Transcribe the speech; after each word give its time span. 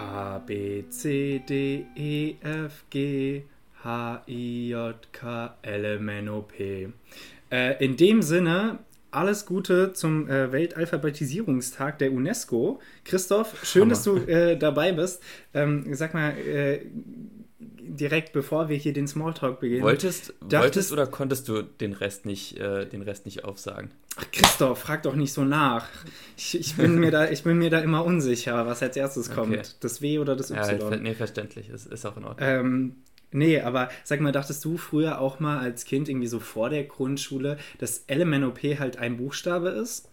A, 0.00 0.38
B, 0.38 0.84
C, 0.88 1.42
D, 1.46 1.86
E, 1.94 2.36
F, 2.40 2.84
G, 2.88 3.44
H, 3.84 4.22
I, 4.26 4.68
J, 4.70 4.94
K, 5.12 5.54
L, 5.60 5.84
M, 5.84 6.08
N, 6.08 6.28
O, 6.30 6.42
P. 6.42 6.88
Äh, 7.50 7.84
in 7.84 7.96
dem 7.96 8.22
Sinne, 8.22 8.78
alles 9.10 9.44
Gute 9.44 9.92
zum 9.92 10.28
äh, 10.28 10.52
Weltalphabetisierungstag 10.52 11.98
der 11.98 12.12
UNESCO. 12.12 12.80
Christoph, 13.04 13.54
schön, 13.64 13.82
Hammer. 13.82 13.90
dass 13.90 14.04
du 14.04 14.16
äh, 14.16 14.56
dabei 14.56 14.92
bist. 14.92 15.22
Ähm, 15.52 15.94
sag 15.94 16.14
mal, 16.14 16.30
äh, 16.30 16.86
direkt 17.96 18.32
bevor 18.32 18.68
wir 18.68 18.76
hier 18.76 18.92
den 18.92 19.06
Smalltalk 19.08 19.60
beginnen. 19.60 19.82
Wolltest, 19.82 20.34
Dachtest- 20.40 20.62
wolltest 20.62 20.92
oder 20.92 21.06
konntest 21.06 21.48
du 21.48 21.62
den 21.62 21.92
Rest 21.92 22.26
nicht, 22.26 22.58
äh, 22.58 22.86
den 22.86 23.02
Rest 23.02 23.24
nicht 23.26 23.44
aufsagen? 23.44 23.90
Ach, 24.16 24.24
Christoph, 24.32 24.78
frag 24.80 25.02
doch 25.02 25.14
nicht 25.14 25.32
so 25.32 25.44
nach. 25.44 25.86
Ich, 26.36 26.58
ich, 26.58 26.76
bin 26.76 26.96
mir 26.98 27.10
da, 27.10 27.30
ich 27.30 27.42
bin 27.42 27.58
mir 27.58 27.70
da 27.70 27.80
immer 27.80 28.04
unsicher, 28.04 28.66
was 28.66 28.82
als 28.82 28.96
erstes 28.96 29.30
kommt. 29.30 29.52
Okay. 29.54 29.62
Das 29.80 30.02
W 30.02 30.18
oder 30.18 30.36
das 30.36 30.48
Ja, 30.50 30.66
Y. 30.68 30.78
ver- 30.80 30.96
nee, 30.98 31.14
verständlich. 31.14 31.68
Das 31.70 31.86
ist 31.86 32.04
auch 32.06 32.16
in 32.16 32.24
Ordnung. 32.24 32.48
Ähm, 32.48 32.96
nee, 33.30 33.60
aber 33.60 33.88
sag 34.04 34.20
mal, 34.20 34.32
dachtest 34.32 34.64
du 34.64 34.76
früher 34.76 35.20
auch 35.20 35.40
mal 35.40 35.58
als 35.58 35.84
Kind 35.84 36.08
irgendwie 36.08 36.26
so 36.28 36.40
vor 36.40 36.70
der 36.70 36.84
Grundschule, 36.84 37.58
dass 37.78 38.04
LMNOP 38.08 38.62
halt 38.78 38.96
ein 38.98 39.16
Buchstabe 39.16 39.68
ist? 39.68 40.08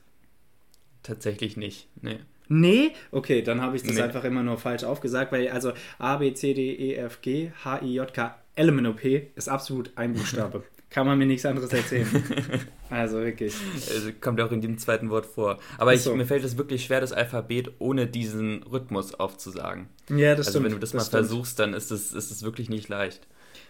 Tatsächlich 1.03 1.57
nicht. 1.57 1.87
Nee. 2.01 2.19
Nee? 2.49 2.91
Okay, 3.11 3.41
dann 3.41 3.61
habe 3.61 3.75
ich 3.75 3.83
das 3.83 3.95
Nee. 3.95 4.01
einfach 4.01 4.23
immer 4.23 4.43
nur 4.43 4.57
falsch 4.57 4.83
aufgesagt, 4.83 5.31
weil 5.31 5.49
also 5.49 5.73
A, 5.99 6.17
B, 6.17 6.33
C, 6.33 6.53
D, 6.53 6.73
E, 6.73 6.95
F, 6.95 7.21
G, 7.21 7.51
H, 7.63 7.81
I, 7.81 7.93
J, 7.93 8.13
K, 8.13 8.35
LMNOP 8.57 9.03
ist 9.35 9.49
absolut 9.49 9.91
ein 9.95 10.13
Buchstabe. 10.13 10.63
Kann 10.89 11.05
man 11.05 11.17
mir 11.17 11.25
nichts 11.25 11.45
anderes 11.45 11.71
erzählen. 11.73 12.07
also 12.89 13.17
wirklich. 13.17 13.53
Also 13.93 14.11
kommt 14.21 14.39
ja 14.39 14.45
auch 14.45 14.51
in 14.53 14.61
jedem 14.61 14.77
zweiten 14.77 15.09
Wort 15.09 15.25
vor. 15.25 15.59
Aber 15.77 15.93
ich, 15.93 16.01
so. 16.01 16.15
mir 16.15 16.25
fällt 16.25 16.45
es 16.45 16.57
wirklich 16.57 16.85
schwer, 16.85 17.01
das 17.01 17.11
Alphabet 17.11 17.71
ohne 17.79 18.07
diesen 18.07 18.63
Rhythmus 18.63 19.13
aufzusagen. 19.13 19.89
Ja, 20.09 20.29
das 20.33 20.47
also 20.47 20.51
stimmt. 20.51 20.65
wenn 20.65 20.71
du 20.71 20.79
das, 20.79 20.93
mal 20.93 21.01
stimmt. 21.01 21.11
versuchst, 21.27 21.59
dann 21.59 21.73
ist 21.73 21.91
es 21.91 22.13
ist 22.13 22.31
es 22.31 22.41
wirklich 22.43 22.69
nicht 22.69 22.87
leicht. 22.87 23.27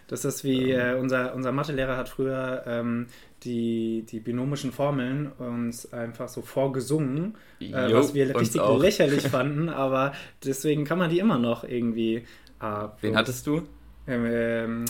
Das 0.08 0.24
ist 0.24 0.42
wie 0.42 0.72
äh, 0.72 0.94
unser, 0.98 1.34
unser 1.34 1.52
Mathelehrer 1.52 1.96
hat 1.96 2.08
früher 2.08 2.64
ähm, 2.66 3.06
die, 3.44 4.04
die 4.08 4.20
binomischen 4.20 4.72
Formeln 4.72 5.30
uns 5.32 5.92
einfach 5.92 6.28
so 6.28 6.42
vorgesungen, 6.42 7.36
äh, 7.60 7.90
Jo, 7.90 7.98
was 7.98 8.14
wir 8.14 8.34
richtig 8.38 8.60
auch. 8.60 8.80
lächerlich 8.80 9.28
fanden, 9.28 9.68
aber 9.68 10.12
deswegen 10.44 10.84
kann 10.84 10.98
man 10.98 11.10
die 11.10 11.18
immer 11.20 11.38
noch 11.38 11.62
irgendwie. 11.62 12.24
Ah, 12.58 12.92
Wen 13.02 13.16
hattest 13.16 13.46
du? 13.46 13.62
Ähm, 14.06 14.24
ähm, 14.26 14.84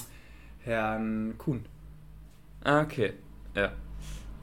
Herrn 0.60 1.34
Kuhn. 1.36 1.64
Ah, 2.64 2.82
okay. 2.82 3.12
Ja. 3.54 3.72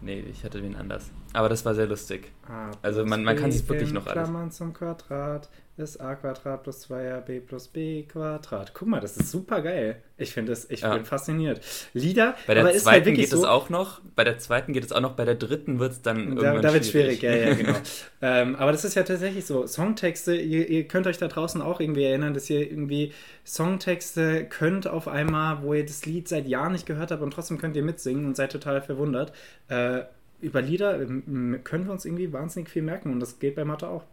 Nee, 0.02 0.24
ich 0.30 0.44
hatte 0.44 0.62
wen 0.62 0.76
anders. 0.76 1.10
Aber 1.34 1.50
das 1.50 1.66
war 1.66 1.74
sehr 1.74 1.88
lustig. 1.88 2.32
A 2.48 2.72
Also 2.82 3.06
man- 3.06 3.24
man 3.24 3.36
kann 3.36 3.52
sich 3.52 3.68
wirklich 3.68 3.92
noch 3.94 4.06
alles- 4.06 4.14
Klammern 4.14 4.52
zum 4.52 4.74
Quadrat 4.74 5.50
ist 5.78 6.00
a 6.00 6.16
Quadrat 6.16 6.64
plus 6.64 6.90
2ab 6.90 7.40
plus 7.42 7.68
b 7.68 8.04
Quadrat. 8.04 8.74
Guck 8.74 8.88
mal, 8.88 9.02
das 9.02 9.18
ist 9.18 9.30
super 9.30 9.62
geil. 9.62 10.02
Ich 10.18 10.32
finde 10.34 10.54
das, 10.54 10.70
ich 10.70 10.82
Ja. 10.82 10.96
bin 10.96 11.04
fasziniert. 11.04 11.60
Lieder, 11.94 12.36
Bei 12.48 12.54
der 12.54 12.64
aber 12.64 12.72
ist 12.72 12.84
zweiten 12.84 13.08
halt 13.08 13.16
geht 13.18 13.26
es 13.26 13.32
so, 13.32 13.46
auch 13.46 13.70
noch, 13.70 14.00
bei 14.16 14.24
der 14.24 14.38
zweiten 14.40 14.72
geht 14.72 14.86
es 14.86 14.94
auch 14.94 15.02
noch, 15.02 15.14
bei 15.14 15.26
der 15.26 15.36
dritten 15.36 15.80
wird 15.80 15.92
es 15.92 16.02
dann 16.02 16.18
Da, 16.18 16.22
irgendwann 16.44 16.62
da 16.62 16.74
wird 16.74 16.86
schwierig, 16.86 17.22
ja, 17.22 17.36
ja, 17.36 17.54
genau. 17.54 17.76
ähm, 18.22 18.56
aber 18.56 18.72
das 18.72 18.86
ist 18.86 18.96
ja 18.96 19.04
tatsächlich 19.04 19.46
so. 19.46 19.68
Songtexte, 19.68 20.34
ihr, 20.36 20.70
ihr 20.70 20.88
könnt 20.88 21.08
euch 21.08 21.18
da 21.18 21.28
draußen 21.28 21.62
auch 21.62 21.82
irgendwie 21.82 22.06
erinnern, 22.06 22.34
dass 22.34 22.50
ihr 22.50 22.62
irgendwie 22.62 23.12
Songtexte 23.46 24.46
könnt 24.46 24.88
auf 24.88 25.08
einmal, 25.10 25.62
wo 25.62 25.74
ihr 25.74 25.86
das 25.86 26.06
Lied 26.06 26.30
seit 26.30 26.48
Jahren 26.48 26.72
nicht 26.72 26.86
gehört 26.86 27.12
habt 27.12 27.22
und 27.22 27.32
trotzdem 27.32 27.58
könnt 27.58 27.76
ihr 27.76 27.84
mitsingen 27.84 28.26
und 28.26 28.38
seid 28.38 28.52
total 28.52 28.82
verwundert. 28.82 29.34
Äh, 29.68 30.04
über 30.42 30.62
Lieder 30.62 30.98
können 31.00 31.86
wir 31.86 31.92
uns 31.92 32.06
irgendwie 32.06 32.32
wahnsinnig 32.32 32.70
viel 32.70 32.82
merken 32.82 33.12
und 33.12 33.20
das 33.20 33.40
geht 33.40 33.56
bei 33.56 33.66
Mathe 33.66 33.88
auch. 33.88 34.04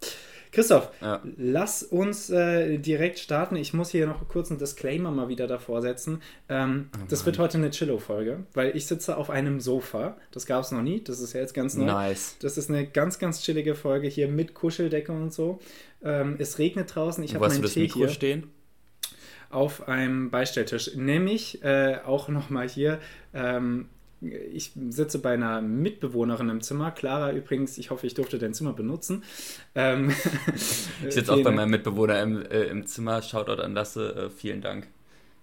Christoph, 0.53 0.91
Ja. 1.01 1.23
lass 1.39 1.83
uns 1.83 2.29
äh, 2.31 2.79
direkt 2.79 3.19
starten. 3.19 3.57
Ich 3.57 3.73
muss 3.73 3.91
hier 3.91 4.07
noch 4.07 4.29
kurz 4.29 4.51
einen 4.51 4.59
Disclaimer 4.59 5.11
mal 5.11 5.29
wieder 5.29 5.47
davor 5.47 5.81
setzen. 5.83 6.21
Ähm, 6.49 6.91
Oh 6.95 6.99
das 7.09 7.25
wird 7.27 7.39
heute 7.39 7.57
eine 7.59 7.71
Chillo-Folge, 7.71 8.45
weil 8.53 8.77
ich 8.77 8.87
sitze 8.87 9.17
auf 9.17 9.31
einem 9.31 9.61
Sofa. 9.61 10.17
Das 10.31 10.45
gab 10.47 10.63
es 10.63 10.71
noch 10.71 10.83
nie. 10.83 11.03
Das 11.03 11.21
ist 11.21 11.33
ja 11.33 11.41
jetzt 11.41 11.55
ganz 11.55 11.75
neu. 11.75 11.87
Nice. 11.87 12.37
Das 12.41 12.59
ist 12.59 12.69
eine 12.69 12.87
ganz, 12.87 13.19
ganz 13.19 13.43
chillige 13.43 13.75
Folge 13.75 14.09
hier 14.09 14.29
mit 14.29 14.53
Kuscheldecke 14.55 15.11
und 15.11 15.33
so. 15.33 15.59
Ähm, 16.05 16.37
es 16.39 16.59
regnet 16.59 16.95
draußen. 16.95 17.25
Ich 17.25 17.35
habe 17.35 17.47
hast 17.47 17.53
du 17.53 17.57
meinen 17.57 17.63
das 17.63 17.73
Tee 17.73 17.81
Mikro 17.81 17.99
hier 18.01 18.09
stehen? 18.11 18.51
auf 19.49 19.89
einem 19.89 20.31
Beistelltisch. 20.31 20.95
Nämlich 20.97 21.63
äh, 21.63 21.99
auch 22.05 22.29
nochmal 22.29 22.69
hier. 22.69 22.99
Ähm, 23.35 23.89
ich 24.23 24.73
sitze 24.91 25.19
bei 25.19 25.35
einer 25.35 25.61
Mitbewohnerin 25.61 26.49
im 26.49 26.61
Zimmer. 26.61 26.93
Clara 26.93 27.33
übrigens, 27.33 27.77
ich 27.79 27.91
hoffe, 27.91 28.07
ich 28.07 28.15
durfte 28.15 28.39
dein 28.39 28.55
Zimmer 28.55 28.73
benutzen. 28.73 29.25
Ähm, 29.75 30.15
Ich 31.07 31.15
sitze 31.15 31.33
auch 31.33 31.43
bei 31.43 31.51
meinem 31.51 31.71
Mitbewohner 31.71 32.23
im, 32.23 32.43
äh, 32.43 32.65
im 32.65 32.87
Zimmer. 32.87 33.23
Shoutout 33.23 33.61
an 33.61 33.75
Lasse. 33.75 34.15
Äh, 34.15 34.31
vielen 34.31 34.61
Dank 34.61 34.87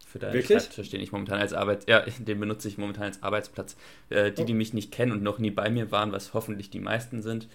für 0.07 0.19
deinen 0.19 0.33
Wirklich? 0.33 0.63
Schreibtisch, 0.63 0.89
den 0.89 1.01
ich 1.01 1.11
momentan 1.11 1.39
als 1.39 1.53
Arbeit, 1.53 1.87
ja, 1.89 2.03
den 2.19 2.39
benutze 2.39 2.67
ich 2.67 2.77
momentan 2.77 3.03
als 3.05 3.21
Arbeitsplatz. 3.21 3.75
Äh, 4.09 4.31
die, 4.31 4.45
die 4.45 4.53
mich 4.53 4.73
nicht 4.73 4.91
kennen 4.91 5.11
und 5.11 5.23
noch 5.23 5.39
nie 5.39 5.51
bei 5.51 5.69
mir 5.69 5.91
waren, 5.91 6.11
was 6.11 6.33
hoffentlich 6.33 6.69
die 6.69 6.79
meisten 6.79 7.21
sind. 7.21 7.47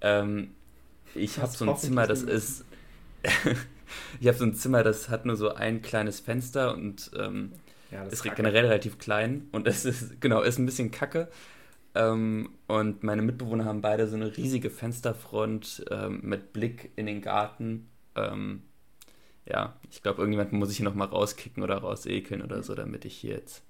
Ähm, 0.00 0.50
ich 1.14 1.38
habe 1.38 1.52
so 1.52 1.68
ein 1.68 1.76
Zimmer, 1.76 2.06
das 2.06 2.22
ist. 2.22 2.64
ich 4.20 4.26
habe 4.26 4.36
so 4.36 4.44
ein 4.44 4.54
Zimmer, 4.54 4.82
das 4.82 5.08
hat 5.08 5.26
nur 5.26 5.36
so 5.36 5.54
ein 5.54 5.80
kleines 5.80 6.20
Fenster 6.20 6.74
und 6.74 7.10
ähm, 7.16 7.52
Ja, 7.92 8.04
ist 8.06 8.22
kacke. 8.24 8.36
generell 8.36 8.66
relativ 8.66 8.98
klein 8.98 9.48
und 9.52 9.66
es 9.68 9.84
ist, 9.84 10.20
genau, 10.20 10.42
ist 10.42 10.58
ein 10.58 10.66
bisschen 10.66 10.90
kacke. 10.90 11.28
Ähm, 11.94 12.50
und 12.68 13.02
meine 13.02 13.22
Mitbewohner 13.22 13.64
haben 13.66 13.82
beide 13.82 14.08
so 14.08 14.16
eine 14.16 14.36
riesige 14.36 14.70
Fensterfront 14.70 15.84
ähm, 15.90 16.20
mit 16.22 16.52
Blick 16.52 16.92
in 16.96 17.06
den 17.06 17.22
Garten. 17.22 17.88
Ähm, 18.16 18.62
ja, 19.46 19.76
ich 19.90 20.02
glaube, 20.02 20.20
irgendjemand 20.22 20.52
muss 20.52 20.70
ich 20.70 20.78
hier 20.78 20.84
nochmal 20.84 21.08
rauskicken 21.08 21.62
oder 21.62 21.78
rausekeln 21.78 22.42
oder 22.42 22.62
so, 22.62 22.74
damit 22.74 23.04
ich 23.04 23.16
hier 23.16 23.32
jetzt 23.32 23.62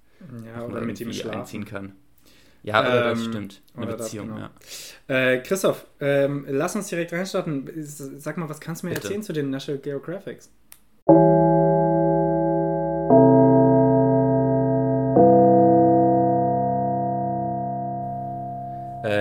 Ja, 0.45 0.63
oder 0.65 0.81
mit 0.81 0.99
ihm 1.01 1.11
einziehen 1.29 1.65
kann. 1.65 1.93
Ja, 2.63 2.87
oder 2.87 3.03
das 3.03 3.19
Ähm, 3.19 3.25
stimmt. 3.25 3.61
Eine 3.75 3.87
oder 3.87 3.97
das, 3.97 4.07
Beziehung, 4.07 4.27
genau. 4.29 4.39
ja. 4.39 4.51
Äh, 5.07 5.41
Christoph, 5.43 5.85
ähm, 5.99 6.45
lass 6.49 6.75
uns 6.75 6.87
direkt 6.87 7.11
reinstarten. 7.13 7.69
Sag 7.83 8.37
mal, 8.37 8.49
was 8.49 8.61
kannst 8.61 8.83
du 8.83 8.87
mir 8.87 8.93
Bitte. 8.93 9.07
erzählen 9.07 9.23
zu 9.23 9.33
den 9.33 9.49
National 9.49 9.81
Geographics? 9.81 10.49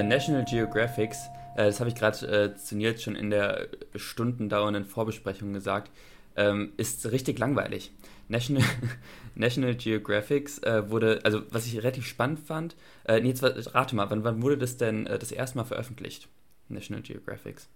Äh, 0.03 0.05
National 0.05 0.45
Geographics, 0.45 1.29
äh, 1.55 1.65
das 1.65 1.81
habe 1.81 1.89
ich 1.89 1.95
gerade 1.95 2.27
äh, 2.27 2.57
zu 2.57 2.77
Nils 2.77 3.03
schon 3.03 3.15
in 3.15 3.31
der 3.31 3.69
stundendauernden 3.95 4.85
Vorbesprechung 4.85 5.53
gesagt, 5.53 5.91
ähm, 6.37 6.73
ist 6.77 7.11
richtig 7.11 7.39
langweilig. 7.39 7.93
National, 8.29 8.65
National 9.35 9.75
Geographics 9.75 10.59
äh, 10.61 10.91
wurde, 10.91 11.21
also 11.25 11.43
was 11.51 11.67
ich 11.67 11.79
relativ 11.79 12.07
spannend 12.07 12.41
fand, 12.41 12.77
äh, 13.05 13.21
Nils, 13.21 13.43
rate 13.43 13.95
mal, 13.95 14.11
wann, 14.11 14.25
wann 14.25 14.43
wurde 14.43 14.59
das 14.59 14.77
denn 14.77 15.07
äh, 15.07 15.19
das 15.19 15.31
erste 15.31 15.59
Mal 15.59 15.65
veröffentlicht? 15.65 16.29
National 16.69 17.03
Geographics. 17.03 17.69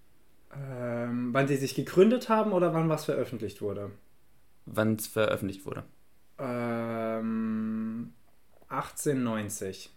Ähm, 0.54 1.28
wann 1.32 1.48
sie 1.48 1.56
sich 1.56 1.74
gegründet 1.74 2.28
haben 2.28 2.52
oder 2.52 2.72
wann 2.74 2.88
was 2.88 3.04
veröffentlicht 3.04 3.60
wurde? 3.60 3.90
Wann 4.64 4.94
es 4.94 5.06
veröffentlicht 5.06 5.64
wurde? 5.66 5.84
Ähm, 6.38 8.12
1890. 8.68 9.90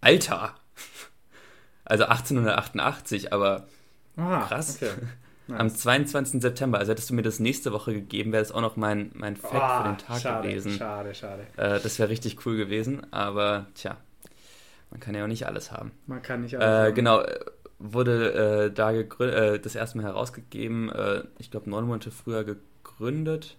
Alter! 0.00 0.54
Also 1.84 2.04
1888, 2.04 3.32
aber 3.32 3.66
Ah, 4.16 4.44
Krass. 4.46 4.76
Okay. 4.76 4.90
am 5.48 5.66
Nice. 5.66 5.78
22. 5.78 6.40
September, 6.40 6.78
also 6.78 6.92
hättest 6.92 7.10
du 7.10 7.14
mir 7.14 7.22
das 7.22 7.40
nächste 7.40 7.72
Woche 7.72 7.92
gegeben, 7.92 8.30
wäre 8.32 8.42
das 8.42 8.52
auch 8.52 8.60
noch 8.60 8.76
mein, 8.76 9.10
mein 9.14 9.34
Fact 9.36 9.54
für 9.54 9.60
Ah, 9.62 9.82
den 9.88 9.98
Tag 9.98 10.20
schade, 10.20 10.48
gewesen. 10.48 10.72
schade, 10.72 11.14
schade. 11.14 11.42
Äh, 11.56 11.80
das 11.80 11.98
wäre 11.98 12.08
richtig 12.08 12.46
cool 12.46 12.56
gewesen, 12.56 13.12
aber 13.12 13.66
tja, 13.74 13.96
man 14.92 15.00
kann 15.00 15.14
ja 15.16 15.24
auch 15.24 15.28
nicht 15.28 15.46
alles 15.46 15.72
haben. 15.72 15.90
Man 16.06 16.22
kann 16.22 16.42
nicht 16.42 16.52
Äh, 16.54 16.58
alles 16.58 16.94
genau, 16.94 17.22
äh, 17.22 17.40
wurde 17.80 18.66
äh, 18.68 18.72
da 18.72 18.92
äh, 18.92 19.58
das 19.58 19.74
erste 19.74 19.98
Mal 19.98 20.04
herausgegeben, 20.04 20.90
äh, 20.90 21.24
ich 21.38 21.50
glaube 21.50 21.68
neun 21.68 21.86
Monate 21.86 22.12
früher 22.12 22.44
gegründet. 22.44 23.56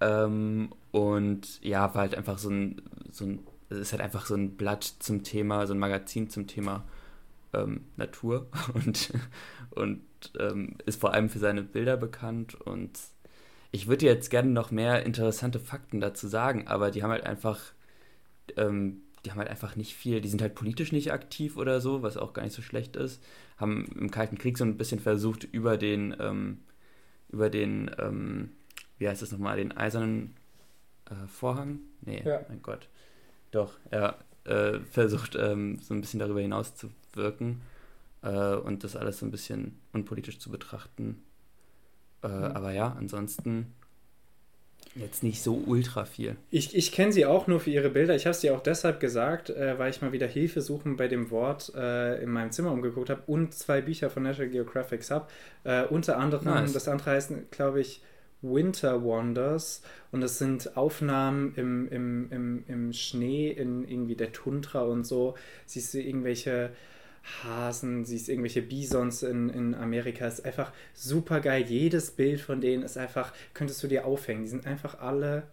Ähm, 0.00 0.72
und 0.90 1.62
ja, 1.62 1.94
war 1.94 2.00
halt 2.02 2.16
einfach 2.16 2.38
so 2.38 2.50
ein, 2.50 2.82
so 3.12 3.24
ein, 3.26 3.46
es 3.72 3.78
ist 3.88 3.92
halt 3.92 4.02
einfach 4.02 4.26
so 4.26 4.34
ein 4.34 4.56
Blatt 4.56 4.84
zum 4.84 5.22
Thema, 5.24 5.66
so 5.66 5.74
ein 5.74 5.78
Magazin 5.78 6.30
zum 6.30 6.46
Thema 6.46 6.84
ähm, 7.52 7.82
Natur 7.96 8.48
und, 8.74 9.12
und 9.70 10.02
ähm, 10.38 10.76
ist 10.86 11.00
vor 11.00 11.14
allem 11.14 11.28
für 11.30 11.38
seine 11.38 11.62
Bilder 11.62 11.96
bekannt 11.96 12.54
und 12.54 12.98
ich 13.70 13.86
würde 13.88 14.06
jetzt 14.06 14.30
gerne 14.30 14.50
noch 14.50 14.70
mehr 14.70 15.04
interessante 15.04 15.58
Fakten 15.60 16.00
dazu 16.00 16.28
sagen, 16.28 16.68
aber 16.68 16.90
die 16.90 17.02
haben 17.02 17.10
halt 17.10 17.24
einfach, 17.24 17.60
ähm, 18.56 19.02
die 19.24 19.30
haben 19.30 19.38
halt 19.38 19.50
einfach 19.50 19.76
nicht 19.76 19.94
viel, 19.94 20.20
die 20.20 20.28
sind 20.28 20.42
halt 20.42 20.54
politisch 20.54 20.92
nicht 20.92 21.12
aktiv 21.12 21.56
oder 21.56 21.80
so, 21.80 22.02
was 22.02 22.16
auch 22.16 22.32
gar 22.32 22.42
nicht 22.42 22.54
so 22.54 22.62
schlecht 22.62 22.96
ist, 22.96 23.22
haben 23.56 23.86
im 23.98 24.10
Kalten 24.10 24.38
Krieg 24.38 24.58
so 24.58 24.64
ein 24.64 24.76
bisschen 24.76 25.00
versucht, 25.00 25.44
über 25.44 25.76
den, 25.78 26.14
ähm, 26.20 26.60
über 27.30 27.50
den, 27.50 27.90
ähm, 27.98 28.50
wie 28.98 29.08
heißt 29.08 29.22
das 29.22 29.32
nochmal, 29.32 29.56
den 29.56 29.72
eisernen 29.76 30.34
äh, 31.10 31.26
Vorhang? 31.28 31.80
Nee, 32.02 32.22
Ja. 32.24 32.44
mein 32.48 32.62
Gott. 32.62 32.88
Doch, 33.52 33.74
ja, 33.92 34.16
äh, 34.44 34.80
versucht 34.90 35.36
ähm, 35.36 35.78
so 35.80 35.94
ein 35.94 36.00
bisschen 36.00 36.18
darüber 36.18 36.40
hinaus 36.40 36.74
zu 36.74 36.90
wirken 37.14 37.60
äh, 38.22 38.54
und 38.54 38.82
das 38.82 38.96
alles 38.96 39.18
so 39.18 39.26
ein 39.26 39.30
bisschen 39.30 39.78
unpolitisch 39.92 40.38
zu 40.38 40.50
betrachten. 40.50 41.22
Äh, 42.22 42.28
mhm. 42.28 42.44
Aber 42.44 42.72
ja, 42.72 42.96
ansonsten 42.98 43.72
jetzt 44.94 45.22
nicht 45.22 45.42
so 45.42 45.62
ultra 45.66 46.04
viel. 46.04 46.36
Ich, 46.50 46.74
ich 46.74 46.92
kenne 46.92 47.12
sie 47.12 47.24
auch 47.24 47.46
nur 47.46 47.60
für 47.60 47.70
ihre 47.70 47.88
Bilder. 47.88 48.14
Ich 48.14 48.26
habe 48.26 48.36
dir 48.36 48.54
auch 48.54 48.62
deshalb 48.62 49.00
gesagt, 49.00 49.50
äh, 49.50 49.78
weil 49.78 49.90
ich 49.90 50.02
mal 50.02 50.12
wieder 50.12 50.26
Hilfe 50.26 50.60
suchen 50.60 50.96
bei 50.96 51.08
dem 51.08 51.30
Wort 51.30 51.72
äh, 51.74 52.22
in 52.22 52.30
meinem 52.30 52.50
Zimmer 52.50 52.72
umgeguckt 52.72 53.10
habe 53.10 53.22
und 53.26 53.54
zwei 53.54 53.80
Bücher 53.80 54.10
von 54.10 54.22
National 54.22 54.50
Geographic 54.50 55.08
habe. 55.10 55.28
Äh, 55.64 55.84
unter 55.84 56.18
anderem, 56.18 56.46
nice. 56.46 56.72
das 56.72 56.88
andere 56.88 57.12
heißt, 57.12 57.32
glaube 57.50 57.80
ich, 57.80 58.02
Winter 58.42 59.02
Wonders 59.02 59.82
und 60.10 60.20
das 60.20 60.38
sind 60.38 60.76
Aufnahmen 60.76 61.54
im, 61.56 61.88
im, 61.88 62.32
im, 62.32 62.64
im 62.66 62.92
Schnee, 62.92 63.50
in 63.50 63.86
irgendwie 63.86 64.16
der 64.16 64.32
Tundra 64.32 64.82
und 64.82 65.04
so. 65.04 65.34
Siehst 65.66 65.94
du 65.94 66.00
irgendwelche 66.00 66.70
Hasen, 67.44 68.04
siehst 68.04 68.28
irgendwelche 68.28 68.62
Bisons 68.62 69.22
in, 69.22 69.48
in 69.48 69.74
Amerika. 69.74 70.26
Ist 70.26 70.44
einfach 70.44 70.72
super 70.92 71.40
geil. 71.40 71.64
Jedes 71.68 72.10
Bild 72.10 72.40
von 72.40 72.60
denen 72.60 72.82
ist 72.82 72.98
einfach, 72.98 73.32
könntest 73.54 73.82
du 73.82 73.88
dir 73.88 74.04
aufhängen. 74.04 74.42
Die 74.42 74.48
sind 74.48 74.66
einfach 74.66 74.98
alle 74.98 75.44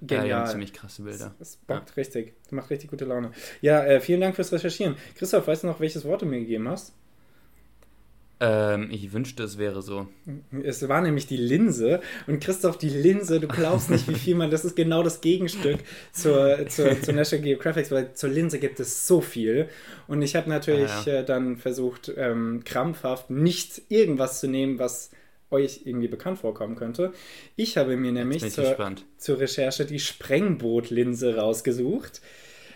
genial. 0.00 0.28
Ja, 0.28 0.44
ziemlich 0.46 0.72
krasse 0.72 1.02
Bilder. 1.02 1.34
Das, 1.38 1.56
das 1.56 1.56
bockt 1.56 1.90
ja. 1.90 1.94
richtig. 1.96 2.34
Das 2.44 2.52
macht 2.52 2.70
richtig 2.70 2.90
gute 2.90 3.04
Laune. 3.04 3.32
Ja, 3.60 3.84
äh, 3.84 4.00
vielen 4.00 4.20
Dank 4.20 4.36
fürs 4.36 4.52
Recherchieren. 4.52 4.96
Christoph, 5.16 5.46
weißt 5.46 5.64
du 5.64 5.66
noch, 5.66 5.80
welches 5.80 6.04
Wort 6.04 6.22
du 6.22 6.26
mir 6.26 6.38
gegeben 6.38 6.68
hast? 6.68 6.94
Ähm, 8.42 8.88
ich 8.90 9.12
wünschte, 9.12 9.42
es 9.42 9.58
wäre 9.58 9.82
so. 9.82 10.08
Es 10.62 10.88
war 10.88 11.02
nämlich 11.02 11.26
die 11.26 11.36
Linse. 11.36 12.00
Und 12.26 12.42
Christoph, 12.42 12.78
die 12.78 12.88
Linse, 12.88 13.38
du 13.38 13.46
glaubst 13.46 13.90
nicht, 13.90 14.08
wie 14.08 14.14
viel 14.14 14.34
man, 14.34 14.50
das 14.50 14.64
ist 14.64 14.76
genau 14.76 15.02
das 15.02 15.20
Gegenstück 15.20 15.78
zur, 16.12 16.66
zur, 16.68 17.00
zur 17.02 17.14
National 17.14 17.44
Geographic, 17.44 17.90
weil 17.90 18.14
zur 18.14 18.30
Linse 18.30 18.58
gibt 18.58 18.80
es 18.80 19.06
so 19.06 19.20
viel. 19.20 19.68
Und 20.08 20.22
ich 20.22 20.36
habe 20.36 20.48
natürlich 20.48 20.90
ah, 20.90 21.04
ja. 21.06 21.12
äh, 21.20 21.24
dann 21.24 21.58
versucht, 21.58 22.10
ähm, 22.16 22.62
krampfhaft 22.64 23.28
nicht 23.28 23.82
irgendwas 23.90 24.40
zu 24.40 24.48
nehmen, 24.48 24.78
was 24.78 25.10
euch 25.50 25.82
irgendwie 25.84 26.08
bekannt 26.08 26.38
vorkommen 26.38 26.76
könnte. 26.76 27.12
Ich 27.56 27.76
habe 27.76 27.96
mir 27.96 28.12
nämlich 28.12 28.48
zur, 28.50 28.76
zur 29.18 29.38
Recherche 29.38 29.84
die 29.84 29.98
Sprengbootlinse 29.98 31.36
rausgesucht. 31.36 32.22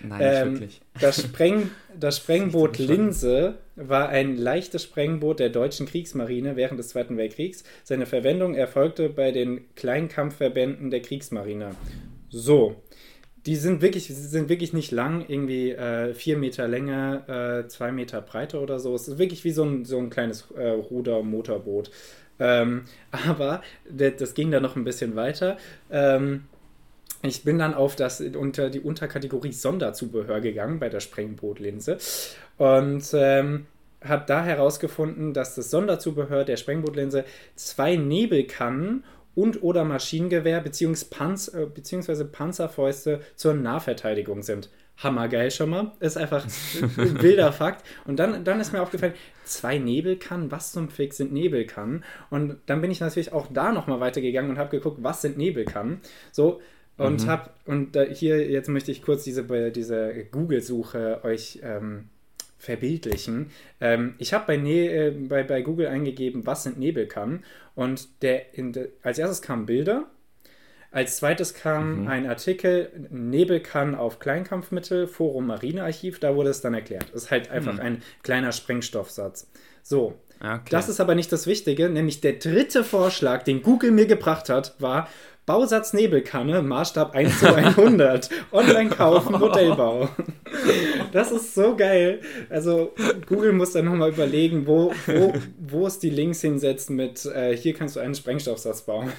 Nein, 0.09 0.21
ähm, 0.23 0.53
wirklich. 0.53 0.81
Das, 1.01 1.23
Spreng, 1.23 1.71
das 1.99 2.17
Sprengboot 2.19 2.79
Linse 2.79 3.57
war 3.77 4.09
ein 4.09 4.37
leichtes 4.37 4.85
Sprengboot 4.85 5.41
der 5.41 5.51
deutschen 5.51 5.87
Kriegsmarine 5.87 6.57
während 6.57 6.79
des 6.79 6.89
Zweiten 6.89 7.17
Weltkriegs. 7.17 7.65
Seine 7.83 8.07
Verwendung 8.07 8.55
erfolgte 8.55 9.09
bei 9.09 9.33
den 9.33 9.63
Kleinkampfverbänden 9.75 10.91
der 10.91 11.01
Kriegsmarine. 11.01 11.71
So, 12.29 12.77
die 13.47 13.57
sind 13.57 13.83
wirklich, 13.83 14.07
sind 14.09 14.49
wirklich 14.49 14.73
nicht 14.73 14.91
lang, 14.91 15.25
irgendwie 15.29 15.73
äh, 15.73 16.15
vier 16.15 16.37
Meter 16.37 16.67
Länge, 16.67 17.65
äh, 17.65 17.69
zwei 17.69 17.93
Meter 17.93 18.21
Breite 18.21 18.61
oder 18.61 18.79
so. 18.79 18.95
Es 18.95 19.09
ist 19.09 19.19
wirklich 19.19 19.45
wie 19.45 19.51
so 19.51 19.65
ein, 19.65 19.85
so 19.85 19.99
ein 19.99 20.11
kleines 20.11 20.51
äh, 20.57 20.69
Ruder-Motorboot. 20.69 21.91
Ähm, 22.41 22.83
aber 23.11 23.63
das 23.91 24.35
ging 24.35 24.51
dann 24.51 24.63
noch 24.63 24.77
ein 24.77 24.85
bisschen 24.85 25.15
weiter. 25.15 25.57
Ähm, 25.91 26.45
ich 27.25 27.45
bin 27.45 27.59
dann 27.59 27.75
auf 27.75 27.97
das 27.97 28.21
unter 28.21 28.71
die 28.71 28.81
Unterkategorie 28.81 29.53
Sonderzubehör 29.53 30.41
gegangen 30.41 30.79
bei 30.79 30.89
der 30.89 31.01
Sprengbootlinse 31.01 31.99
und 32.59 33.05
ähm, 33.15 33.67
habe 34.03 34.25
da 34.27 34.45
herausgefunden, 34.45 35.33
dass 35.33 35.55
das 35.55 35.71
Sonderzubehör 35.71 36.45
der 36.45 36.57
Sprengbootlinse 36.57 37.25
zwei 37.55 37.97
Nebelkannen 37.97 39.05
und 39.35 39.63
oder 39.63 39.85
Maschinengewehr 39.85 40.61
bzw. 40.61 41.07
Panz 41.11 41.49
äh, 41.49 41.67
beziehungsweise 41.67 42.25
Panzerfäuste 42.25 43.21
zur 43.35 43.55
Nahverteidigung 43.55 44.43
sind. 44.43 44.71
Hammergeil 44.99 45.51
schon 45.51 45.71
mal. 45.71 45.93
Ist 46.01 46.17
einfach 46.17 46.45
ein 46.45 47.23
wilder 47.23 47.53
Fakt. 47.53 47.85
Und 48.05 48.19
dann, 48.19 48.45
dann 48.45 48.61
ist 48.61 48.73
mir 48.73 48.81
aufgefallen, 48.81 49.15
zwei 49.45 49.79
Nebelkannen, 49.79 50.53
was 50.53 50.73
zum 50.73 50.89
Fix 50.89 51.17
sind 51.17 51.33
Nebelkannen? 51.33 52.05
Und 52.31 52.59
dann 52.67 52.81
bin 52.81 52.93
ich 52.93 53.01
natürlich 53.01 53.33
auch 53.33 53.49
da 53.53 53.73
nochmal 53.73 53.99
weitergegangen 54.01 54.53
und 54.53 54.59
habe 54.59 54.71
geguckt, 54.71 54.99
was 55.03 55.23
sind 55.23 55.37
Nebelkannen? 55.37 56.01
So, 56.31 56.61
und 56.97 57.25
mhm. 57.25 57.29
hab, 57.29 57.55
und 57.67 57.97
hier, 58.13 58.49
jetzt 58.49 58.69
möchte 58.69 58.93
ich 58.93 59.03
kurz 59.03 59.25
diese, 59.25 59.45
diese 59.73 60.25
Google-Suche 60.31 61.21
euch 61.25 61.61
ähm, 61.63 62.09
verbildlichen. 62.59 63.51
Ähm, 63.81 64.15
ich 64.19 64.33
habe 64.33 64.47
bei, 64.47 64.57
ne 64.57 64.89
äh, 64.89 65.11
bei, 65.11 65.43
bei 65.43 65.63
Google 65.63 65.87
eingegeben, 65.87 66.47
was 66.47 66.65
sind 66.65 66.79
Nebelkannen? 66.79 67.45
Und 67.75 68.09
der, 68.23 68.43
de, 68.57 68.91
als 69.03 69.19
erstes 69.19 69.43
kamen 69.43 69.67
Bilder. 69.67 70.07
Als 70.91 71.17
zweites 71.17 71.55
kam 71.55 72.03
mhm. 72.03 72.09
ein 72.09 72.27
Artikel, 72.27 73.09
Nebelkannen 73.11 73.97
auf 73.97 74.21
Kleinkampfmittel, 74.21 75.09
Forum 75.09 75.49
Marinearchiv, 75.49 76.21
da 76.21 76.37
wurde 76.37 76.51
es 76.51 76.61
dann 76.61 76.73
erklärt. 76.75 77.07
Das 77.13 77.25
ist 77.25 77.31
halt 77.33 77.51
einfach 77.51 77.75
mhm. 77.75 77.81
ein 77.81 78.03
kleiner 78.23 78.53
Sprengstoffsatz. 78.53 79.51
So, 79.83 80.15
okay. 80.41 80.61
das 80.71 80.89
ist 80.89 81.01
aber 81.01 81.17
nicht 81.17 81.33
das 81.33 81.49
Wichtige, 81.49 81.91
nämlich 81.91 82.21
der 82.21 82.35
dritte 82.35 82.85
Vorschlag, 82.85 83.43
den 83.43 83.63
Google 83.63 83.91
mir 83.91 84.07
gebracht 84.07 84.49
hat, 84.49 84.77
war 84.79 85.09
Bausatz 85.47 85.93
Nebelkanne, 85.93 86.63
Maßstab 86.63 87.15
1 87.15 87.41
zu 87.41 87.55
100. 87.55 88.31
Online 88.53 88.91
kaufen, 88.91 89.39
Modellbau. 89.39 90.09
Das 91.11 91.31
ist 91.31 91.55
so 91.55 91.77
geil. 91.77 92.21
Also 92.49 92.93
Google 93.27 93.53
muss 93.53 93.73
dann 93.73 93.85
nochmal 93.85 94.11
überlegen, 94.11 94.67
wo, 94.67 94.93
wo, 95.07 95.33
wo 95.59 95.87
es 95.87 95.99
die 95.99 96.11
Links 96.11 96.41
hinsetzt 96.41 96.91
mit, 96.91 97.25
äh, 97.27 97.57
hier 97.57 97.75
kannst 97.75 97.97
du 97.97 98.01
einen 98.01 98.15
Sprengstoffsatz 98.15 98.83
bauen. 98.83 99.13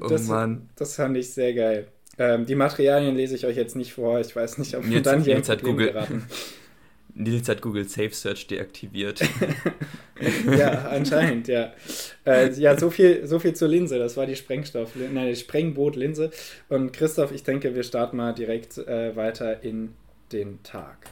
Oh 0.00 0.06
das, 0.06 0.28
oh 0.28 0.32
Mann. 0.32 0.70
Das 0.76 0.96
fand 0.96 1.16
ich 1.16 1.32
sehr 1.32 1.54
geil. 1.54 1.88
Ähm, 2.18 2.46
die 2.46 2.54
Materialien 2.54 3.16
lese 3.16 3.34
ich 3.34 3.46
euch 3.46 3.56
jetzt 3.56 3.76
nicht 3.76 3.92
vor. 3.92 4.20
Ich 4.20 4.34
weiß 4.34 4.58
nicht, 4.58 4.76
ob 4.76 4.88
wir 4.88 5.02
dann 5.02 5.22
hier 5.22 5.36
in 5.36 5.42
Problem 5.42 5.72
Google. 5.72 5.92
geraten. 5.92 6.26
Nils 7.14 7.48
hat 7.48 7.60
Google 7.60 7.88
Safe 7.88 8.12
Search 8.12 8.46
deaktiviert. 8.46 9.20
ja, 10.58 10.88
anscheinend, 10.88 11.46
ja. 11.48 11.72
Äh, 12.24 12.52
ja, 12.52 12.78
so 12.78 12.90
viel, 12.90 13.26
so 13.26 13.38
viel 13.38 13.54
zur 13.54 13.68
Linse. 13.68 13.98
Das 13.98 14.16
war 14.16 14.26
die 14.26 14.36
Sprengstoff, 14.36 14.92
nein, 14.96 15.28
die 15.28 15.36
Sprengboot-Linse. 15.36 16.30
Und 16.68 16.92
Christoph, 16.92 17.32
ich 17.32 17.42
denke, 17.42 17.74
wir 17.74 17.82
starten 17.82 18.16
mal 18.16 18.32
direkt 18.32 18.78
äh, 18.78 19.14
weiter 19.14 19.62
in 19.62 19.94
den 20.32 20.62
Tag. 20.62 21.10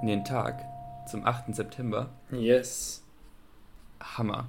In 0.00 0.06
den 0.06 0.24
Tag 0.24 0.64
zum 1.06 1.26
8. 1.26 1.54
September. 1.54 2.08
Yes. 2.30 3.02
Hammer. 4.00 4.48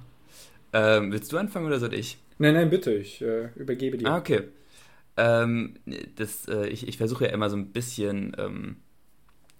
Ähm, 0.72 1.12
willst 1.12 1.32
du 1.32 1.36
anfangen 1.38 1.66
oder 1.66 1.78
soll 1.78 1.92
ich? 1.92 2.18
Nein, 2.40 2.54
nein, 2.54 2.70
bitte, 2.70 2.94
ich 2.94 3.20
äh, 3.20 3.50
übergebe 3.54 3.98
dir. 3.98 4.08
Ah, 4.08 4.16
okay. 4.16 4.44
Ähm, 5.18 5.74
das, 6.16 6.48
äh, 6.48 6.68
ich, 6.68 6.88
ich 6.88 6.96
versuche 6.96 7.26
ja 7.26 7.32
immer 7.32 7.50
so 7.50 7.56
ein 7.56 7.70
bisschen 7.70 8.34
ähm, 8.38 8.76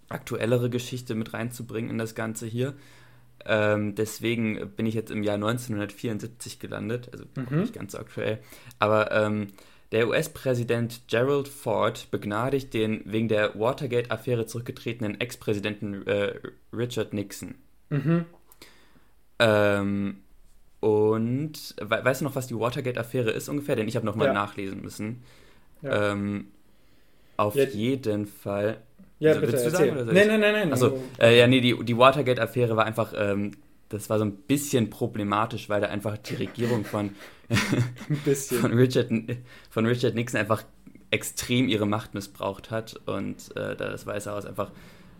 aktuellere 0.09 0.71
Geschichte 0.71 1.15
mit 1.15 1.35
reinzubringen 1.35 1.91
in 1.91 1.99
das 1.99 2.15
Ganze 2.15 2.47
hier. 2.47 2.73
Ähm, 3.45 3.95
deswegen 3.97 4.71
bin 4.77 4.87
ich 4.87 4.95
jetzt 4.95 5.11
im 5.11 5.23
Jahr 5.23 5.35
1974 5.35 6.59
gelandet, 6.59 7.11
also 7.13 7.27
mhm. 7.37 7.61
nicht 7.61 7.75
ganz 7.75 7.93
so 7.93 7.99
aktuell. 7.99 8.39
Aber 8.79 9.13
ähm, 9.13 9.49
der 9.93 10.09
US-Präsident 10.09 11.03
Gerald 11.07 11.49
Ford 11.49 12.11
begnadigt 12.11 12.73
den 12.73 13.03
wegen 13.05 13.29
der 13.29 13.61
Watergate-Affäre 13.61 14.47
zurückgetretenen 14.47 15.21
Ex-Präsidenten 15.21 16.07
äh, 16.07 16.33
Richard 16.73 17.13
Nixon. 17.13 17.57
Mhm. 17.91 18.25
Ähm, 19.39 20.23
und 20.81 21.75
we 21.79 22.05
weißt 22.05 22.23
du 22.23 22.25
noch, 22.25 22.35
was 22.35 22.47
die 22.47 22.59
Watergate-Affäre 22.59 23.31
ist 23.31 23.49
ungefähr? 23.49 23.77
Denn 23.77 23.87
ich 23.87 23.97
habe 23.97 24.07
nochmal 24.07 24.29
ja. 24.29 24.33
nachlesen 24.33 24.81
müssen. 24.81 25.23
Ja. 25.83 26.13
Ähm, 26.13 26.49
auf 27.37 27.55
ja. 27.55 27.65
jeden 27.65 28.27
Fall. 28.27 28.79
Ja, 29.19 29.31
also, 29.31 29.41
bitte, 29.43 29.53
willst 29.53 29.67
du 29.67 29.71
sagen? 29.71 29.91
Oder 29.93 30.05
nein, 30.07 30.29
nein, 30.29 30.41
nein, 30.41 30.53
nein. 30.53 30.73
Achso, 30.73 30.99
äh, 31.21 31.39
ja, 31.39 31.47
nee, 31.47 31.61
die, 31.61 31.77
die 31.85 31.99
Watergate-Affäre 31.99 32.77
war 32.77 32.87
einfach, 32.87 33.13
ähm, 33.15 33.53
das 33.91 34.09
war 34.09 34.19
so 34.19 34.25
ein 34.25 34.33
bisschen 34.33 34.89
problematisch, 34.89 35.69
weil 35.69 35.83
da 35.83 35.89
einfach 35.89 36.17
die 36.17 36.37
Regierung 36.37 36.85
von, 36.85 37.11
von, 38.61 38.73
Richard, 38.73 39.11
von 39.69 39.85
Richard 39.85 40.15
Nixon 40.15 40.41
einfach 40.41 40.63
extrem 41.11 41.69
ihre 41.69 41.87
Macht 41.87 42.15
missbraucht 42.15 42.71
hat. 42.71 42.99
Und 43.05 43.55
äh, 43.55 43.77
das 43.77 44.07
Weiße 44.07 44.31
Haus 44.31 44.47
einfach, 44.47 44.71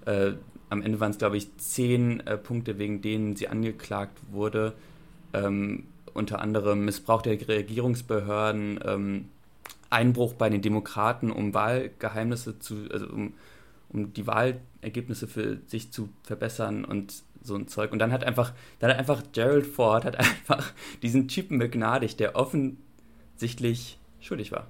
äh, 0.07 0.33
am 0.71 0.81
Ende 0.81 1.01
waren 1.01 1.11
es, 1.11 1.19
glaube 1.19 1.37
ich, 1.37 1.55
zehn 1.59 2.21
äh, 2.21 2.39
Punkte, 2.39 2.79
wegen 2.79 3.03
denen 3.03 3.37
sie 3.37 3.49
angeklagt 3.49 4.19
wurde 4.31 4.73
ähm, 5.33 5.85
unter 6.15 6.41
anderem 6.41 6.85
Missbrauch 6.85 7.23
der 7.23 7.33
Regierungsbehörden, 7.47 8.81
ähm, 8.85 9.29
Einbruch 9.91 10.35
bei 10.35 10.49
den 10.49 10.63
Demokraten, 10.63 11.31
um 11.31 11.53
Wahlgeheimnisse 11.53 12.59
zu, 12.59 12.87
also 12.91 13.07
um, 13.07 13.35
um 13.89 14.13
die 14.13 14.27
Wahlergebnisse 14.27 15.27
für 15.27 15.59
sich 15.67 15.91
zu 15.93 16.09
verbessern 16.23 16.85
und 16.85 17.23
so 17.43 17.57
ein 17.57 17.69
Zeug. 17.69 17.93
Und 17.93 17.99
dann 17.99 18.13
hat 18.13 18.25
einfach, 18.25 18.53
dann 18.79 18.91
hat 18.91 18.99
einfach 18.99 19.23
Gerald 19.33 19.67
Ford 19.67 20.05
hat 20.05 20.17
einfach 20.19 20.73
diesen 21.03 21.29
Typen 21.29 21.59
begnadigt, 21.59 22.21
der 22.21 22.37
offensichtlich 22.37 23.99
schuldig 24.21 24.53
war. 24.53 24.67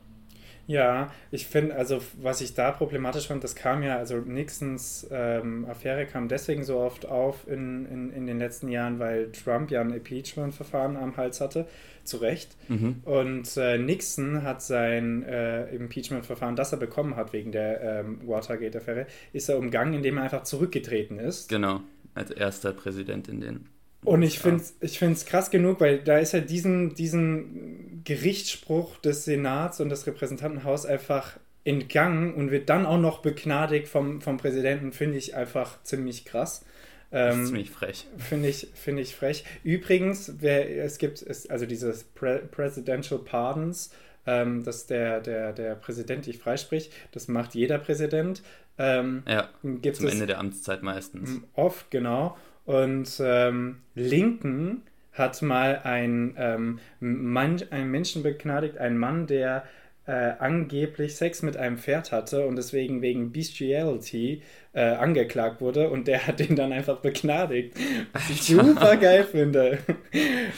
Ja, 0.71 1.11
ich 1.33 1.49
finde, 1.49 1.75
also 1.75 2.01
was 2.23 2.41
ich 2.41 2.55
da 2.55 2.71
problematisch 2.71 3.27
fand, 3.27 3.43
das 3.43 3.57
kam 3.57 3.83
ja, 3.83 3.97
also 3.97 4.19
Nixons 4.19 5.05
ähm, 5.11 5.67
Affäre 5.69 6.07
kam 6.07 6.29
deswegen 6.29 6.63
so 6.63 6.79
oft 6.79 7.07
auf 7.07 7.49
in, 7.49 7.87
in, 7.87 8.13
in 8.13 8.27
den 8.29 8.39
letzten 8.39 8.69
Jahren, 8.69 9.01
weil 9.01 9.33
Trump 9.33 9.73
ja 9.73 9.81
ein 9.81 9.91
Impeachment-Verfahren 9.91 10.97
am 10.97 11.17
Hals 11.17 11.41
hatte, 11.41 11.67
zu 12.05 12.19
Recht. 12.19 12.57
Mhm. 12.69 13.01
Und 13.05 13.57
äh, 13.57 13.79
Nixon 13.79 14.45
hat 14.45 14.63
sein 14.63 15.25
äh, 15.25 15.75
Impeachment-Verfahren, 15.75 16.55
das 16.55 16.71
er 16.71 16.79
bekommen 16.79 17.17
hat 17.17 17.33
wegen 17.33 17.51
der 17.51 17.81
ähm, 17.81 18.21
Watergate-Affäre, 18.25 19.09
ist 19.33 19.49
er 19.49 19.59
umgangen, 19.59 19.95
indem 19.95 20.19
er 20.19 20.23
einfach 20.23 20.45
zurückgetreten 20.45 21.19
ist. 21.19 21.49
Genau, 21.49 21.81
als 22.15 22.31
erster 22.31 22.73
Präsident 22.73 23.27
in 23.27 23.41
den 23.41 23.67
und 24.05 24.23
ich 24.23 24.39
finde 24.39 24.63
es 24.63 24.75
ich 24.81 24.99
find's 24.99 25.27
krass 25.27 25.51
genug, 25.51 25.81
weil 25.81 25.99
da 25.99 26.19
ist 26.19 26.33
ja 26.33 26.41
diesen, 26.41 26.95
diesen 26.95 28.03
Gerichtsspruch 28.05 28.97
des 28.99 29.25
Senats 29.25 29.81
und 29.81 29.91
des 29.91 30.07
Repräsentantenhauses 30.07 30.87
einfach 30.87 31.39
entgangen 31.65 32.35
und 32.35 32.51
wird 32.51 32.71
dann 32.71 32.87
auch 32.87 32.99
noch 32.99 33.21
begnadigt 33.21 33.89
vom, 33.89 34.21
vom 34.21 34.39
Präsidenten, 34.39 34.93
finde 34.93 35.19
ich 35.19 35.37
einfach 35.37 35.83
ziemlich 35.83 36.25
krass. 36.25 36.65
ähm, 37.13 37.45
ziemlich 37.45 37.71
frech. 37.71 38.07
Finde 38.17 38.49
ich, 38.49 38.69
find 38.75 38.99
ich 38.99 39.15
frech. 39.15 39.45
Übrigens, 39.63 40.35
wer, 40.41 40.85
es 40.85 40.97
gibt 40.99 41.21
es, 41.21 41.49
also 41.51 41.67
dieses 41.67 42.05
Pre 42.05 42.39
Presidential 42.51 43.21
Pardons, 43.21 43.93
ähm, 44.27 44.65
dass 44.65 44.87
der, 44.87 45.21
der, 45.21 45.53
der 45.53 45.75
Präsident 45.75 46.27
dich 46.27 46.39
freispricht. 46.39 46.93
Das 47.13 47.29
macht 47.29 47.55
jeder 47.55 47.79
Präsident. 47.79 48.43
Ähm, 48.79 49.23
ja, 49.29 49.51
zum 49.93 50.09
Ende 50.09 50.27
der 50.27 50.39
Amtszeit 50.39 50.83
meistens. 50.83 51.41
Oft, 51.53 51.91
genau. 51.91 52.39
Und 52.65 53.21
ähm, 53.21 53.79
Lincoln 53.95 54.83
hat 55.13 55.43
mal 55.43 55.81
ein, 55.85 56.35
ähm, 56.39 56.79
Mann, 57.01 57.61
einen 57.71 57.91
Menschen 57.91 58.23
begnadigt, 58.23 58.79
einen 58.79 58.99
Mann, 58.99 59.27
der 59.27 59.65
äh, 60.07 60.33
angeblich 60.39 61.17
Sex 61.17 61.43
mit 61.43 61.57
einem 61.57 61.79
Pferd 61.79 62.11
hatte 62.11 62.47
und 62.47 62.57
deswegen 62.57 63.03
wegen 63.03 63.33
Bestiality 63.33 64.43
äh, 64.73 64.83
angeklagt 64.83 65.61
wurde 65.61 65.91
und 65.91 66.09
der 66.09 66.27
hat 66.27 66.41
den 66.41 66.57
dann 66.57 66.73
einfach 66.73 66.99
begnadigt. 66.99 67.77
Was 68.13 68.31
ich 68.31 68.43
super 68.43 68.97
geil 68.97 69.25
finde. 69.25 69.79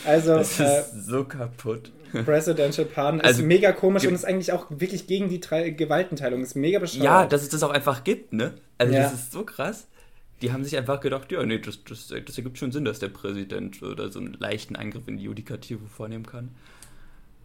Also, 0.06 0.36
das 0.36 0.52
ist 0.52 0.60
äh, 0.60 0.82
so 0.94 1.24
kaputt. 1.24 1.92
Presidential 2.24 2.86
Pardon 2.86 3.20
also, 3.22 3.40
ist 3.40 3.46
mega 3.46 3.72
komisch 3.72 4.06
und 4.06 4.14
ist 4.14 4.24
eigentlich 4.24 4.52
auch 4.52 4.66
wirklich 4.70 5.06
gegen 5.06 5.28
die 5.28 5.40
Gewaltenteilung. 5.40 6.42
Ist 6.42 6.56
mega 6.56 6.78
bescheuert. 6.78 7.04
Ja, 7.04 7.26
dass 7.26 7.42
es 7.42 7.48
das 7.48 7.62
auch 7.62 7.70
einfach 7.70 8.04
gibt, 8.04 8.32
ne? 8.32 8.54
Also, 8.78 8.92
ja. 8.92 9.02
das 9.02 9.14
ist 9.14 9.32
so 9.32 9.44
krass 9.44 9.86
die 10.42 10.52
haben 10.52 10.64
sich 10.64 10.76
einfach 10.76 11.00
gedacht, 11.00 11.30
ja, 11.32 11.44
nee, 11.44 11.58
das, 11.58 11.84
das, 11.84 12.08
das 12.08 12.36
ergibt 12.36 12.58
schon 12.58 12.72
Sinn, 12.72 12.84
dass 12.84 12.98
der 12.98 13.08
Präsident 13.08 13.82
oder 13.82 14.10
so 14.10 14.18
einen 14.18 14.34
leichten 14.34 14.76
Eingriff 14.76 15.06
in 15.08 15.16
die 15.16 15.24
Judikative 15.24 15.86
vornehmen 15.86 16.26
kann. 16.26 16.50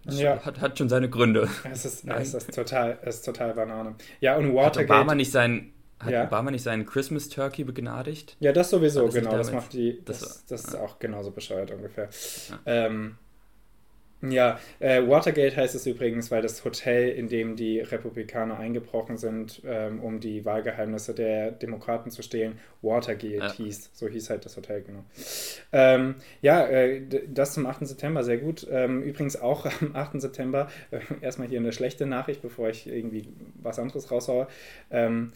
Das 0.04 0.20
ja. 0.20 0.44
hat, 0.44 0.60
hat 0.62 0.78
schon 0.78 0.90
seine 0.90 1.10
Gründe. 1.10 1.50
Es 1.72 1.86
ist, 1.86 2.08
es 2.08 2.34
ist, 2.34 2.54
total, 2.54 2.98
es 3.04 3.18
ist 3.18 3.26
total 3.26 3.54
Banane. 3.54 3.96
Ja, 4.20 4.38
und 4.38 4.54
Watergate... 4.56 4.90
Hat 4.90 5.02
Obama 5.02 5.16
nicht 5.16 5.32
sein, 5.32 5.74
hat 6.00 6.12
ja. 6.12 6.26
Obama 6.26 6.50
nicht 6.52 6.64
seinen 6.64 6.86
Christmas 6.86 7.30
Turkey 7.30 7.64
begnadigt? 7.64 8.36
Ja, 8.40 8.54
das 8.54 8.70
sowieso, 8.70 9.06
das 9.06 9.16
genau. 9.16 9.32
Das 9.38 9.52
macht 9.52 9.74
die... 9.74 10.02
Das, 10.06 10.20
das, 10.20 10.46
das 10.46 10.66
ist 10.66 10.76
auch 10.76 11.00
genauso 11.00 11.32
bescheuert 11.32 11.72
ungefähr. 11.72 12.10
Ja. 12.50 12.60
Ähm, 12.66 13.18
ja, 14.22 14.60
äh, 14.80 15.08
Watergate 15.08 15.56
heißt 15.56 15.76
es 15.76 15.86
übrigens, 15.86 16.32
weil 16.32 16.42
das 16.42 16.66
Hotel, 16.66 17.10
in 17.10 17.28
dem 17.28 17.56
die 17.56 17.80
Republikaner 17.80 18.58
eingebrochen 18.58 19.18
sind, 19.18 19.62
ähm, 19.66 20.02
um 20.02 20.20
die 20.20 20.44
Wahlgeheimnisse 20.44 21.14
der 21.14 21.52
Demokraten 21.52 22.10
zu 22.10 22.24
stehlen, 22.24 22.58
Watergate 22.82 23.38
ja. 23.38 23.54
hieß. 23.54 23.92
So 23.94 24.08
hieß 24.08 24.32
halt 24.32 24.46
das 24.46 24.58
Hotel, 24.58 24.82
genau. 24.82 25.04
Ähm, 25.72 26.16
ja, 26.42 26.66
äh, 26.66 27.02
das 27.28 27.54
zum 27.54 27.68
8. 27.68 27.86
September, 27.88 28.24
sehr 28.24 28.38
gut. 28.38 28.68
Ähm, 28.72 29.04
übrigens 29.04 29.40
auch 29.40 29.66
am 29.82 29.96
8. 29.96 30.20
September, 30.20 30.68
äh, 30.90 31.00
erstmal 31.22 31.48
hier 31.48 31.60
eine 31.60 31.72
schlechte 31.72 32.08
Nachricht, 32.08 32.42
bevor 32.42 32.70
ich 32.70 32.88
irgendwie 32.88 33.28
was 33.62 33.78
anderes 33.78 34.10
raushaue. 34.10 34.48
Ähm, 34.90 35.34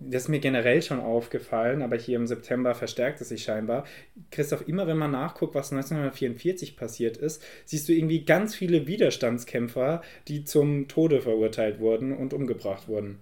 das 0.00 0.24
ist 0.24 0.28
mir 0.28 0.38
generell 0.38 0.80
schon 0.82 1.00
aufgefallen, 1.00 1.82
aber 1.82 1.96
hier 1.96 2.16
im 2.16 2.26
September 2.26 2.74
verstärkt 2.74 3.20
es 3.20 3.30
sich 3.30 3.42
scheinbar. 3.42 3.84
Christoph, 4.30 4.68
immer 4.68 4.86
wenn 4.86 4.96
man 4.96 5.10
nachguckt, 5.10 5.54
was 5.54 5.72
1944 5.72 6.76
passiert 6.76 7.16
ist, 7.16 7.42
siehst 7.64 7.88
du 7.88 7.92
irgendwie 7.92 8.24
ganz 8.24 8.54
viele 8.54 8.86
Widerstandskämpfer, 8.86 10.02
die 10.28 10.44
zum 10.44 10.86
Tode 10.86 11.20
verurteilt 11.20 11.80
wurden 11.80 12.16
und 12.16 12.32
umgebracht 12.32 12.86
wurden. 12.86 13.18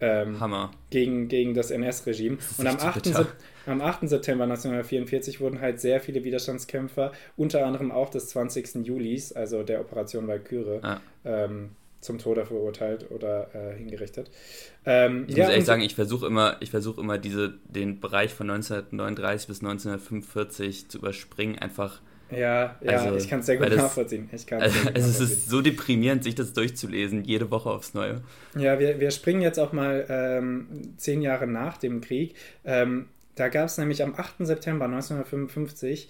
Ähm, 0.00 0.40
Hammer. 0.40 0.70
Gegen, 0.90 1.28
gegen 1.28 1.54
das 1.54 1.70
NS-Regime. 1.70 2.38
Und 2.58 2.66
am 2.66 2.76
8. 2.76 3.26
am 3.66 3.80
8. 3.80 4.08
September 4.08 4.44
1944 4.44 5.40
wurden 5.40 5.60
halt 5.60 5.80
sehr 5.80 6.00
viele 6.00 6.24
Widerstandskämpfer, 6.24 7.12
unter 7.36 7.64
anderem 7.64 7.92
auch 7.92 8.10
des 8.10 8.28
20. 8.28 8.86
Julis, 8.86 9.32
also 9.32 9.62
der 9.62 9.80
Operation 9.80 10.26
Walküre, 10.26 10.80
ah. 10.82 11.00
ähm, 11.24 11.70
zum 12.04 12.18
Tode 12.18 12.46
verurteilt 12.46 13.10
oder 13.10 13.48
äh, 13.54 13.76
hingerichtet. 13.76 14.30
Ähm, 14.84 15.24
ich 15.26 15.36
ja, 15.36 15.44
muss 15.44 15.52
ehrlich 15.52 15.66
sagen, 15.66 15.82
ich 15.82 15.94
versuche 15.94 16.26
immer, 16.26 16.56
ich 16.60 16.70
versuche 16.70 17.00
immer 17.00 17.18
diese, 17.18 17.54
den 17.64 18.00
Bereich 18.00 18.32
von 18.32 18.50
1939 18.50 19.48
bis 19.48 19.60
1945 19.60 20.88
zu 20.88 20.98
überspringen, 20.98 21.58
einfach. 21.58 22.00
Ja, 22.30 22.76
ja, 22.82 22.92
also, 22.92 23.16
ich 23.16 23.28
kann 23.28 23.40
es 23.40 23.46
sehr 23.46 23.56
gut 23.56 23.68
das, 23.68 23.76
nachvollziehen. 23.76 24.28
Ich 24.32 24.52
also, 24.52 24.54
gut 24.54 24.62
also 24.62 24.78
nachvollziehen. 24.78 25.10
es 25.10 25.20
ist 25.20 25.48
so 25.48 25.60
deprimierend, 25.62 26.24
sich 26.24 26.34
das 26.34 26.52
durchzulesen, 26.52 27.24
jede 27.24 27.50
Woche 27.50 27.70
aufs 27.70 27.94
Neue. 27.94 28.22
Ja, 28.56 28.78
wir, 28.78 29.00
wir 29.00 29.10
springen 29.10 29.42
jetzt 29.42 29.58
auch 29.58 29.72
mal 29.72 30.06
ähm, 30.08 30.94
zehn 30.96 31.22
Jahre 31.22 31.46
nach 31.46 31.78
dem 31.78 32.00
Krieg. 32.00 32.34
Ähm, 32.64 33.06
da 33.34 33.48
gab 33.48 33.66
es 33.66 33.78
nämlich 33.78 34.02
am 34.02 34.14
8. 34.14 34.36
September 34.40 34.84
1955 34.84 36.08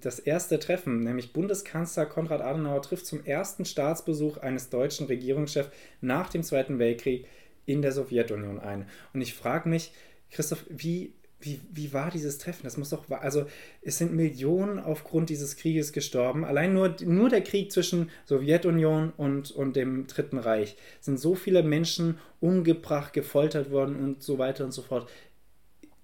das 0.00 0.18
erste 0.20 0.58
Treffen, 0.58 1.00
nämlich 1.00 1.32
Bundeskanzler 1.32 2.06
Konrad 2.06 2.40
Adenauer 2.40 2.82
trifft 2.82 3.06
zum 3.06 3.24
ersten 3.24 3.64
Staatsbesuch 3.64 4.38
eines 4.38 4.70
deutschen 4.70 5.06
Regierungschefs 5.06 5.70
nach 6.00 6.28
dem 6.30 6.42
Zweiten 6.42 6.78
Weltkrieg 6.78 7.26
in 7.66 7.82
der 7.82 7.92
Sowjetunion 7.92 8.60
ein. 8.60 8.86
Und 9.12 9.20
ich 9.20 9.34
frage 9.34 9.68
mich, 9.68 9.92
Christoph, 10.30 10.64
wie, 10.68 11.12
wie, 11.40 11.60
wie 11.72 11.92
war 11.92 12.10
dieses 12.10 12.38
Treffen? 12.38 12.62
Das 12.62 12.76
muss 12.76 12.90
doch, 12.90 13.10
also 13.10 13.46
es 13.82 13.98
sind 13.98 14.14
Millionen 14.14 14.78
aufgrund 14.78 15.30
dieses 15.30 15.56
Krieges 15.56 15.92
gestorben. 15.92 16.44
Allein 16.44 16.72
nur, 16.72 16.96
nur 17.04 17.28
der 17.28 17.42
Krieg 17.42 17.72
zwischen 17.72 18.10
Sowjetunion 18.24 19.12
und, 19.16 19.50
und 19.50 19.76
dem 19.76 20.06
Dritten 20.06 20.38
Reich 20.38 20.76
sind 21.00 21.18
so 21.18 21.34
viele 21.34 21.62
Menschen 21.62 22.18
umgebracht, 22.40 23.12
gefoltert 23.12 23.70
worden 23.70 23.96
und 23.96 24.22
so 24.22 24.38
weiter 24.38 24.64
und 24.64 24.72
so 24.72 24.82
fort. 24.82 25.08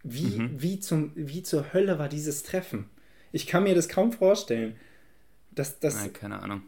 Wie, 0.02 0.38
mhm. 0.38 0.50
wie, 0.60 0.80
zum, 0.80 1.12
wie 1.14 1.42
zur 1.42 1.72
Hölle 1.72 1.98
war 1.98 2.08
dieses 2.08 2.42
Treffen? 2.42 2.90
Ich 3.30 3.46
kann 3.46 3.62
mir 3.62 3.74
das 3.74 3.88
kaum 3.88 4.12
vorstellen. 4.12 4.76
Das, 5.50 5.78
das, 5.78 5.96
Nein, 5.96 6.12
keine 6.12 6.42
Ahnung. 6.42 6.62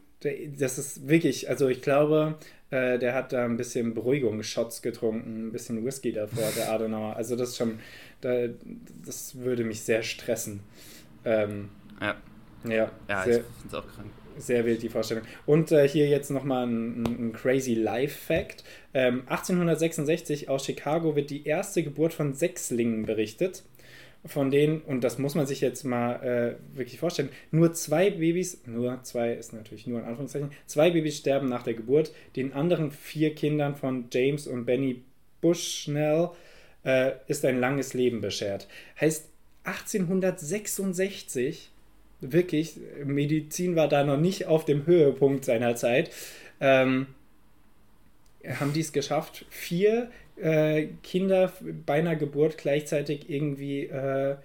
Das 0.57 0.79
ist 0.79 1.07
wirklich, 1.07 1.51
also 1.51 1.69
ich 1.69 1.83
glaube, 1.83 2.39
äh, 2.71 2.99
der 2.99 3.15
hat 3.15 3.33
da 3.33 3.45
ein 3.45 3.57
bisschen 3.57 3.93
Beruhigungsshots 3.93 4.81
getrunken, 4.81 5.49
ein 5.49 5.53
bisschen 5.53 5.85
Whisky 5.85 6.13
davor, 6.13 6.51
der 6.57 6.71
Adenauer. 6.73 7.17
Also 7.17 7.37
das 7.37 7.57
schon, 7.57 7.79
da, 8.21 8.49
das 9.05 9.37
würde 9.37 9.65
mich 9.65 9.83
sehr 9.83 10.03
stressen. 10.03 10.61
Ähm, 11.25 11.69
ja. 12.01 12.17
Ja, 12.65 12.91
ja 13.09 13.25
sehr, 13.25 13.41
ich 13.41 13.45
finde 13.61 13.69
es 13.69 13.75
auch 13.75 13.87
krank. 13.87 14.11
Sehr 14.37 14.65
wild 14.65 14.83
die 14.83 14.89
Vorstellung. 14.89 15.25
Und 15.47 15.73
äh, 15.73 15.89
hier 15.89 16.09
jetzt 16.09 16.31
nochmal 16.31 16.67
ein, 16.67 17.05
ein 17.05 17.33
crazy 17.33 17.75
Life-Fact. 17.75 18.65
Ähm, 18.95 19.23
1866 19.27 20.49
aus 20.49 20.65
Chicago 20.65 21.17
wird 21.17 21.31
die 21.31 21.47
erste 21.47 21.83
Geburt 21.83 22.13
von 22.13 22.35
Sechslingen 22.35 23.07
berichtet 23.07 23.65
von 24.27 24.51
denen, 24.51 24.81
und 24.81 25.05
das 25.05 25.19
muss 25.19 25.35
man 25.35 25.47
sich 25.47 25.61
jetzt 25.61 25.85
mal 25.85 26.15
äh, 26.23 26.57
wirklich 26.77 26.99
vorstellen, 26.99 27.29
nur 27.51 27.75
zwei 27.75 28.11
Babys, 28.11 28.63
nur 28.67 29.03
zwei 29.03 29.35
ist 29.35 29.53
natürlich 29.53 29.87
nur 29.87 30.01
in 30.01 30.07
Anführungszeichen, 30.07 30.51
zwei 30.67 30.91
Babys 30.91 31.19
sterben 31.19 31.49
nach 31.49 31.63
der 31.63 31.75
Geburt. 31.75 32.11
Den 32.35 32.55
anderen 32.55 32.91
vier 32.91 33.35
Kindern 33.35 33.77
von 33.77 34.07
James 34.11 34.47
und 34.47 34.65
Benny 34.65 35.03
Bushnell 35.43 36.31
äh, 36.85 37.13
ist 37.27 37.45
ein 37.45 37.61
langes 37.61 37.93
Leben 37.93 38.23
beschert. 38.23 38.67
Heißt, 38.99 39.29
1866, 39.65 41.71
wirklich, 42.33 42.79
Medizin 43.05 43.77
war 43.77 43.89
da 43.89 44.05
noch 44.05 44.17
nicht 44.17 44.47
auf 44.47 44.65
dem 44.65 44.87
Höhepunkt 44.87 45.45
seiner 45.45 45.77
Zeit, 45.77 46.11
ähm, 46.61 47.07
haben 48.47 48.73
die 48.73 48.81
es 48.81 48.93
geschafft, 48.93 49.47
vier 49.51 50.11
äh, 50.37 50.89
Kinder 51.03 51.53
bei 51.87 51.95
einer 51.95 52.17
Geburt 52.17 52.59
gleichzeitig 52.59 53.31
irgendwie 53.31 53.87
äh, 53.87 54.37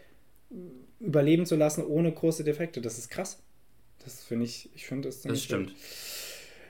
überleben 1.00 1.46
zu 1.46 1.56
lassen 1.56 1.86
ohne 1.86 2.12
große 2.12 2.44
Defekte. 2.44 2.82
Das 2.82 2.98
ist 2.98 3.10
krass. 3.10 3.42
Das 4.04 4.24
finde 4.24 4.46
ich, 4.46 4.70
ich 4.76 4.86
finde 4.86 5.10
das 5.10 5.22
Das 5.22 5.44
stimmt. 5.44 5.74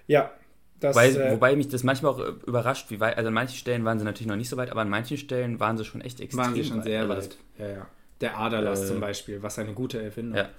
Ja. 0.07 0.31
Das, 0.79 0.95
wobei, 0.95 1.09
äh, 1.09 1.31
wobei, 1.31 1.55
mich 1.57 1.67
das 1.67 1.83
manchmal 1.83 2.13
auch 2.13 2.19
überrascht, 2.47 2.89
wie 2.89 3.01
weit, 3.01 3.17
also 3.17 3.27
an 3.27 3.33
manchen 3.33 3.57
Stellen 3.57 3.83
waren 3.83 3.99
sie 3.99 4.05
natürlich 4.05 4.27
noch 4.27 4.37
nicht 4.37 4.47
so 4.47 4.55
weit, 4.55 4.71
aber 4.71 4.79
an 4.79 4.89
manchen 4.89 5.17
Stellen 5.17 5.59
waren 5.59 5.77
sie 5.77 5.83
schon 5.83 5.99
echt 5.99 6.21
extrem 6.21 6.45
Waren 6.45 6.55
sie 6.55 6.63
schon 6.63 6.77
weit. 6.77 6.85
sehr 6.85 7.01
also 7.01 7.15
weit. 7.15 7.37
Ja, 7.57 7.67
ja. 7.67 7.87
Der 8.21 8.37
Aderlass 8.37 8.83
äh, 8.83 8.87
zum 8.87 9.01
Beispiel, 9.01 9.43
was 9.43 9.59
eine 9.59 9.73
gute 9.73 10.01
Erfindung. 10.01 10.37
Ja. 10.37 10.49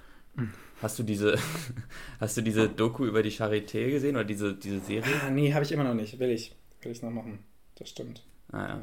Hast 0.81 0.97
du 0.97 1.03
diese, 1.03 1.37
hast 2.19 2.37
du 2.37 2.41
diese 2.41 2.69
Doku 2.69 3.05
über 3.05 3.21
die 3.21 3.31
Charité 3.31 3.89
gesehen 3.91 4.15
oder 4.15 4.25
diese, 4.25 4.55
diese 4.55 4.79
Serie? 4.79 5.13
Ah, 5.25 5.29
nee, 5.29 5.53
habe 5.53 5.63
ich 5.63 5.71
immer 5.71 5.83
noch 5.83 5.93
nicht. 5.93 6.19
Will 6.19 6.31
ich. 6.31 6.55
Will 6.81 6.91
ich 6.91 7.01
noch 7.01 7.11
machen. 7.11 7.39
Das 7.75 7.89
stimmt. 7.89 8.23
Ah, 8.51 8.67
ja. 8.67 8.81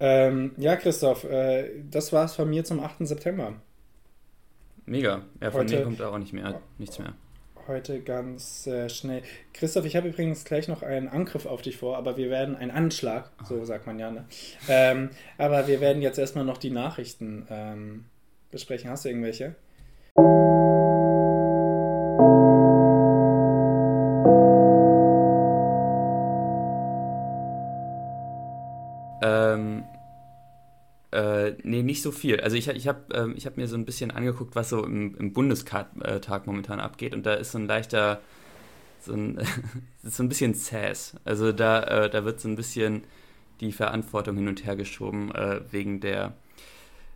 Ähm, 0.00 0.52
ja, 0.56 0.76
Christoph, 0.76 1.24
äh, 1.24 1.70
das 1.90 2.12
war's 2.12 2.34
von 2.34 2.48
mir 2.50 2.64
zum 2.64 2.80
8. 2.80 3.06
September. 3.06 3.54
Mega. 4.84 5.22
Ja, 5.40 5.50
von 5.50 5.60
Heute, 5.60 5.76
mir 5.78 5.84
kommt 5.84 6.02
auch 6.02 6.18
nicht 6.18 6.32
mehr, 6.32 6.60
nichts 6.78 6.98
mehr. 6.98 7.14
heute 7.66 8.00
ganz 8.00 8.66
äh, 8.66 8.88
schnell. 8.88 9.22
Christoph, 9.54 9.84
ich 9.84 9.96
habe 9.96 10.08
übrigens 10.08 10.44
gleich 10.44 10.68
noch 10.68 10.82
einen 10.82 11.08
Angriff 11.08 11.46
auf 11.46 11.62
dich 11.62 11.76
vor, 11.76 11.96
aber 11.96 12.16
wir 12.16 12.30
werden, 12.30 12.56
einen 12.56 12.70
Anschlag, 12.70 13.30
so 13.48 13.64
sagt 13.64 13.86
man 13.86 13.98
ja, 13.98 14.10
ne? 14.10 14.26
Ähm, 14.68 15.10
aber 15.38 15.68
wir 15.68 15.80
werden 15.80 16.02
jetzt 16.02 16.18
erstmal 16.18 16.44
noch 16.44 16.58
die 16.58 16.70
Nachrichten 16.70 17.46
ähm, 17.48 18.04
besprechen. 18.50 18.90
Hast 18.90 19.04
du 19.04 19.08
irgendwelche? 19.08 19.54
Ähm, 29.22 29.84
äh, 31.12 31.52
nee, 31.62 31.82
nicht 31.82 32.02
so 32.02 32.10
viel. 32.10 32.40
Also 32.40 32.56
ich, 32.56 32.68
ich 32.68 32.88
habe 32.88 33.00
ähm, 33.14 33.36
hab 33.36 33.56
mir 33.56 33.68
so 33.68 33.76
ein 33.76 33.84
bisschen 33.84 34.10
angeguckt, 34.10 34.54
was 34.56 34.68
so 34.70 34.84
im, 34.84 35.16
im 35.16 35.32
Bundestag 35.32 36.46
momentan 36.46 36.80
abgeht 36.80 37.14
und 37.14 37.24
da 37.24 37.34
ist 37.34 37.52
so 37.52 37.58
ein 37.58 37.66
leichter, 37.66 38.20
so 39.00 39.14
ein, 39.14 39.38
so 40.02 40.22
ein 40.22 40.28
bisschen 40.28 40.54
Sass. 40.54 41.16
Also 41.24 41.52
da, 41.52 41.82
äh, 41.84 42.10
da 42.10 42.24
wird 42.24 42.40
so 42.40 42.48
ein 42.48 42.56
bisschen 42.56 43.04
die 43.60 43.72
Verantwortung 43.72 44.36
hin 44.36 44.48
und 44.48 44.64
her 44.66 44.76
geschoben 44.76 45.34
äh, 45.34 45.60
wegen 45.70 46.00
der 46.00 46.34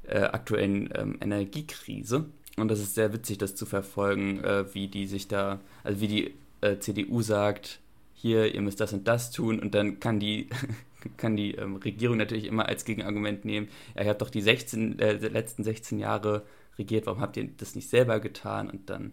äh, 0.07 0.21
aktuellen 0.21 0.91
ähm, 0.95 1.19
Energiekrise. 1.21 2.26
Und 2.57 2.69
das 2.69 2.81
ist 2.81 2.95
sehr 2.95 3.13
witzig, 3.13 3.39
das 3.39 3.55
zu 3.55 3.67
verfolgen, 3.67 4.43
äh, 4.43 4.75
wie 4.75 4.89
die 4.89 5.07
sich 5.07 5.29
da, 5.29 5.61
also 5.85 6.01
wie 6.01 6.09
die 6.09 6.35
äh, 6.63 6.79
CDU 6.79 7.21
sagt, 7.21 7.81
hier, 8.15 8.55
ihr 8.55 8.63
müsst 8.63 8.81
das 8.81 8.95
und 8.95 9.07
das 9.07 9.31
tun 9.31 9.61
und 9.61 9.75
dann 9.75 10.01
kann 10.01 10.19
die 10.21 10.49
kann 11.17 11.37
die 11.37 11.55
ähm, 11.55 11.77
Regierung 11.77 12.17
natürlich 12.17 12.47
immer 12.47 12.67
als 12.67 12.85
Gegenargument 12.85 13.45
nehmen, 13.45 13.69
ja, 13.95 14.03
ihr 14.03 14.11
habt 14.11 14.23
doch 14.23 14.31
die 14.31 14.41
16, 14.41 14.99
äh, 14.99 15.13
letzten 15.29 15.65
16 15.65 15.99
Jahre 15.99 16.45
regiert, 16.79 17.07
warum 17.07 17.21
habt 17.21 17.37
ihr 17.37 17.49
das 17.57 17.75
nicht 17.75 17.89
selber 17.89 18.21
getan? 18.21 18.71
Und 18.71 18.91
dann, 18.91 19.13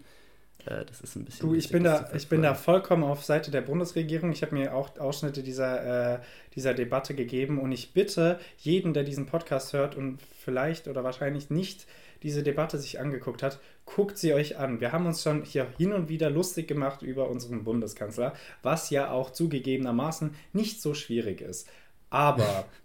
äh, 0.66 0.86
das 0.86 1.02
ist 1.02 1.16
ein 1.16 1.26
bisschen. 1.26 1.50
Du, 1.50 1.56
ich 1.56 1.70
bin, 1.70 1.84
da, 1.84 2.10
ich 2.14 2.28
bin 2.30 2.42
da 2.42 2.54
vollkommen 2.56 3.04
auf 3.04 3.24
Seite 3.24 3.52
der 3.52 3.62
Bundesregierung. 3.62 4.32
Ich 4.32 4.42
habe 4.42 4.56
mir 4.56 4.74
auch 4.74 4.98
Ausschnitte 5.00 5.44
dieser, 5.44 6.16
äh, 6.16 6.20
dieser 6.56 6.74
Debatte 6.74 7.16
gegeben 7.16 7.60
und 7.60 7.72
ich 7.72 7.94
bitte 7.94 8.40
jeden, 8.58 8.94
der 8.94 9.04
diesen 9.04 9.26
Podcast 9.26 9.74
hört 9.74 9.96
und 9.96 10.20
vielleicht 10.22 10.88
oder 10.88 11.04
wahrscheinlich 11.04 11.50
nicht 11.50 11.86
diese 12.24 12.42
Debatte 12.42 12.78
sich 12.78 13.00
angeguckt 13.00 13.44
hat, 13.44 13.60
guckt 13.86 14.18
sie 14.18 14.34
euch 14.34 14.58
an. 14.58 14.80
Wir 14.80 14.94
haben 14.94 15.06
uns 15.06 15.22
schon 15.22 15.44
hier 15.44 15.68
hin 15.78 15.92
und 15.92 16.08
wieder 16.08 16.30
lustig 16.30 16.68
gemacht 16.68 17.02
über 17.02 17.30
unseren 17.30 17.66
Bundeskanzler, 17.66 18.34
was 18.62 18.90
ja 18.90 19.12
auch 19.12 19.32
zugegebenermaßen 19.32 20.34
nicht 20.54 20.82
so 20.82 20.94
schwierig 20.94 21.42
ist. 21.42 21.68
Aber 22.10 22.66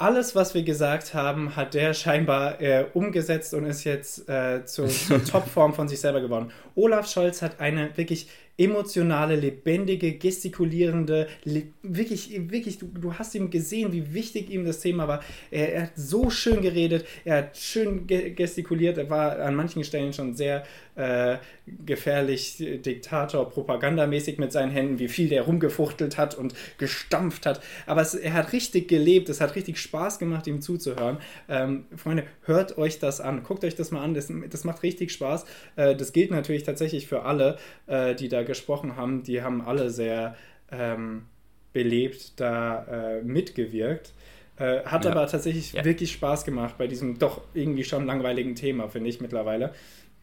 alles, 0.00 0.34
was 0.34 0.54
wir 0.54 0.62
gesagt 0.62 1.12
haben, 1.12 1.56
hat 1.56 1.74
der 1.74 1.92
scheinbar 1.92 2.60
äh, 2.60 2.86
umgesetzt 2.94 3.52
und 3.52 3.66
ist 3.66 3.84
jetzt 3.84 4.28
äh, 4.30 4.64
zur, 4.64 4.88
zur 4.88 5.22
Topform 5.24 5.74
von 5.74 5.88
sich 5.88 6.00
selber 6.00 6.22
geworden. 6.22 6.50
Olaf 6.74 7.06
Scholz 7.06 7.42
hat 7.42 7.60
eine 7.60 7.94
wirklich 7.98 8.28
emotionale, 8.60 9.36
lebendige, 9.36 10.12
gestikulierende, 10.18 11.28
le 11.44 11.62
wirklich, 11.82 12.38
wirklich, 12.50 12.78
du, 12.78 12.86
du 12.88 13.14
hast 13.14 13.34
ihm 13.34 13.48
gesehen, 13.48 13.90
wie 13.92 14.12
wichtig 14.12 14.50
ihm 14.50 14.66
das 14.66 14.80
Thema 14.80 15.08
war. 15.08 15.20
Er, 15.50 15.72
er 15.72 15.82
hat 15.84 15.92
so 15.96 16.28
schön 16.28 16.60
geredet, 16.60 17.06
er 17.24 17.38
hat 17.38 17.56
schön 17.56 18.06
ge 18.06 18.30
gestikuliert, 18.30 18.98
er 18.98 19.08
war 19.08 19.38
an 19.40 19.54
manchen 19.54 19.82
Stellen 19.82 20.12
schon 20.12 20.34
sehr 20.34 20.64
äh, 20.94 21.38
gefährlich 21.86 22.56
Diktator, 22.58 23.48
propagandamäßig 23.48 24.38
mit 24.38 24.52
seinen 24.52 24.70
Händen, 24.70 24.98
wie 24.98 25.08
viel 25.08 25.28
der 25.28 25.42
rumgefuchtelt 25.42 26.18
hat 26.18 26.34
und 26.34 26.54
gestampft 26.78 27.46
hat. 27.46 27.62
Aber 27.86 28.02
es, 28.02 28.14
er 28.14 28.34
hat 28.34 28.52
richtig 28.52 28.88
gelebt, 28.88 29.28
es 29.30 29.40
hat 29.40 29.54
richtig 29.54 29.78
Spaß 29.78 30.18
gemacht, 30.18 30.46
ihm 30.46 30.60
zuzuhören. 30.60 31.18
Ähm, 31.48 31.84
Freunde, 31.96 32.24
hört 32.42 32.76
euch 32.76 32.98
das 32.98 33.20
an, 33.20 33.42
guckt 33.42 33.64
euch 33.64 33.76
das 33.76 33.90
mal 33.90 34.02
an, 34.02 34.12
das, 34.12 34.30
das 34.50 34.64
macht 34.64 34.82
richtig 34.82 35.12
Spaß. 35.12 35.46
Äh, 35.76 35.96
das 35.96 36.12
gilt 36.12 36.30
natürlich 36.30 36.64
tatsächlich 36.64 37.06
für 37.06 37.22
alle, 37.22 37.56
äh, 37.86 38.14
die 38.14 38.28
da 38.28 38.42
gesprochen 38.50 38.96
haben, 38.96 39.22
die 39.22 39.42
haben 39.42 39.62
alle 39.62 39.90
sehr 39.90 40.36
ähm, 40.70 41.26
belebt 41.72 42.38
da 42.40 42.84
äh, 42.84 43.22
mitgewirkt. 43.22 44.12
Äh, 44.56 44.84
hat 44.84 45.04
ja. 45.04 45.12
aber 45.12 45.26
tatsächlich 45.26 45.72
ja. 45.72 45.84
wirklich 45.84 46.12
Spaß 46.12 46.44
gemacht 46.44 46.76
bei 46.76 46.86
diesem 46.86 47.18
doch 47.18 47.42
irgendwie 47.54 47.84
schon 47.84 48.06
langweiligen 48.06 48.54
Thema, 48.54 48.88
finde 48.88 49.08
ich 49.08 49.20
mittlerweile, 49.20 49.72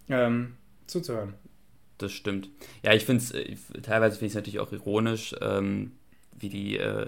ähm, 0.09 0.53
zuzuhören. 0.85 1.33
Das 1.97 2.11
stimmt. 2.11 2.49
Ja, 2.83 2.93
ich 2.93 3.05
finde 3.05 3.23
es, 3.23 3.31
äh, 3.31 3.55
teilweise 3.81 4.17
finde 4.17 4.27
ich 4.27 4.31
es 4.31 4.35
natürlich 4.35 4.59
auch 4.59 4.71
ironisch, 4.71 5.33
ähm, 5.41 5.93
wie 6.37 6.49
die 6.49 6.77
äh, 6.77 7.07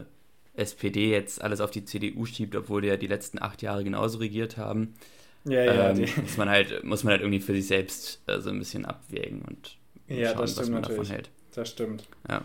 SPD 0.56 1.12
jetzt 1.12 1.42
alles 1.42 1.62
auf 1.62 1.72
die 1.72 1.86
CDU 1.86 2.26
schiebt, 2.26 2.56
obwohl 2.56 2.82
die 2.82 2.88
ja 2.88 2.98
die 2.98 3.08
letzten 3.08 3.42
acht 3.42 3.62
Jahre 3.62 3.84
genauso 3.84 4.18
regiert 4.18 4.58
haben. 4.58 4.96
Ja, 5.46 5.64
ja. 5.64 5.90
Ähm, 5.92 6.06
muss, 6.22 6.38
man 6.38 6.50
halt, 6.50 6.84
muss 6.84 7.04
man 7.04 7.12
halt 7.12 7.22
irgendwie 7.22 7.40
für 7.40 7.54
sich 7.54 7.68
selbst 7.68 8.22
äh, 8.28 8.40
so 8.40 8.50
ein 8.50 8.60
bisschen 8.60 8.86
abwägen 8.86 9.42
und 9.44 9.78
ja, 10.10 10.30
schauen, 10.32 10.42
was 10.42 10.56
man 10.58 10.82
natürlich. 10.82 10.98
davon 10.98 11.16
hält. 11.16 11.30
Das 11.56 11.70
stimmt. 11.70 12.08
Ja. 12.28 12.42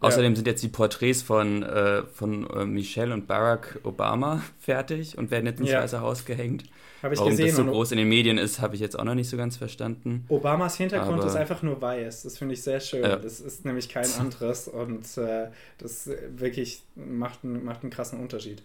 Außerdem 0.00 0.32
ja. 0.32 0.36
sind 0.36 0.46
jetzt 0.46 0.62
die 0.62 0.68
Porträts 0.68 1.22
von, 1.22 1.62
äh, 1.62 2.02
von 2.02 2.48
äh, 2.50 2.64
Michelle 2.66 3.14
und 3.14 3.26
Barack 3.26 3.80
Obama 3.82 4.42
fertig 4.60 5.16
und 5.16 5.30
werden 5.30 5.46
jetzt 5.46 5.60
ins 5.60 5.70
ja. 5.70 5.82
Weiße 5.82 6.00
Haus 6.00 6.24
gehängt. 6.24 6.64
Habe 7.02 7.14
ich 7.14 7.20
Warum 7.20 7.30
gesehen. 7.30 7.48
das 7.48 7.56
so 7.56 7.64
groß 7.64 7.92
in 7.92 7.98
den 7.98 8.08
Medien 8.08 8.38
ist, 8.38 8.60
habe 8.60 8.74
ich 8.74 8.80
jetzt 8.80 8.98
auch 8.98 9.04
noch 9.04 9.14
nicht 9.14 9.28
so 9.28 9.36
ganz 9.36 9.56
verstanden. 9.56 10.24
Obamas 10.28 10.76
Hintergrund 10.76 11.20
Aber, 11.20 11.28
ist 11.28 11.36
einfach 11.36 11.62
nur 11.62 11.80
weiß. 11.80 12.22
Das 12.22 12.38
finde 12.38 12.54
ich 12.54 12.62
sehr 12.62 12.80
schön. 12.80 13.02
Ja. 13.02 13.16
Das 13.16 13.40
ist 13.40 13.64
nämlich 13.64 13.88
kein 13.88 14.10
anderes 14.18 14.68
und 14.68 15.04
äh, 15.18 15.48
das 15.78 16.10
wirklich 16.36 16.82
macht, 16.94 17.44
macht 17.44 17.82
einen 17.82 17.90
krassen 17.90 18.20
Unterschied. 18.20 18.62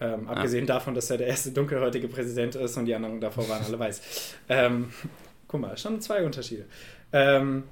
Ähm, 0.00 0.28
abgesehen 0.28 0.66
davon, 0.66 0.94
dass 0.94 1.08
er 1.10 1.18
der 1.18 1.28
erste 1.28 1.52
dunkelhäutige 1.52 2.08
Präsident 2.08 2.56
ist 2.56 2.76
und 2.76 2.86
die 2.86 2.94
anderen 2.94 3.20
davor 3.20 3.48
waren 3.48 3.64
alle 3.64 3.78
weiß. 3.78 4.00
Ähm, 4.48 4.90
guck 5.48 5.60
mal, 5.60 5.76
schon 5.78 6.00
zwei 6.00 6.24
Unterschiede. 6.24 6.66
Ähm, 7.14 7.62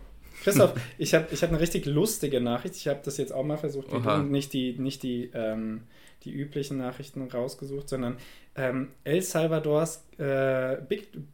Christoph, 0.43 0.75
ich 0.99 1.15
habe 1.15 1.27
ich 1.31 1.43
hab 1.43 1.51
eine 1.51 1.61
richtig 1.61 1.85
lustige 1.85 2.41
Nachricht. 2.41 2.77
Ich 2.77 2.89
habe 2.89 3.01
das 3.05 3.19
jetzt 3.19 3.33
auch 3.33 3.45
mal 3.45 3.59
versucht, 3.59 3.89
nicht 4.25 4.53
die, 4.53 4.79
nicht 4.79 5.03
die, 5.03 5.31
ähm, 5.35 5.83
die 6.23 6.33
üblichen 6.33 6.79
Nachrichten 6.79 7.29
rausgesucht, 7.29 7.89
sondern 7.89 8.17
ähm, 8.55 8.89
El 9.05 9.23
Salvadors 9.23 10.05
äh, 10.19 10.77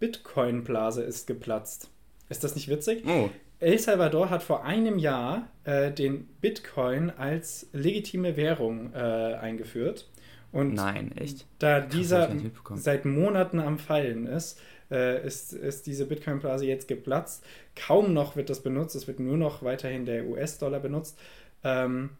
Bitcoin-Blase 0.00 1.02
ist 1.02 1.26
geplatzt. 1.26 1.90
Ist 2.28 2.44
das 2.44 2.54
nicht 2.54 2.68
witzig? 2.68 3.04
Oh. 3.06 3.28
El 3.60 3.78
Salvador 3.78 4.30
hat 4.30 4.42
vor 4.42 4.64
einem 4.64 4.98
Jahr 4.98 5.48
äh, 5.64 5.90
den 5.90 6.26
Bitcoin 6.40 7.10
als 7.10 7.68
legitime 7.72 8.36
Währung 8.36 8.92
äh, 8.94 8.98
eingeführt. 8.98 10.08
Und 10.52 10.74
Nein, 10.74 11.12
echt? 11.16 11.44
Da 11.58 11.80
dieser 11.80 12.30
seit 12.76 13.04
Monaten 13.04 13.58
am 13.58 13.78
Fallen 13.78 14.26
ist, 14.26 14.60
äh, 14.90 15.26
ist, 15.26 15.52
ist 15.52 15.86
diese 15.86 16.06
Bitcoin-Blase 16.06 16.66
jetzt 16.66 16.88
geplatzt. 16.88 17.44
Kaum 17.76 18.12
noch 18.12 18.36
wird 18.36 18.50
das 18.50 18.62
benutzt, 18.62 18.94
es 18.96 19.06
wird 19.06 19.20
nur 19.20 19.36
noch 19.36 19.62
weiterhin 19.62 20.06
der 20.06 20.26
US-Dollar 20.26 20.80
benutzt. 20.80 21.18
Ähm, 21.64 22.10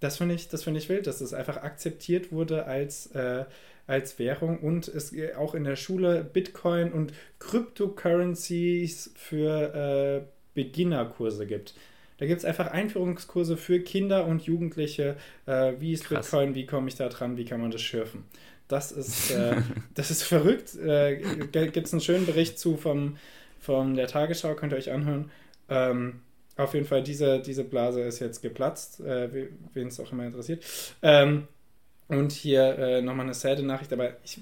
das 0.00 0.18
finde 0.18 0.34
ich, 0.34 0.48
find 0.48 0.76
ich 0.76 0.88
wild, 0.88 1.06
dass 1.06 1.20
das 1.20 1.32
einfach 1.32 1.58
akzeptiert 1.58 2.30
wurde 2.30 2.66
als, 2.66 3.06
äh, 3.14 3.44
als 3.86 4.18
Währung 4.18 4.58
und 4.58 4.88
es 4.88 5.14
auch 5.36 5.54
in 5.54 5.64
der 5.64 5.76
Schule 5.76 6.24
Bitcoin 6.24 6.92
und 6.92 7.12
Cryptocurrencies 7.38 9.12
für 9.16 9.74
äh, 9.74 10.26
Beginnerkurse 10.54 11.46
gibt. 11.46 11.74
Da 12.18 12.26
gibt 12.26 12.38
es 12.38 12.44
einfach 12.44 12.68
Einführungskurse 12.68 13.56
für 13.56 13.80
Kinder 13.80 14.26
und 14.26 14.42
Jugendliche. 14.42 15.16
Äh, 15.46 15.72
wie 15.80 15.92
ist 15.92 16.04
Krass. 16.04 16.30
Bitcoin? 16.30 16.54
Wie 16.54 16.66
komme 16.66 16.88
ich 16.88 16.94
da 16.94 17.08
dran? 17.08 17.36
Wie 17.36 17.44
kann 17.44 17.60
man 17.60 17.70
das 17.70 17.82
schürfen? 17.82 18.24
Das 18.68 18.92
ist, 18.92 19.30
äh, 19.32 19.56
das 19.94 20.10
ist 20.10 20.22
verrückt. 20.22 20.74
Äh, 20.76 21.16
Gibt 21.50 21.86
es 21.86 21.92
einen 21.92 22.00
schönen 22.00 22.26
Bericht 22.26 22.58
zu 22.58 22.76
vom, 22.76 23.16
von 23.60 23.94
der 23.94 24.06
Tagesschau, 24.06 24.54
könnt 24.54 24.72
ihr 24.72 24.78
euch 24.78 24.92
anhören. 24.92 25.30
Ähm, 25.68 26.20
auf 26.56 26.74
jeden 26.74 26.86
Fall, 26.86 27.02
diese, 27.02 27.40
diese 27.40 27.64
Blase 27.64 28.02
ist 28.02 28.20
jetzt 28.20 28.40
geplatzt, 28.40 29.00
äh, 29.00 29.48
wen 29.72 29.88
es 29.88 29.98
auch 29.98 30.12
immer 30.12 30.24
interessiert. 30.24 30.64
Ähm, 31.02 31.48
und 32.06 32.32
hier 32.32 32.78
äh, 32.78 33.02
nochmal 33.02 33.24
eine 33.24 33.34
sad 33.34 33.60
Nachricht, 33.62 33.92
aber 33.92 34.10
ich, 34.24 34.38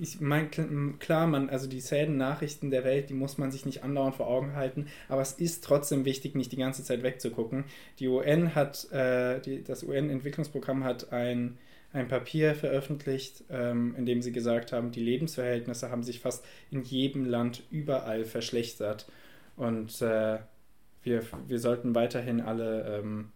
ich 0.00 0.20
meine, 0.20 0.48
klar, 0.98 1.26
man, 1.26 1.50
also 1.50 1.66
die 1.66 1.80
sad 1.80 2.08
Nachrichten 2.08 2.70
der 2.70 2.84
Welt, 2.84 3.10
die 3.10 3.14
muss 3.14 3.38
man 3.38 3.50
sich 3.50 3.66
nicht 3.66 3.82
andauernd 3.82 4.14
vor 4.14 4.28
Augen 4.28 4.54
halten, 4.54 4.86
aber 5.08 5.20
es 5.20 5.32
ist 5.32 5.64
trotzdem 5.64 6.04
wichtig, 6.04 6.36
nicht 6.36 6.52
die 6.52 6.56
ganze 6.56 6.84
Zeit 6.84 7.02
wegzugucken. 7.02 7.64
Die 7.98 8.06
UN 8.06 8.54
hat, 8.54 8.90
äh, 8.92 9.40
die, 9.40 9.64
das 9.64 9.82
UN-Entwicklungsprogramm 9.82 10.84
hat 10.84 11.12
ein 11.12 11.58
ein 11.92 12.08
Papier 12.08 12.54
veröffentlicht, 12.54 13.44
ähm, 13.50 13.94
in 13.96 14.06
dem 14.06 14.22
sie 14.22 14.32
gesagt 14.32 14.72
haben, 14.72 14.92
die 14.92 15.02
Lebensverhältnisse 15.02 15.90
haben 15.90 16.02
sich 16.02 16.20
fast 16.20 16.44
in 16.70 16.82
jedem 16.82 17.26
Land 17.26 17.62
überall 17.70 18.24
verschlechtert. 18.24 19.06
Und 19.56 20.00
äh, 20.00 20.38
wir, 21.02 21.22
wir 21.46 21.58
sollten 21.58 21.94
weiterhin 21.94 22.40
alle 22.40 22.98
ähm, 22.98 23.32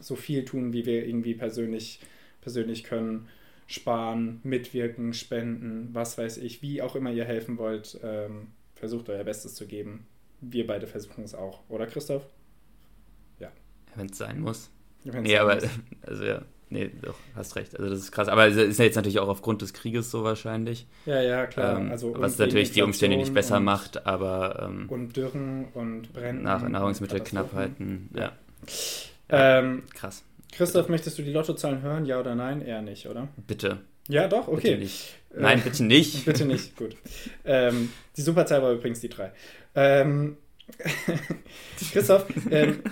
so 0.00 0.16
viel 0.16 0.44
tun, 0.44 0.72
wie 0.72 0.86
wir 0.86 1.06
irgendwie 1.06 1.34
persönlich, 1.34 2.00
persönlich 2.40 2.84
können. 2.84 3.28
Sparen, 3.66 4.40
mitwirken, 4.42 5.14
spenden, 5.14 5.90
was 5.92 6.18
weiß 6.18 6.38
ich, 6.38 6.62
wie 6.62 6.82
auch 6.82 6.96
immer 6.96 7.10
ihr 7.10 7.24
helfen 7.24 7.58
wollt. 7.58 7.98
Ähm, 8.02 8.48
versucht 8.74 9.08
euer 9.08 9.24
Bestes 9.24 9.54
zu 9.54 9.66
geben. 9.66 10.06
Wir 10.40 10.66
beide 10.66 10.86
versuchen 10.86 11.24
es 11.24 11.34
auch, 11.34 11.60
oder 11.68 11.86
Christoph? 11.86 12.24
Ja. 13.38 13.52
Wenn 13.94 14.06
es 14.06 14.18
sein 14.18 14.40
muss. 14.40 14.70
Wenn's 15.04 15.28
nee, 15.28 15.36
aber, 15.36 15.54
muss. 15.54 15.68
also 16.02 16.24
ja 16.24 16.42
nee, 16.72 16.90
doch, 17.02 17.14
hast 17.36 17.56
recht. 17.56 17.76
Also 17.78 17.90
das 17.90 18.00
ist 18.00 18.12
krass. 18.12 18.28
Aber 18.28 18.46
es 18.46 18.56
ist 18.56 18.78
ja 18.78 18.84
jetzt 18.84 18.96
natürlich 18.96 19.18
auch 19.20 19.28
aufgrund 19.28 19.62
des 19.62 19.72
Krieges 19.72 20.10
so 20.10 20.24
wahrscheinlich. 20.24 20.86
Ja, 21.06 21.20
ja, 21.22 21.46
klar. 21.46 21.78
Ähm, 21.78 21.90
also 21.90 22.14
was 22.18 22.32
und 22.32 22.38
natürlich 22.40 22.68
wegen 22.68 22.74
die 22.74 22.82
Umstände 22.82 23.16
nicht 23.16 23.34
besser 23.34 23.58
Inflation 23.58 23.64
macht, 23.64 24.06
aber 24.06 24.68
ähm, 24.68 24.86
Und, 24.88 25.00
und 25.00 25.16
Dürren 25.16 25.64
und 25.74 26.12
Brennen. 26.12 26.42
nach 26.42 26.62
und 26.62 26.72
Nahrungsmittelknappheiten, 26.72 28.10
ja. 28.14 28.32
Ähm, 29.28 29.84
Krass. 29.94 30.24
Christoph, 30.52 30.88
möchtest 30.88 31.18
du 31.18 31.22
die 31.22 31.32
Lottozahlen 31.32 31.82
hören? 31.82 32.04
Ja 32.04 32.20
oder 32.20 32.34
nein? 32.34 32.60
Eher 32.60 32.82
nicht, 32.82 33.06
oder? 33.06 33.28
Bitte. 33.46 33.78
Ja, 34.08 34.28
doch, 34.28 34.46
Bitte 34.46 34.56
okay. 34.72 34.76
nicht. 34.78 35.14
Äh, 35.34 35.40
Nein, 35.40 35.60
bitte 35.62 35.84
nicht. 35.84 36.24
Bitte 36.26 36.44
nicht, 36.44 36.76
gut. 36.76 36.96
Ähm, 37.44 37.90
die 38.16 38.22
Superzahl 38.22 38.62
war 38.62 38.72
übrigens 38.72 39.00
die 39.00 39.08
3. 39.08 39.32
Ähm, 39.74 40.36
Christoph, 41.92 42.26
ähm, 42.50 42.82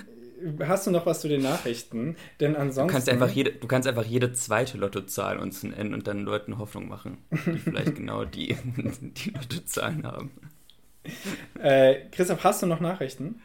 hast 0.66 0.86
du 0.86 0.90
noch 0.90 1.06
was 1.06 1.20
zu 1.20 1.28
den 1.28 1.42
Nachrichten? 1.42 2.16
Denn 2.40 2.56
ansonsten. 2.56 2.88
Du 2.88 2.92
kannst, 2.92 3.08
einfach 3.08 3.30
jede, 3.30 3.52
du 3.52 3.66
kannst 3.66 3.88
einfach 3.88 4.04
jede 4.04 4.32
zweite 4.32 4.78
Lottozahl 4.78 5.38
uns 5.38 5.62
nennen 5.62 5.94
und 5.94 6.06
dann 6.06 6.20
Leuten 6.20 6.58
Hoffnung 6.58 6.88
machen, 6.88 7.18
die 7.30 7.58
vielleicht 7.64 7.96
genau 7.96 8.24
die, 8.24 8.56
die 9.00 9.30
Lottozahlen 9.30 10.06
haben. 10.06 10.30
Äh, 11.60 12.06
Christoph, 12.10 12.44
hast 12.44 12.62
du 12.62 12.66
noch 12.66 12.80
Nachrichten? 12.80 13.40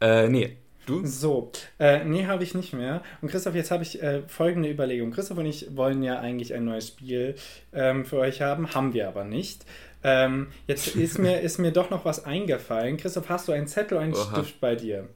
Äh, 0.00 0.28
nee. 0.28 0.56
Du? 0.86 1.04
So, 1.04 1.52
äh, 1.78 2.02
nee, 2.04 2.24
habe 2.24 2.42
ich 2.42 2.54
nicht 2.54 2.72
mehr. 2.72 3.02
Und 3.20 3.30
Christoph, 3.30 3.54
jetzt 3.54 3.70
habe 3.70 3.82
ich 3.82 4.02
äh, 4.02 4.22
folgende 4.26 4.70
Überlegung. 4.70 5.10
Christoph 5.10 5.36
und 5.36 5.44
ich 5.44 5.76
wollen 5.76 6.02
ja 6.02 6.18
eigentlich 6.18 6.54
ein 6.54 6.64
neues 6.64 6.88
Spiel 6.88 7.34
ähm, 7.74 8.06
für 8.06 8.16
euch 8.16 8.40
haben, 8.40 8.74
haben 8.74 8.94
wir 8.94 9.06
aber 9.06 9.24
nicht. 9.24 9.66
Ähm, 10.02 10.48
jetzt 10.66 10.96
ist 10.96 11.18
mir, 11.18 11.40
ist 11.42 11.58
mir 11.58 11.72
doch 11.72 11.90
noch 11.90 12.06
was 12.06 12.24
eingefallen. 12.24 12.96
Christoph, 12.96 13.28
hast 13.28 13.48
du 13.48 13.52
einen 13.52 13.66
Zettel 13.66 13.98
einen 13.98 14.14
Oha. 14.14 14.32
Stift 14.32 14.60
bei 14.60 14.76
dir? 14.76 15.08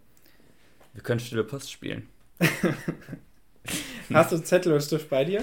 Wir 0.95 1.03
können 1.03 1.21
Stille 1.21 1.45
Post 1.45 1.71
spielen. 1.71 2.09
Hast 4.13 4.33
du 4.33 4.39
Zettel 4.43 4.73
und 4.73 4.83
Stift 4.83 5.09
bei 5.09 5.25
dir? 5.25 5.43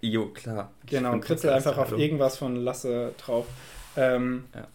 Jo, 0.00 0.28
klar. 0.28 0.72
Genau, 0.86 1.18
kritzel 1.18 1.50
einfach 1.50 1.76
auf 1.78 1.92
irgendwas 1.92 2.38
von 2.38 2.56
Lasse 2.56 3.12
drauf. 3.18 3.46
Ähm, 3.96 4.44
Ja. 4.54 4.68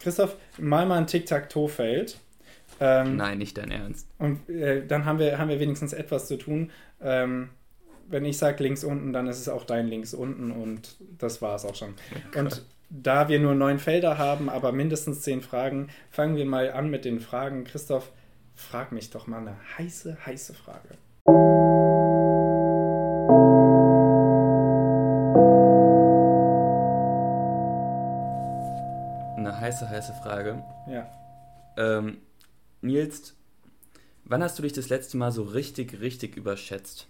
Christoph, 0.00 0.36
mal 0.58 0.86
mal 0.86 0.98
ein 0.98 1.06
Tic-Tac-Toe-Feld. 1.06 2.18
Ähm, 2.80 3.16
Nein, 3.16 3.38
nicht 3.38 3.56
dein 3.56 3.70
Ernst. 3.70 4.08
Und 4.18 4.48
äh, 4.48 4.84
dann 4.84 5.04
haben 5.04 5.18
wir, 5.18 5.38
haben 5.38 5.48
wir 5.48 5.60
wenigstens 5.60 5.92
etwas 5.92 6.26
zu 6.26 6.36
tun. 6.36 6.70
Ähm, 7.00 7.50
wenn 8.08 8.24
ich 8.24 8.36
sage 8.38 8.62
links 8.62 8.82
unten, 8.82 9.12
dann 9.12 9.28
ist 9.28 9.38
es 9.38 9.48
auch 9.48 9.64
dein 9.64 9.86
links 9.86 10.12
unten 10.12 10.50
und 10.50 10.96
das 11.18 11.40
war 11.40 11.54
es 11.54 11.64
auch 11.64 11.76
schon. 11.76 11.94
Und 12.34 12.64
da 12.90 13.28
wir 13.28 13.38
nur 13.38 13.54
neun 13.54 13.78
Felder 13.78 14.18
haben, 14.18 14.48
aber 14.50 14.72
mindestens 14.72 15.22
zehn 15.22 15.40
Fragen, 15.40 15.88
fangen 16.10 16.36
wir 16.36 16.44
mal 16.44 16.72
an 16.72 16.90
mit 16.90 17.04
den 17.04 17.20
Fragen. 17.20 17.64
Christoph, 17.64 18.10
frag 18.54 18.92
mich 18.92 19.10
doch 19.10 19.26
mal 19.26 19.38
eine 19.38 19.56
heiße, 19.78 20.26
heiße 20.26 20.54
Frage. 20.54 20.96
Eine 29.36 29.60
heiße, 29.60 29.88
heiße 29.88 30.14
Frage. 30.14 30.62
Ja. 30.86 31.10
Ähm, 31.76 32.18
Nils, 32.80 33.34
wann 34.24 34.42
hast 34.42 34.58
du 34.58 34.62
dich 34.62 34.72
das 34.72 34.88
letzte 34.88 35.16
Mal 35.16 35.32
so 35.32 35.42
richtig, 35.42 36.00
richtig 36.00 36.36
überschätzt? 36.36 37.08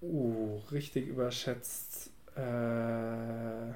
Uh, 0.00 0.58
richtig 0.70 1.06
überschätzt. 1.06 2.10
Äh... 2.36 3.72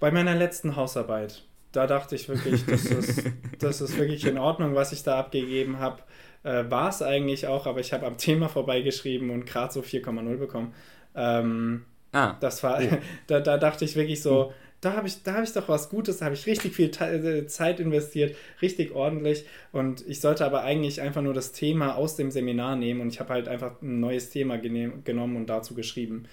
Bei 0.00 0.10
meiner 0.10 0.34
letzten 0.34 0.76
Hausarbeit, 0.76 1.44
da 1.72 1.86
dachte 1.86 2.14
ich 2.14 2.28
wirklich, 2.28 2.66
das 2.66 2.84
ist, 2.90 3.24
das 3.58 3.80
ist 3.80 3.96
wirklich 3.98 4.26
in 4.26 4.38
Ordnung, 4.38 4.74
was 4.74 4.92
ich 4.92 5.02
da 5.02 5.18
abgegeben 5.18 5.78
habe. 5.78 6.02
Äh, 6.44 6.64
War 6.70 6.88
es 6.90 7.02
eigentlich 7.02 7.46
auch, 7.46 7.66
aber 7.66 7.80
ich 7.80 7.92
habe 7.92 8.06
am 8.06 8.16
Thema 8.16 8.48
vorbeigeschrieben 8.48 9.30
und 9.30 9.46
gerade 9.46 9.72
so 9.72 9.80
4,0 9.80 10.36
bekommen. 10.36 10.74
Ähm, 11.14 11.84
Ah, 12.12 12.36
das 12.40 12.62
war, 12.62 12.80
Oh. 12.80 12.98
da, 13.26 13.40
da 13.40 13.58
dachte 13.58 13.84
ich 13.84 13.94
wirklich 13.96 14.22
so, 14.22 14.52
da 14.80 14.94
habe 14.94 15.08
ich, 15.08 15.22
da 15.24 15.34
hab 15.34 15.42
ich 15.44 15.52
doch 15.52 15.68
was 15.68 15.90
Gutes, 15.90 16.18
da 16.18 16.26
habe 16.26 16.34
ich 16.36 16.46
richtig 16.46 16.74
viel 16.74 16.90
äh, 17.00 17.46
Zeit 17.46 17.80
investiert, 17.80 18.36
richtig 18.62 18.92
ordentlich. 18.94 19.44
Und 19.72 20.06
ich 20.08 20.20
sollte 20.20 20.46
aber 20.46 20.62
eigentlich 20.62 21.00
einfach 21.02 21.20
nur 21.20 21.34
das 21.34 21.52
Thema 21.52 21.96
aus 21.96 22.16
dem 22.16 22.30
Seminar 22.30 22.76
nehmen 22.76 23.00
und 23.02 23.08
ich 23.08 23.20
habe 23.20 23.34
halt 23.34 23.48
einfach 23.48 23.82
ein 23.82 24.00
neues 24.00 24.30
Thema 24.30 24.56
genommen 24.58 25.36
und 25.36 25.46
dazu 25.50 25.74
geschrieben. 25.74 26.24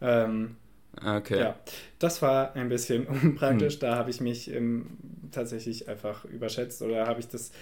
Ähm, 0.00 0.56
okay. 1.02 1.38
ja, 1.40 1.58
das 1.98 2.22
war 2.22 2.54
ein 2.56 2.68
bisschen 2.68 3.06
unpraktisch. 3.22 3.78
Da 3.78 3.96
habe 3.96 4.10
ich 4.10 4.20
mich 4.20 4.50
ähm, 4.50 4.98
tatsächlich 5.32 5.88
einfach 5.88 6.24
überschätzt 6.24 6.82
oder 6.82 7.06
habe 7.06 7.20
ich 7.20 7.28
das, 7.28 7.52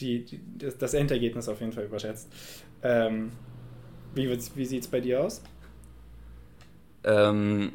die, 0.00 0.24
die, 0.24 0.40
das, 0.78 0.94
Endergebnis 0.94 1.48
auf 1.48 1.60
jeden 1.60 1.72
Fall 1.72 1.84
überschätzt. 1.84 2.32
Ähm, 2.82 3.32
wie 4.14 4.28
wie 4.30 4.64
sieht 4.66 4.82
es 4.82 4.88
bei 4.88 5.00
dir 5.00 5.22
aus? 5.22 5.42
Ähm, 7.04 7.72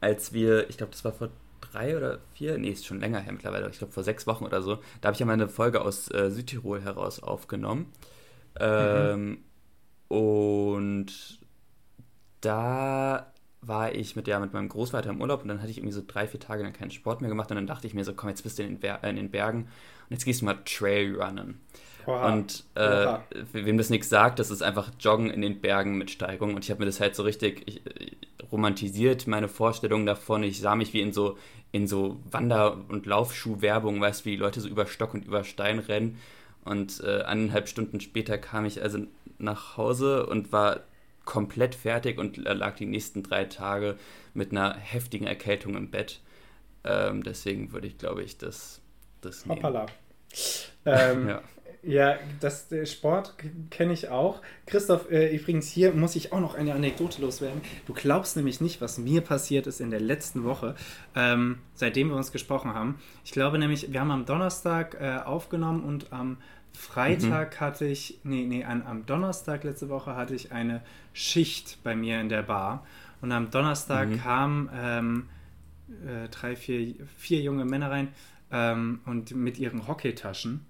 als 0.00 0.32
wir, 0.32 0.68
ich 0.70 0.76
glaube, 0.76 0.92
das 0.92 1.04
war 1.04 1.12
vor 1.12 1.30
drei 1.60 1.96
oder 1.96 2.20
vier, 2.34 2.58
nee, 2.58 2.70
ist 2.70 2.86
schon 2.86 3.00
länger 3.00 3.20
her 3.20 3.32
mittlerweile, 3.32 3.68
ich 3.70 3.78
glaube 3.78 3.92
vor 3.92 4.02
sechs 4.04 4.26
Wochen 4.26 4.44
oder 4.44 4.62
so, 4.62 4.76
da 5.00 5.08
habe 5.08 5.14
ich 5.14 5.20
ja 5.20 5.26
mal 5.26 5.34
eine 5.34 5.48
Folge 5.48 5.82
aus 5.82 6.10
äh, 6.10 6.30
Südtirol 6.30 6.82
heraus 6.82 7.22
aufgenommen. 7.22 7.92
Ähm, 8.58 9.44
Und 10.08 11.40
da 12.40 13.31
war 13.62 13.94
ich 13.94 14.16
mit, 14.16 14.26
ja, 14.26 14.40
mit 14.40 14.52
meinem 14.52 14.68
Großvater 14.68 15.10
im 15.10 15.20
Urlaub 15.20 15.42
und 15.42 15.48
dann 15.48 15.60
hatte 15.60 15.70
ich 15.70 15.78
irgendwie 15.78 15.94
so 15.94 16.02
drei, 16.06 16.26
vier 16.26 16.40
Tage 16.40 16.64
lang 16.64 16.72
keinen 16.72 16.90
Sport 16.90 17.20
mehr 17.20 17.30
gemacht 17.30 17.50
und 17.50 17.56
dann 17.56 17.66
dachte 17.66 17.86
ich 17.86 17.94
mir 17.94 18.04
so, 18.04 18.12
komm, 18.12 18.28
jetzt 18.28 18.42
bist 18.42 18.58
du 18.58 18.64
in 18.64 18.70
den, 18.70 18.80
Ber 18.80 18.98
äh, 19.02 19.10
in 19.10 19.16
den 19.16 19.30
Bergen 19.30 19.62
und 19.62 20.10
jetzt 20.10 20.24
gehst 20.24 20.40
du 20.40 20.46
mal 20.46 20.58
Trailrunnen. 20.64 21.60
Oha. 22.06 22.32
Und 22.32 22.64
äh, 22.74 22.80
Oha. 22.80 23.22
wem 23.52 23.78
das 23.78 23.88
nichts 23.88 24.08
sagt, 24.08 24.40
das 24.40 24.50
ist 24.50 24.62
einfach 24.62 24.90
Joggen 24.98 25.30
in 25.30 25.40
den 25.40 25.60
Bergen 25.60 25.96
mit 25.96 26.10
Steigung. 26.10 26.54
Und 26.54 26.64
ich 26.64 26.70
habe 26.70 26.80
mir 26.80 26.86
das 26.86 27.00
halt 27.00 27.14
so 27.14 27.22
richtig 27.22 27.62
ich, 27.66 27.82
ich, 27.86 28.16
romantisiert, 28.50 29.28
meine 29.28 29.46
Vorstellung 29.46 30.04
davon. 30.04 30.42
Ich 30.42 30.60
sah 30.60 30.74
mich 30.74 30.92
wie 30.92 31.00
in 31.00 31.12
so, 31.12 31.38
in 31.70 31.86
so 31.86 32.20
Wander- 32.28 32.76
und 32.88 33.06
Laufschuhwerbung, 33.06 34.00
weißt 34.00 34.22
du, 34.22 34.24
wie 34.26 34.30
die 34.32 34.42
Leute 34.42 34.60
so 34.60 34.68
über 34.68 34.86
Stock 34.86 35.14
und 35.14 35.24
über 35.24 35.44
Stein 35.44 35.78
rennen. 35.78 36.18
Und 36.64 37.00
äh, 37.04 37.22
eineinhalb 37.22 37.68
Stunden 37.68 38.00
später 38.00 38.38
kam 38.38 38.64
ich 38.64 38.82
also 38.82 38.98
nach 39.38 39.76
Hause 39.76 40.26
und 40.26 40.52
war 40.52 40.80
komplett 41.24 41.74
fertig 41.74 42.18
und 42.18 42.36
lag 42.36 42.76
die 42.76 42.86
nächsten 42.86 43.22
drei 43.22 43.44
Tage 43.44 43.96
mit 44.34 44.50
einer 44.52 44.74
heftigen 44.74 45.26
Erkältung 45.26 45.76
im 45.76 45.90
Bett. 45.90 46.20
Ähm, 46.84 47.22
deswegen 47.22 47.72
würde 47.72 47.86
ich, 47.86 47.98
glaube 47.98 48.22
ich, 48.22 48.38
das, 48.38 48.80
das 49.20 49.46
nehmen. 49.46 49.58
Hoppala. 49.58 49.86
Ähm, 50.84 51.28
Ja. 51.28 51.42
Ja, 51.84 52.16
das 52.38 52.68
der 52.68 52.86
Sport 52.86 53.34
kenne 53.70 53.92
ich 53.92 54.08
auch. 54.08 54.40
Christoph, 54.66 55.10
äh, 55.10 55.34
übrigens 55.34 55.68
hier 55.68 55.92
muss 55.92 56.14
ich 56.14 56.32
auch 56.32 56.38
noch 56.38 56.54
eine 56.54 56.74
Anekdote 56.74 57.20
loswerden. 57.20 57.60
Du 57.86 57.92
glaubst 57.92 58.36
nämlich 58.36 58.60
nicht, 58.60 58.80
was 58.80 58.98
mir 58.98 59.20
passiert 59.20 59.66
ist 59.66 59.80
in 59.80 59.90
der 59.90 60.00
letzten 60.00 60.44
Woche, 60.44 60.76
ähm, 61.16 61.58
seitdem 61.74 62.10
wir 62.10 62.16
uns 62.16 62.30
gesprochen 62.30 62.72
haben. 62.72 63.00
Ich 63.24 63.32
glaube 63.32 63.58
nämlich, 63.58 63.92
wir 63.92 64.00
haben 64.00 64.12
am 64.12 64.26
Donnerstag 64.26 64.96
äh, 65.00 65.18
aufgenommen 65.24 65.82
und 65.82 66.12
am 66.12 66.38
Freitag 66.74 67.60
hatte 67.60 67.84
ich, 67.86 68.18
nee, 68.24 68.44
nee, 68.46 68.64
an, 68.64 68.82
am 68.86 69.06
Donnerstag 69.06 69.64
letzte 69.64 69.88
Woche 69.88 70.16
hatte 70.16 70.34
ich 70.34 70.52
eine 70.52 70.82
Schicht 71.12 71.78
bei 71.84 71.94
mir 71.94 72.20
in 72.20 72.28
der 72.28 72.42
Bar. 72.42 72.84
Und 73.20 73.30
am 73.32 73.50
Donnerstag 73.50 74.08
Mhm. 74.08 74.18
kamen 74.18 74.70
ähm, 74.74 75.28
äh, 76.06 76.28
drei, 76.28 76.56
vier, 76.56 76.94
vier 77.16 77.40
junge 77.40 77.64
Männer 77.64 77.90
rein 77.90 78.08
ähm, 78.50 79.00
und 79.06 79.34
mit 79.34 79.58
ihren 79.58 79.86
Hockeytaschen. 79.86 80.66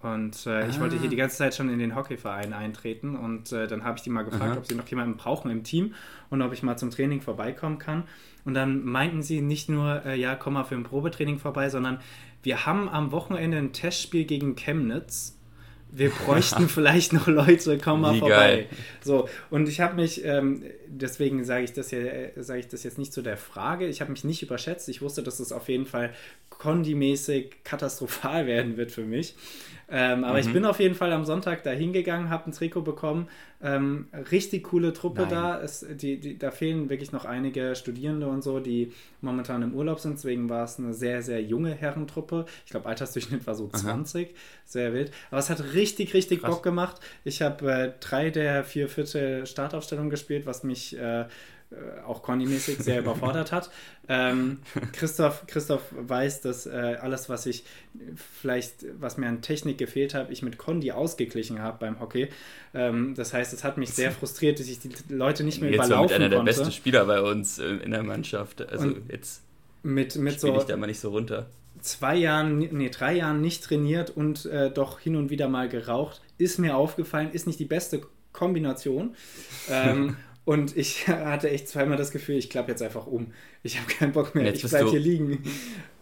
Und 0.00 0.44
äh, 0.46 0.68
ich 0.68 0.80
wollte 0.80 0.96
Ah. 0.96 0.98
hier 1.00 1.08
die 1.08 1.16
ganze 1.16 1.38
Zeit 1.38 1.54
schon 1.54 1.70
in 1.70 1.78
den 1.78 1.94
Hockeyverein 1.94 2.52
eintreten 2.52 3.16
und 3.16 3.52
äh, 3.52 3.66
dann 3.66 3.84
habe 3.84 3.96
ich 3.96 4.02
die 4.02 4.10
mal 4.10 4.22
gefragt, 4.24 4.50
Aha. 4.52 4.58
ob 4.58 4.66
sie 4.66 4.74
noch 4.74 4.86
jemanden 4.88 5.16
brauchen 5.16 5.50
im 5.50 5.64
Team 5.64 5.94
und 6.28 6.42
ob 6.42 6.52
ich 6.52 6.62
mal 6.62 6.76
zum 6.76 6.90
Training 6.90 7.22
vorbeikommen 7.22 7.78
kann. 7.78 8.02
Und 8.44 8.52
dann 8.52 8.84
meinten 8.84 9.22
sie 9.22 9.40
nicht 9.40 9.70
nur, 9.70 10.04
äh, 10.04 10.20
ja, 10.20 10.34
komm 10.34 10.54
mal 10.54 10.64
für 10.64 10.74
ein 10.74 10.82
Probetraining 10.82 11.38
vorbei, 11.38 11.70
sondern 11.70 12.00
wir 12.44 12.66
haben 12.66 12.88
am 12.88 13.10
Wochenende 13.10 13.58
ein 13.58 13.72
Testspiel 13.72 14.24
gegen 14.24 14.54
Chemnitz. 14.54 15.36
Wir 15.90 16.10
bräuchten 16.10 16.68
vielleicht 16.68 17.12
noch 17.12 17.26
Leute, 17.26 17.78
komm 17.78 18.02
mal 18.02 18.14
Wie 18.14 18.18
vorbei. 18.20 18.36
geil. 18.36 18.66
So, 19.02 19.28
und 19.50 19.68
ich 19.68 19.80
habe 19.80 19.94
mich, 19.94 20.24
ähm, 20.24 20.62
deswegen 21.00 21.44
sage 21.44 21.64
ich, 21.64 21.72
das 21.72 21.90
sage 21.90 22.60
ich 22.60 22.68
das 22.68 22.82
jetzt 22.82 22.98
nicht 22.98 23.12
zu 23.12 23.22
der 23.22 23.36
Frage, 23.36 23.86
ich 23.86 24.00
habe 24.00 24.10
mich 24.10 24.24
nicht 24.24 24.42
überschätzt. 24.42 24.88
Ich 24.88 25.02
wusste, 25.02 25.22
dass 25.22 25.40
es 25.40 25.52
auf 25.52 25.68
jeden 25.68 25.86
Fall 25.86 26.12
kondimäßig 26.50 27.64
katastrophal 27.64 28.46
werden 28.46 28.76
wird 28.76 28.92
für 28.92 29.04
mich. 29.04 29.34
Ähm, 29.88 30.24
aber 30.24 30.38
ich 30.38 30.50
bin 30.50 30.64
auf 30.64 30.80
jeden 30.80 30.94
Fall 30.94 31.12
am 31.12 31.24
Sonntag 31.24 31.62
da 31.62 31.70
hingegangen, 31.70 32.30
habe 32.30 32.50
ein 32.50 32.52
Trikot 32.52 32.82
bekommen. 32.82 33.28
Ähm, 33.62 34.08
richtig 34.30 34.64
coole 34.64 34.92
Truppe 34.92 35.22
Nein. 35.22 35.30
da. 35.30 35.60
Es, 35.60 35.86
die, 35.88 36.18
die, 36.18 36.38
da 36.38 36.50
fehlen 36.50 36.90
wirklich 36.90 37.12
noch 37.12 37.24
einige 37.24 37.74
Studierende 37.76 38.26
und 38.26 38.42
so, 38.42 38.60
die 38.60 38.92
momentan 39.20 39.62
im 39.62 39.74
Urlaub 39.74 40.00
sind. 40.00 40.14
Deswegen 40.14 40.48
war 40.48 40.64
es 40.64 40.78
eine 40.78 40.92
sehr, 40.94 41.22
sehr 41.22 41.42
junge 41.42 41.72
Herrentruppe. 41.74 42.46
Ich 42.64 42.70
glaube, 42.70 42.86
Altersdurchschnitt 42.88 43.46
war 43.46 43.54
so 43.54 43.68
20. 43.68 44.34
Sehr 44.64 44.92
wild. 44.92 45.12
Aber 45.30 45.38
es 45.38 45.48
hat 45.48 45.74
richtig, 45.74 46.12
richtig 46.14 46.40
Krass. 46.40 46.50
Bock 46.50 46.62
gemacht. 46.62 47.00
Ich 47.24 47.42
habe 47.42 47.70
äh, 47.70 47.92
drei 48.00 48.30
der 48.30 48.64
vier 48.64 48.88
Viertel 48.88 49.46
Startaufstellung 49.46 50.10
gespielt, 50.10 50.46
was 50.46 50.64
mich 50.64 50.83
äh, 50.92 51.24
äh, 51.74 52.02
auch 52.06 52.22
Conny-mäßig 52.22 52.78
sehr 52.78 53.00
überfordert 53.00 53.50
hat. 53.52 53.70
Ähm, 54.08 54.58
Christoph, 54.92 55.46
Christoph 55.46 55.82
weiß, 55.90 56.42
dass 56.42 56.66
äh, 56.66 56.96
alles, 57.00 57.28
was 57.28 57.46
ich 57.46 57.64
vielleicht, 58.40 58.84
was 59.00 59.16
mir 59.16 59.28
an 59.28 59.40
Technik 59.40 59.78
gefehlt 59.78 60.14
hat, 60.14 60.30
ich 60.30 60.42
mit 60.42 60.58
Condi 60.58 60.92
ausgeglichen 60.92 61.60
habe 61.60 61.78
beim 61.80 62.00
Hockey. 62.00 62.28
Ähm, 62.74 63.14
das 63.16 63.32
heißt, 63.32 63.52
es 63.54 63.64
hat 63.64 63.78
mich 63.78 63.90
sehr 63.94 64.10
frustriert, 64.12 64.60
dass 64.60 64.68
ich 64.68 64.78
die 64.80 64.90
Leute 65.08 65.42
nicht 65.42 65.60
mehr 65.60 65.70
jetzt 65.70 65.86
überlaufen 65.86 66.04
mit 66.04 66.12
einer 66.12 66.36
konnte. 66.36 66.52
der 66.52 66.58
besten 66.58 66.72
Spieler 66.72 67.06
bei 67.06 67.20
uns 67.20 67.58
äh, 67.58 67.64
in 67.64 67.92
der 67.92 68.02
Mannschaft. 68.02 68.60
Also 68.68 68.88
Und 68.88 69.10
jetzt 69.10 69.42
mit, 69.82 70.16
mit 70.16 70.38
so 70.38 70.56
ich 70.56 70.64
da 70.64 70.76
mal 70.76 70.86
nicht 70.86 71.00
so 71.00 71.10
runter. 71.10 71.46
zwei 71.80 72.16
Jahren, 72.16 72.58
nee, 72.58 72.90
drei 72.90 73.14
Jahren 73.14 73.40
nicht 73.40 73.64
trainiert 73.64 74.10
und 74.10 74.46
äh, 74.46 74.70
doch 74.70 75.00
hin 75.00 75.16
und 75.16 75.30
wieder 75.30 75.48
mal 75.48 75.68
geraucht, 75.68 76.20
ist 76.36 76.58
mir 76.58 76.76
aufgefallen, 76.76 77.30
ist 77.32 77.46
nicht 77.46 77.58
die 77.58 77.64
beste 77.64 78.02
Kombination. 78.32 79.14
Ähm, 79.70 80.16
und 80.44 80.76
ich 80.76 81.08
hatte 81.08 81.50
echt 81.50 81.68
zweimal 81.68 81.96
das 81.96 82.10
Gefühl, 82.10 82.36
ich 82.36 82.50
klappe 82.50 82.70
jetzt 82.70 82.82
einfach 82.82 83.06
um. 83.06 83.32
Ich 83.62 83.78
habe 83.78 83.86
keinen 83.88 84.12
Bock 84.12 84.34
mehr, 84.34 84.44
Jetzt 84.44 84.62
ich 84.64 84.68
bleibe 84.68 84.90
hier 84.90 85.00
liegen. 85.00 85.42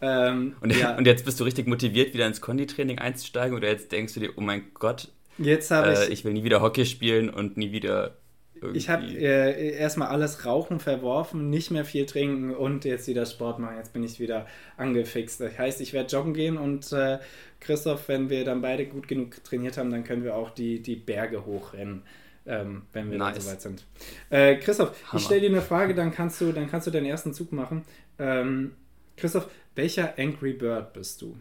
Ähm, 0.00 0.56
Und, 0.60 0.74
ja, 0.76 0.96
und 0.96 1.06
jetzt 1.06 1.24
bist 1.24 1.38
du 1.40 1.44
richtig 1.44 1.66
motiviert, 1.66 2.14
wieder 2.14 2.26
ins 2.26 2.40
Konditraining 2.40 2.98
einzusteigen 2.98 3.56
oder 3.56 3.68
jetzt 3.68 3.92
denkst 3.92 4.14
du 4.14 4.20
dir, 4.20 4.32
oh 4.36 4.40
mein 4.40 4.72
Gott, 4.74 5.12
jetzt 5.38 5.70
habe 5.70 5.92
äh, 5.92 6.04
ich, 6.04 6.10
ich 6.10 6.24
will 6.24 6.32
nie 6.32 6.44
wieder 6.44 6.60
Hockey 6.60 6.86
spielen 6.86 7.30
und 7.30 7.56
nie 7.56 7.72
wieder 7.72 8.16
irgendwie... 8.62 8.78
ich 8.78 8.88
habe 8.88 9.06
äh, 9.06 9.74
erstmal 9.76 10.08
alles 10.08 10.46
Rauchen 10.46 10.80
verworfen, 10.80 11.50
nicht 11.50 11.70
mehr 11.70 11.84
viel 11.84 12.06
trinken 12.06 12.54
und 12.54 12.84
jetzt 12.84 13.08
wieder 13.08 13.26
Sport 13.26 13.58
machen. 13.58 13.76
Jetzt 13.76 13.92
bin 13.92 14.04
ich 14.04 14.20
wieder 14.20 14.46
angefixt. 14.76 15.40
Das 15.40 15.58
heißt, 15.58 15.80
ich 15.80 15.92
werde 15.92 16.14
joggen 16.14 16.34
gehen 16.34 16.56
und 16.56 16.92
äh, 16.92 17.18
Christoph, 17.60 18.08
wenn 18.08 18.30
wir 18.30 18.44
dann 18.44 18.62
beide 18.62 18.86
gut 18.86 19.08
genug 19.08 19.42
trainiert 19.44 19.76
haben, 19.78 19.90
dann 19.90 20.04
können 20.04 20.24
wir 20.24 20.36
auch 20.36 20.50
die, 20.50 20.80
die 20.80 20.96
Berge 20.96 21.44
hochrennen. 21.46 22.02
Ähm, 22.44 22.82
wenn 22.92 23.10
wir 23.10 23.18
dann 23.18 23.32
Nice. 23.34 23.44
soweit 23.44 23.62
sind. 23.62 23.86
Äh, 24.30 24.56
Christoph, 24.56 24.96
Hammer. 25.08 25.20
ich 25.20 25.24
stelle 25.26 25.40
dir 25.42 25.48
eine 25.50 25.62
Frage, 25.62 25.94
dann 25.94 26.12
kannst 26.12 26.40
du, 26.40 26.52
dann 26.52 26.68
kannst 26.68 26.86
du 26.86 26.90
deinen 26.90 27.06
ersten 27.06 27.32
Zug 27.32 27.52
machen. 27.52 27.84
Ähm, 28.18 28.72
Christoph, 29.16 29.48
welcher 29.76 30.18
Angry 30.18 30.52
Bird 30.52 30.92
bist 30.92 31.22
du? 31.22 31.36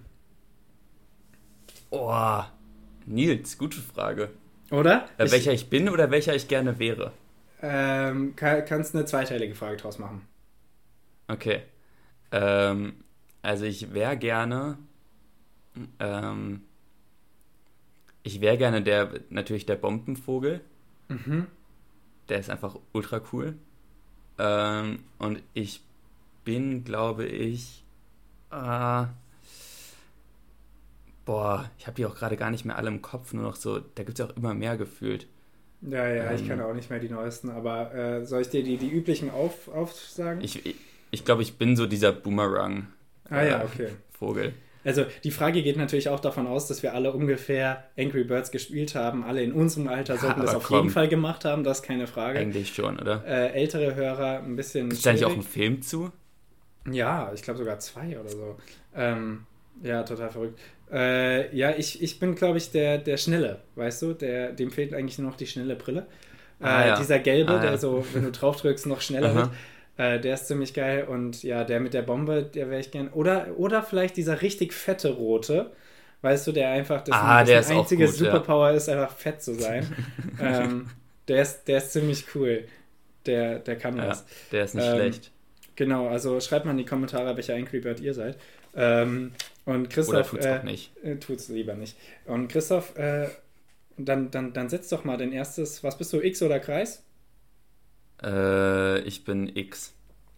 Oh, 1.89 2.43
Nils, 3.05 3.57
gute 3.57 3.79
Frage. 3.79 4.29
Oder? 4.69 5.07
Äh, 5.17 5.25
Ich- 5.25 5.31
welcher 5.31 5.53
ich 5.53 5.69
bin 5.69 5.89
oder 5.89 6.11
welcher 6.11 6.35
ich 6.35 6.47
gerne 6.47 6.77
wäre? 6.79 7.11
Ähm, 7.61 8.35
kann, 8.35 8.65
kannst 8.65 8.95
eine 8.95 9.05
zweiteilige 9.05 9.55
Frage 9.55 9.77
draus 9.77 9.99
machen. 9.99 10.27
Okay. 11.27 11.61
Ähm, 12.31 12.93
also 13.41 13.65
ich 13.65 13.93
wäre 13.93 14.17
gerne... 14.17 14.77
Ähm, 15.99 16.63
ich 18.23 18.39
wäre 18.41 18.57
gerne 18.57 18.81
der, 18.83 19.11
natürlich 19.29 19.65
der 19.65 19.75
Bombenvogel. 19.77 20.61
Mhm. 21.11 21.47
Der 22.29 22.39
ist 22.39 22.49
einfach 22.49 22.77
ultra 22.93 23.21
cool. 23.33 23.55
Ähm, 24.39 25.03
und 25.19 25.41
ich 25.53 25.81
bin, 26.43 26.83
glaube 26.83 27.25
ich. 27.25 27.83
Äh, 28.51 29.05
boah, 31.25 31.69
ich 31.77 31.87
habe 31.87 31.95
die 31.95 32.05
auch 32.05 32.15
gerade 32.15 32.37
gar 32.37 32.51
nicht 32.51 32.65
mehr 32.65 32.77
alle 32.77 32.89
im 32.89 33.01
Kopf, 33.01 33.33
nur 33.33 33.43
noch 33.43 33.55
so. 33.55 33.79
Da 33.79 34.03
gibt 34.03 34.19
es 34.19 34.25
auch 34.25 34.35
immer 34.35 34.53
mehr 34.53 34.77
gefühlt. 34.77 35.27
Ja, 35.81 36.07
ja, 36.07 36.31
ich 36.33 36.41
Ähm. 36.41 36.47
kann 36.47 36.61
auch 36.61 36.73
nicht 36.73 36.89
mehr 36.89 36.99
die 36.99 37.09
neuesten, 37.09 37.49
aber 37.49 37.93
äh, 37.93 38.25
soll 38.25 38.41
ich 38.41 38.49
dir 38.49 38.63
die, 38.63 38.77
die 38.77 38.89
üblichen 38.91 39.31
auf, 39.31 39.67
aufsagen? 39.67 40.41
Ich, 40.41 40.65
ich, 40.65 40.75
ich 41.11 41.25
glaube, 41.25 41.41
ich 41.41 41.57
bin 41.57 41.75
so 41.75 41.87
dieser 41.87 42.11
Boomerang. 42.11 42.87
ah 43.29 43.41
ja, 43.43 43.61
äh, 43.61 43.65
okay. 43.65 43.89
Vogel. 44.11 44.53
Also 44.83 45.05
die 45.23 45.31
Frage 45.31 45.61
geht 45.63 45.77
natürlich 45.77 46.09
auch 46.09 46.19
davon 46.19 46.47
aus, 46.47 46.67
dass 46.67 46.81
wir 46.83 46.93
alle 46.93 47.11
ungefähr 47.13 47.83
Angry 47.97 48.23
Birds 48.23 48.49
gespielt 48.51 48.95
haben. 48.95 49.23
Alle 49.23 49.43
in 49.43 49.51
unserem 49.53 49.87
Alter 49.87 50.17
sollten 50.17 50.41
das 50.41 50.49
aber 50.49 50.57
auf 50.57 50.63
komm. 50.65 50.77
jeden 50.77 50.89
Fall 50.89 51.07
gemacht 51.07 51.45
haben, 51.45 51.63
das 51.63 51.79
ist 51.81 51.83
keine 51.85 52.07
Frage. 52.07 52.39
Eigentlich 52.39 52.73
schon, 52.73 52.99
oder? 52.99 53.23
Äh, 53.25 53.53
ältere 53.53 53.93
Hörer 53.95 54.39
ein 54.43 54.55
bisschen. 54.55 54.89
Gibt 54.89 54.93
es 54.97 55.01
da 55.03 55.13
nicht 55.13 55.23
auch 55.25 55.31
einen 55.33 55.41
schwierig. 55.43 55.53
Film 55.53 55.81
zu? 55.81 56.11
Ja, 56.91 57.31
ich 57.35 57.43
glaube 57.43 57.59
sogar 57.59 57.77
zwei 57.79 58.19
oder 58.19 58.29
so. 58.29 58.57
Ähm, 58.95 59.45
ja, 59.83 60.01
total 60.03 60.29
verrückt. 60.31 60.59
Äh, 60.91 61.55
ja, 61.55 61.71
ich, 61.77 62.01
ich 62.01 62.19
bin, 62.19 62.35
glaube 62.35 62.57
ich, 62.57 62.71
der, 62.71 62.97
der 62.97 63.17
Schnelle, 63.17 63.61
weißt 63.75 64.01
du? 64.01 64.13
Der, 64.13 64.51
dem 64.51 64.71
fehlt 64.71 64.93
eigentlich 64.93 65.17
nur 65.19 65.29
noch 65.29 65.37
die 65.37 65.47
schnelle 65.47 65.75
Brille. 65.75 66.07
Äh, 66.59 66.65
Ah, 66.65 66.87
ja. 66.87 66.97
Dieser 66.99 67.19
gelbe, 67.19 67.51
Ah, 67.53 67.63
ja. 67.63 67.69
der 67.71 67.77
so, 67.77 68.05
wenn 68.13 68.23
du 68.23 68.31
drauf 68.31 68.57
drückst, 68.61 68.85
noch 68.87 69.01
schneller 69.01 69.33
wird. 69.35 69.49
Äh, 70.01 70.19
der 70.19 70.35
ist 70.35 70.47
ziemlich 70.47 70.73
geil. 70.73 71.05
Und 71.07 71.43
ja, 71.43 71.63
der 71.63 71.79
mit 71.79 71.93
der 71.93 72.01
Bombe, 72.03 72.43
der 72.43 72.69
wäre 72.69 72.79
ich 72.81 72.91
gern. 72.91 73.09
Oder, 73.09 73.57
oder 73.57 73.83
vielleicht 73.83 74.17
dieser 74.17 74.41
richtig 74.41 74.73
fette 74.73 75.09
rote. 75.11 75.71
Weißt 76.21 76.47
du, 76.47 76.51
der 76.51 76.69
einfach 76.71 77.01
das 77.03 77.15
Ah, 77.17 77.43
der 77.43 77.59
ist 77.59 77.71
einzige 77.71 78.05
gut, 78.05 78.19
ja. 78.19 78.19
Superpower 78.31 78.71
ist, 78.71 78.89
einfach 78.89 79.15
fett 79.15 79.41
zu 79.41 79.55
sein. 79.55 79.87
ähm, 80.39 80.89
der, 81.27 81.41
ist, 81.41 81.65
der 81.67 81.77
ist 81.79 81.91
ziemlich 81.91 82.25
cool. 82.35 82.67
Der, 83.25 83.59
der 83.59 83.77
kann 83.77 83.97
Ja, 83.97 84.03
was. 84.03 84.25
der 84.51 84.65
ist 84.65 84.75
nicht 84.75 84.85
Ähm, 84.87 84.95
schlecht. 84.95 85.31
Genau, 85.75 86.07
also 86.07 86.39
schreibt 86.41 86.65
mal 86.65 86.71
in 86.71 86.77
die 86.77 86.85
Kommentare, 86.85 87.35
welcher 87.35 87.55
Angry 87.55 87.81
ihr 88.01 88.13
seid. 88.13 88.37
Ähm, 88.75 89.33
und 89.65 89.89
Oder 90.05 90.23
Christoph, 90.23 90.29
tut's 90.29 90.45
äh, 90.45 90.63
nicht. 90.63 90.91
äh, 91.03 91.17
tut's 91.17 91.49
lieber 91.49 91.75
nicht. 91.75 91.97
Und 92.25 92.49
Christoph, 92.49 92.95
äh, 92.97 93.29
dann, 93.97 94.31
dann, 94.31 94.53
dann 94.53 94.69
setz 94.69 94.89
doch 94.89 95.03
mal 95.05 95.17
dein 95.17 95.33
erstes, 95.33 95.83
was 95.83 95.97
bist 95.97 96.13
du, 96.13 96.21
X 96.21 96.41
oder 96.43 96.59
Kreis? 96.59 97.03
Äh, 98.23 98.99
ich 99.01 99.23
bin 99.23 99.55
X. 99.55 99.93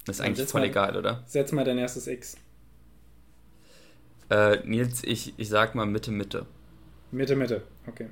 Das 0.05 0.15
ist 0.15 0.19
Dann 0.19 0.27
eigentlich 0.27 0.49
voll 0.49 0.61
mal- 0.61 0.67
egal, 0.67 0.97
oder? 0.97 1.23
Setz 1.25 1.51
mal 1.51 1.63
dein 1.65 1.77
erstes 1.77 2.07
X. 2.07 2.37
Äh, 4.29 4.57
Nils, 4.65 5.03
ich, 5.03 5.33
ich 5.37 5.49
sag 5.49 5.75
mal 5.75 5.85
Mitte, 5.85 6.11
Mitte. 6.11 6.45
Mitte, 7.11 7.35
Mitte. 7.35 7.61
Okay. 7.87 8.07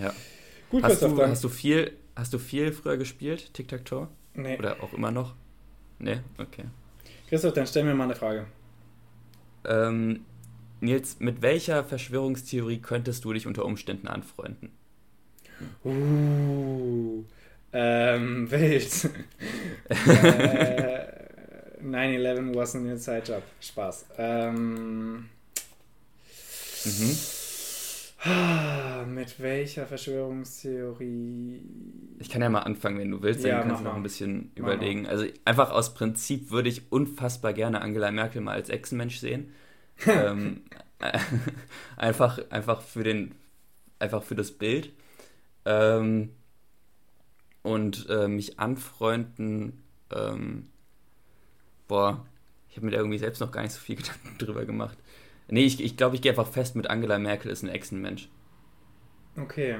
Ja. 0.00 0.12
Gut, 0.70 0.82
Hast 0.82 0.92
Christoph, 0.92 1.12
du, 1.12 1.18
dann. 1.18 1.30
hast 1.30 1.44
du 1.44 1.48
viel, 1.48 1.92
hast 2.14 2.32
du 2.32 2.38
viel 2.38 2.72
früher 2.72 2.96
gespielt, 2.96 3.52
Tic-Tac-Toe? 3.54 4.08
nee. 4.34 4.58
Oder 4.58 4.82
auch 4.82 4.92
immer 4.92 5.10
noch? 5.10 5.34
Nee, 5.98 6.20
okay. 6.38 6.64
Christoph, 7.28 7.54
dann 7.54 7.66
stell 7.66 7.84
mir 7.84 7.94
mal 7.94 8.04
eine 8.04 8.14
Frage. 8.14 8.46
Ähm, 9.64 10.24
Nils, 10.80 11.18
mit 11.20 11.40
welcher 11.42 11.84
Verschwörungstheorie 11.84 12.78
könntest 12.80 13.24
du 13.24 13.32
dich 13.32 13.46
unter 13.46 13.64
Umständen 13.64 14.08
anfreunden? 14.08 14.70
Uh, 15.84 17.24
ähm, 17.78 18.50
wild. 18.50 19.10
äh, 19.88 21.06
9-11 21.82 22.54
was 22.54 22.74
an 22.74 22.88
inside 22.88 23.22
job. 23.26 23.42
Spaß. 23.60 24.06
Ähm, 24.18 25.28
Mhm. 26.84 27.16
mit 29.14 29.40
welcher 29.40 29.86
Verschwörungstheorie? 29.86 31.60
Ich 32.18 32.28
kann 32.30 32.42
ja 32.42 32.48
mal 32.48 32.60
anfangen, 32.60 32.98
wenn 32.98 33.10
du 33.10 33.22
willst, 33.22 33.44
dann 33.44 33.50
Ja, 33.50 33.62
kannst 33.62 33.80
du 33.80 33.84
noch 33.84 33.92
mal. 33.92 33.96
ein 33.98 34.02
bisschen 34.02 34.50
Mach 34.56 34.62
mal. 34.62 34.74
überlegen. 34.74 35.06
Also 35.06 35.26
einfach 35.44 35.70
aus 35.70 35.94
Prinzip 35.94 36.50
würde 36.50 36.68
ich 36.68 36.90
unfassbar 36.90 37.52
gerne 37.52 37.82
Angela 37.82 38.10
Merkel 38.10 38.40
mal 38.40 38.52
als 38.54 38.68
Echsenmensch 38.68 39.18
sehen. 39.18 39.52
ähm, 40.06 40.62
einfach, 41.96 42.38
einfach 42.50 42.80
für 42.82 43.04
den, 43.04 43.34
einfach 43.98 44.22
für 44.22 44.34
das 44.34 44.52
Bild. 44.52 44.92
Ähm, 45.64 46.30
und 47.66 48.06
äh, 48.08 48.28
mich 48.28 48.60
anfreunden, 48.60 49.82
ähm, 50.14 50.68
boah, 51.88 52.24
ich 52.70 52.76
habe 52.76 52.86
mir 52.86 52.92
da 52.92 52.98
irgendwie 52.98 53.18
selbst 53.18 53.40
noch 53.40 53.50
gar 53.50 53.62
nicht 53.62 53.72
so 53.72 53.80
viel 53.80 53.96
Gedanken 54.00 54.38
drüber 54.38 54.64
gemacht. 54.64 54.96
Nee, 55.48 55.64
ich, 55.64 55.82
ich 55.82 55.96
glaube, 55.96 56.14
ich 56.14 56.22
gehe 56.22 56.30
einfach 56.30 56.46
fest 56.46 56.76
mit 56.76 56.88
Angela 56.88 57.18
Merkel 57.18 57.50
ist 57.50 57.64
ein 57.64 57.68
Echsenmensch. 57.68 58.28
Okay. 59.36 59.78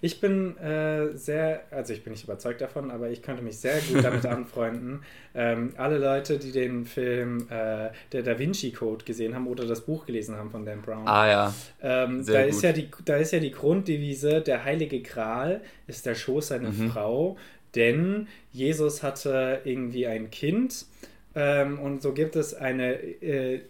Ich 0.00 0.20
bin 0.20 0.56
äh, 0.58 1.16
sehr, 1.16 1.62
also 1.70 1.92
ich 1.92 2.02
bin 2.04 2.12
nicht 2.12 2.24
überzeugt 2.24 2.60
davon, 2.60 2.90
aber 2.90 3.10
ich 3.10 3.22
könnte 3.22 3.42
mich 3.42 3.58
sehr 3.58 3.80
gut 3.82 4.02
damit 4.02 4.26
anfreunden. 4.26 5.02
Ähm, 5.34 5.72
alle 5.76 5.98
Leute, 5.98 6.38
die 6.38 6.52
den 6.52 6.84
Film 6.84 7.46
äh, 7.50 7.90
Der 8.12 8.22
Da 8.22 8.38
Vinci 8.38 8.72
Code 8.72 9.04
gesehen 9.04 9.34
haben 9.34 9.46
oder 9.46 9.66
das 9.66 9.82
Buch 9.82 10.06
gelesen 10.06 10.36
haben 10.36 10.50
von 10.50 10.64
Dan 10.64 10.82
Brown, 10.82 11.06
Ah 11.06 11.28
ja, 11.28 11.54
ähm, 11.82 12.24
da, 12.30 12.42
ist 12.42 12.56
gut. 12.56 12.64
ja 12.64 12.72
die, 12.72 12.88
da 13.04 13.16
ist 13.16 13.32
ja 13.32 13.40
die 13.40 13.50
Grunddevise, 13.50 14.40
der 14.40 14.64
heilige 14.64 15.00
Gral 15.02 15.60
ist 15.86 16.06
der 16.06 16.14
Schoß 16.14 16.48
seiner 16.48 16.70
Mhm. 16.70 16.90
Frau, 16.90 17.36
denn 17.74 18.28
Jesus 18.52 19.02
hatte 19.02 19.60
irgendwie 19.64 20.06
ein 20.06 20.30
Kind 20.30 20.86
ähm, 21.34 21.78
und 21.78 22.02
so 22.02 22.12
gibt 22.14 22.36
es 22.36 22.54
eine 22.54 22.94
äh, 22.94 23.60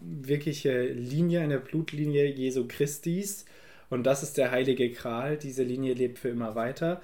wirkliche 0.00 0.84
Linie, 0.86 1.40
eine 1.40 1.58
Blutlinie 1.58 2.26
Jesu 2.26 2.66
Christis 2.66 3.44
und 3.92 4.04
das 4.04 4.22
ist 4.22 4.38
der 4.38 4.50
heilige 4.50 4.88
Gral. 4.88 5.36
Diese 5.36 5.62
Linie 5.62 5.92
lebt 5.92 6.18
für 6.18 6.30
immer 6.30 6.54
weiter. 6.54 7.02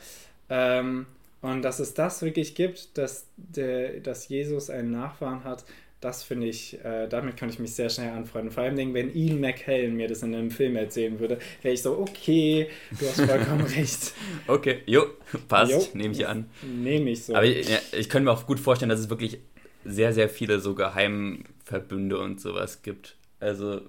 Ähm, 0.48 1.05
und 1.42 1.61
dass 1.61 1.81
es 1.81 1.92
das 1.92 2.22
wirklich 2.22 2.55
gibt, 2.55 2.96
dass, 2.96 3.27
der, 3.37 4.01
dass 4.01 4.29
Jesus 4.29 4.70
einen 4.70 4.90
Nachfahren 4.90 5.44
hat, 5.44 5.66
das 6.01 6.22
finde 6.22 6.46
ich, 6.46 6.83
äh, 6.83 7.07
damit 7.07 7.37
kann 7.37 7.51
ich 7.51 7.59
mich 7.59 7.74
sehr 7.74 7.90
schnell 7.90 8.12
anfreunden. 8.12 8.51
Vor 8.51 8.62
allem, 8.62 8.94
wenn 8.94 9.14
Ian 9.14 9.38
McKellen 9.38 9.96
mir 9.96 10.09
das 10.09 10.22
in 10.22 10.35
einem 10.35 10.51
Film 10.51 10.77
erzählen 10.77 11.20
würde, 11.20 11.38
wäre 11.61 11.74
ich 11.74 11.83
so, 11.83 11.98
okay, 11.98 12.70
du 12.98 13.07
hast 13.07 13.20
vollkommen 13.20 13.66
recht. 13.77 14.14
okay, 14.46 14.79
jo, 14.87 15.09
passt, 15.46 15.94
nehme 15.94 16.14
ich 16.14 16.27
an. 16.27 16.48
Nehme 16.62 17.11
ich 17.11 17.27
so. 17.27 17.35
Aber 17.35 17.44
ich, 17.44 17.68
ja, 17.68 17.81
ich 17.92 18.09
könnte 18.09 18.24
mir 18.24 18.33
auch 18.33 18.46
gut 18.46 18.61
vorstellen, 18.61 18.88
dass 18.88 19.01
es 19.01 19.11
wirklich 19.11 19.40
sehr, 19.85 20.14
sehr 20.14 20.31
viele 20.31 20.59
so 20.59 20.74
Geheimverbünde 20.74 22.18
und 22.18 22.40
sowas 22.40 22.81
gibt. 22.81 23.16
Also 23.40 23.83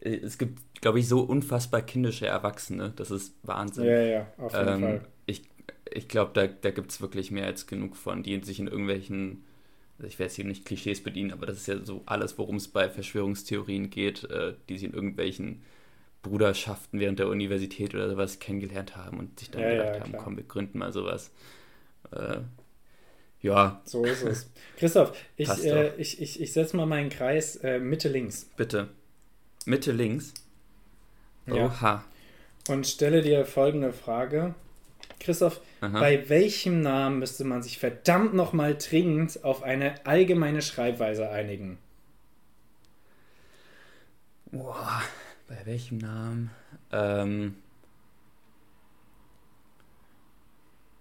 es 0.00 0.38
gibt, 0.38 0.60
glaube 0.80 1.00
ich, 1.00 1.08
so 1.08 1.20
unfassbar 1.22 1.82
kindische 1.82 2.26
Erwachsene. 2.26 2.92
Das 2.96 3.10
ist 3.10 3.34
Wahnsinn. 3.42 3.84
ja, 3.84 4.00
ja, 4.00 4.26
auf 4.38 4.58
jeden 4.58 4.74
ähm, 4.74 4.80
Fall. 4.80 5.00
ich 5.26 5.42
ich 5.92 6.08
glaube, 6.08 6.32
da, 6.34 6.46
da 6.48 6.70
gibt 6.72 6.90
es 6.90 7.00
wirklich 7.00 7.30
mehr 7.30 7.46
als 7.46 7.66
genug 7.66 7.96
von, 7.96 8.22
die 8.22 8.40
sich 8.42 8.60
in 8.60 8.66
irgendwelchen, 8.68 9.44
also 9.98 10.08
ich 10.08 10.18
werde 10.18 10.28
jetzt 10.28 10.36
hier 10.36 10.44
nicht 10.44 10.64
Klischees 10.66 11.02
bedienen, 11.02 11.32
aber 11.32 11.46
das 11.46 11.58
ist 11.58 11.68
ja 11.68 11.84
so 11.84 12.02
alles, 12.06 12.38
worum 12.38 12.56
es 12.56 12.68
bei 12.68 12.90
Verschwörungstheorien 12.90 13.90
geht, 13.90 14.24
äh, 14.24 14.54
die 14.68 14.78
sich 14.78 14.88
in 14.88 14.94
irgendwelchen 14.94 15.62
Bruderschaften 16.22 17.00
während 17.00 17.18
der 17.20 17.28
Universität 17.28 17.94
oder 17.94 18.10
sowas 18.10 18.40
kennengelernt 18.40 18.96
haben 18.96 19.18
und 19.18 19.40
sich 19.40 19.50
dann 19.50 19.62
Ja, 19.62 19.68
gedacht 19.68 19.94
ja, 19.94 20.00
haben, 20.00 20.10
klar. 20.10 20.24
komm, 20.24 20.36
wir 20.36 20.44
gründen 20.44 20.78
mal 20.78 20.92
sowas. 20.92 21.32
Äh, 22.12 22.38
ja, 23.42 23.80
So 23.84 24.04
ist 24.04 24.22
es. 24.22 24.50
Christoph, 24.76 25.16
ich, 25.36 25.48
äh, 25.64 25.94
ich, 25.96 26.20
ich, 26.20 26.40
ich 26.40 26.52
setze 26.52 26.76
mal 26.76 26.86
meinen 26.86 27.10
Kreis 27.10 27.56
äh, 27.56 27.78
Mitte 27.78 28.08
links 28.08 28.44
bitte. 28.56 28.88
Mitte 29.66 29.92
links. 29.92 30.32
Ja. 31.46 31.66
Oha. 31.66 32.04
und 32.68 32.86
stelle 32.86 33.22
dir 33.22 33.44
folgende 33.44 33.92
Frage. 33.92 34.54
Christoph, 35.20 35.60
Aha. 35.80 36.00
bei 36.00 36.28
welchem 36.28 36.80
Namen 36.80 37.20
müsste 37.20 37.44
man 37.44 37.62
sich 37.62 37.78
verdammt 37.78 38.34
nochmal 38.34 38.76
dringend 38.76 39.44
auf 39.44 39.62
eine 39.62 40.04
allgemeine 40.04 40.62
Schreibweise 40.62 41.30
einigen? 41.30 41.78
Boah, 44.50 45.02
bei 45.48 45.58
welchem 45.64 45.98
Namen? 45.98 46.50
Ähm, 46.92 47.56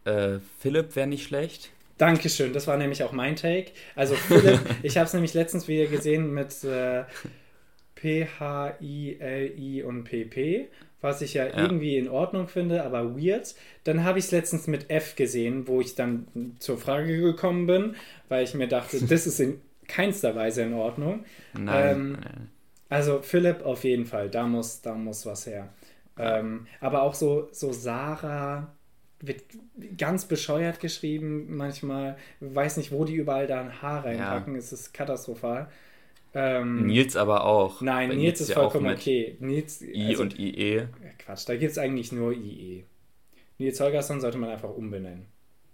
äh, 0.05 0.39
Philipp 0.59 0.95
wäre 0.95 1.07
nicht 1.07 1.27
schlecht. 1.27 1.71
Dankeschön, 1.97 2.53
das 2.53 2.67
war 2.67 2.77
nämlich 2.77 3.03
auch 3.03 3.11
mein 3.11 3.35
Take. 3.35 3.71
Also 3.95 4.15
Philipp, 4.15 4.59
ich 4.83 4.97
habe 4.97 5.07
es 5.07 5.13
nämlich 5.13 5.33
letztens 5.33 5.67
wieder 5.67 5.87
gesehen 5.87 6.33
mit 6.33 6.63
äh, 6.63 7.05
P, 7.95 8.27
H, 8.39 8.75
I, 8.81 9.17
L, 9.19 9.51
I 9.57 9.83
und 9.83 10.03
P, 10.03 10.25
P, 10.25 10.67
was 11.01 11.21
ich 11.21 11.33
ja, 11.35 11.47
Ja. 11.47 11.57
irgendwie 11.57 11.97
in 11.97 12.07
Ordnung 12.07 12.47
finde, 12.47 12.83
aber 12.83 13.15
weird. 13.17 13.55
Dann 13.83 14.03
habe 14.03 14.19
ich 14.19 14.25
es 14.25 14.31
letztens 14.31 14.67
mit 14.67 14.89
F 14.89 15.15
gesehen, 15.15 15.67
wo 15.67 15.81
ich 15.81 15.95
dann 15.95 16.27
zur 16.59 16.77
Frage 16.77 17.19
gekommen 17.21 17.67
bin, 17.67 17.95
weil 18.29 18.43
ich 18.43 18.53
mir 18.53 18.67
dachte, 18.67 18.99
das 19.05 19.27
ist 19.27 19.39
in 19.39 19.61
keinster 19.87 20.35
Weise 20.35 20.63
in 20.63 20.73
Ordnung. 20.73 21.25
Nein. 21.53 21.95
Ähm, 21.95 22.11
nein. 22.13 22.49
Also 22.89 23.21
Philipp 23.21 23.63
auf 23.65 23.83
jeden 23.83 24.05
Fall, 24.05 24.29
da 24.29 24.45
muss, 24.45 24.81
da 24.81 24.93
muss 24.93 25.25
was 25.25 25.47
her. 25.47 25.69
Ähm, 26.17 26.67
aber 26.79 27.01
auch 27.01 27.13
so, 27.13 27.49
so 27.51 27.71
Sarah 27.73 28.73
wird 29.19 29.41
ganz 29.97 30.25
bescheuert 30.25 30.79
geschrieben 30.79 31.57
manchmal. 31.57 32.15
Weiß 32.39 32.77
nicht, 32.77 32.91
wo 32.91 33.03
die 33.05 33.15
überall 33.15 33.47
da 33.47 33.59
ein 33.59 33.81
Haar 33.81 34.05
reinpacken. 34.05 34.55
Es 34.55 34.71
ist 34.71 34.93
katastrophal. 34.93 35.67
Ähm, 36.37 36.87
Nils 36.87 37.15
aber 37.15 37.45
auch. 37.45 37.79
nein, 37.81 38.09
Bei 38.09 38.15
Nils 38.15 38.41
ist 38.41 38.49
ja 38.49 38.55
vollkommen 38.55 38.93
okay. 38.93 39.37
Nils, 39.39 39.81
I 39.81 40.07
also, 40.07 40.23
und 40.23 40.37
IE. 40.37 40.87
Quatsch, 41.17 41.47
da 41.47 41.55
gibt 41.55 41.71
es 41.71 41.77
eigentlich 41.77 42.11
nur 42.11 42.33
IE. 42.33 42.83
Nils 43.57 43.79
Holgersson 43.79 44.19
sollte 44.19 44.37
man 44.37 44.49
einfach 44.49 44.69
umbenennen. 44.69 45.27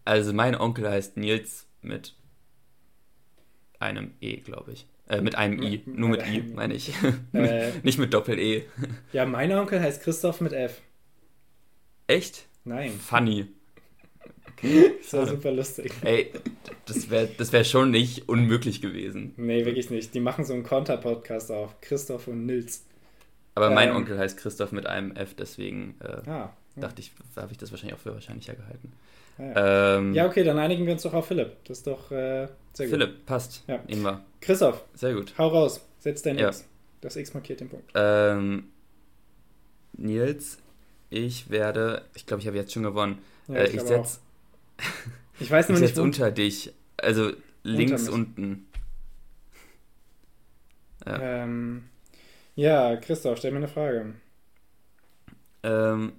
Also 0.06 0.34
mein 0.34 0.56
Onkel 0.56 0.88
heißt 0.88 1.18
Nils 1.18 1.68
mit 1.82 2.16
einem 3.80 4.14
E, 4.22 4.38
glaube 4.38 4.74
ich. 4.74 4.88
Äh, 5.10 5.22
mit 5.22 5.36
einem 5.36 5.62
I. 5.64 5.82
Nur 5.88 6.10
mit 6.10 6.26
I, 6.28 6.44
meine 6.54 6.76
ich. 6.76 6.94
Äh. 7.34 7.72
Nicht 7.84 7.98
mit 7.98 8.14
Doppel-E. 8.14 8.64
Ja, 9.14 9.26
mein 9.26 9.52
Onkel 9.52 9.82
heißt 9.82 10.04
Christoph 10.04 10.42
mit 10.42 10.54
F. 10.54 10.80
Echt? 12.06 12.46
Nein, 12.66 12.92
Funny. 12.92 13.48
das 15.02 15.14
war 15.14 15.28
super 15.28 15.52
lustig. 15.52 15.92
Ey, 16.04 16.32
das 16.86 17.10
wäre 17.10 17.28
das 17.38 17.52
wär 17.52 17.64
schon 17.64 17.92
nicht 17.92 18.30
unmöglich 18.30 18.82
gewesen. 18.82 19.34
Nee, 19.38 19.66
wirklich 19.66 19.90
nicht. 19.90 20.14
Die 20.14 20.20
machen 20.20 20.46
so 20.46 20.54
einen 20.54 20.64
Konter-Podcast 20.64 21.52
auf. 21.52 21.80
Christoph 21.82 22.28
und 22.28 22.46
Nils. 22.46 22.84
Aber 23.56 23.70
mein 23.70 23.90
Ähm. 23.90 23.96
Onkel 23.98 24.18
heißt 24.18 24.38
Christoph 24.38 24.72
mit 24.72 24.86
einem 24.86 25.12
F, 25.16 25.34
deswegen 25.38 25.96
äh, 26.00 26.30
Ah. 26.30 26.54
dachte 26.76 27.02
ich, 27.02 27.12
habe 27.36 27.52
ich 27.52 27.58
das 27.58 27.72
wahrscheinlich 27.72 27.96
auch 27.96 28.02
für 28.02 28.14
wahrscheinlicher 28.14 28.54
gehalten. 28.54 28.94
Ja. 29.38 29.98
Ähm, 29.98 30.14
Ja, 30.14 30.28
okay, 30.28 30.44
dann 30.44 30.58
einigen 30.60 30.86
wir 30.86 30.94
uns 30.94 31.02
doch 31.04 31.14
auf 31.14 31.28
Philipp. 31.28 31.52
Das 31.66 31.80
ist 31.80 31.88
doch 31.88 32.12
äh, 32.12 32.48
sehr 32.74 32.86
gut. 32.88 32.90
Philipp, 32.96 33.26
passt. 33.26 33.64
Ja. 33.68 33.80
Nehmen 33.88 34.04
wir. 34.04 34.24
Christoph, 34.40 34.84
Sehr 34.94 35.14
gut. 35.14 35.34
hau 35.38 35.48
raus. 35.48 35.82
Setz 36.00 36.22
dein 36.22 36.38
Ja. 36.38 36.48
X. 36.50 36.66
Das 37.02 37.16
X 37.16 37.34
markiert 37.34 37.60
den 37.60 37.70
Punkt. 37.70 37.90
Ähm, 37.96 38.66
Nils, 39.94 40.58
ich 41.10 41.50
werde, 41.50 42.04
ich 42.16 42.26
glaube, 42.26 42.42
ich 42.42 42.48
habe 42.48 42.58
jetzt 42.58 42.72
schon 42.74 42.84
gewonnen. 42.84 43.20
Ja, 43.48 43.56
äh, 43.56 43.66
ich 43.66 43.72
glaube 43.74 43.88
setze. 43.88 44.20
Ich 45.40 45.50
weiß 45.50 45.70
nur 45.70 45.80
nicht, 45.80 45.96
setz 45.96 45.98
wo. 45.98 46.04
unter 46.04 46.32
dich. 46.32 46.74
Also 46.98 47.32
links 47.64 48.08
unten. 48.10 48.68
Ja. 51.06 51.44
Ähm, 51.44 51.84
ja, 52.56 52.96
Christoph, 52.98 53.38
stell 53.40 53.52
mir 53.52 53.58
eine 53.58 53.68
Frage. 53.68 54.14
Ähm, 55.64 56.14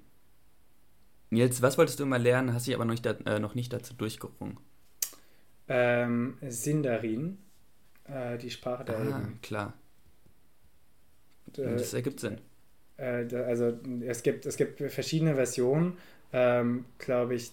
Nils, 1.29 1.61
was 1.61 1.77
wolltest 1.77 1.99
du 1.99 2.03
immer 2.03 2.19
lernen, 2.19 2.53
hast 2.53 2.67
dich 2.67 2.75
aber 2.75 2.85
noch 2.85 2.93
nicht, 2.93 3.05
da, 3.05 3.11
äh, 3.25 3.39
noch 3.39 3.55
nicht 3.55 3.73
dazu 3.73 3.93
durchgerungen? 3.93 4.57
Ähm, 5.67 6.37
Sindarin, 6.47 7.37
äh, 8.05 8.37
die 8.37 8.51
Sprache 8.51 8.85
der 8.85 8.97
Ah, 8.97 8.99
Elben. 8.99 9.39
klar. 9.41 9.73
Äh, 11.57 11.61
Das 11.77 11.93
ergibt 11.93 12.19
Sinn. 12.19 12.39
Äh, 12.97 13.25
also 13.35 13.79
es 14.05 14.23
gibt, 14.23 14.45
es 14.45 14.57
gibt 14.57 14.79
verschiedene 14.91 15.35
Versionen, 15.35 15.97
ähm, 16.31 16.85
glaube 16.99 17.35
ich, 17.35 17.51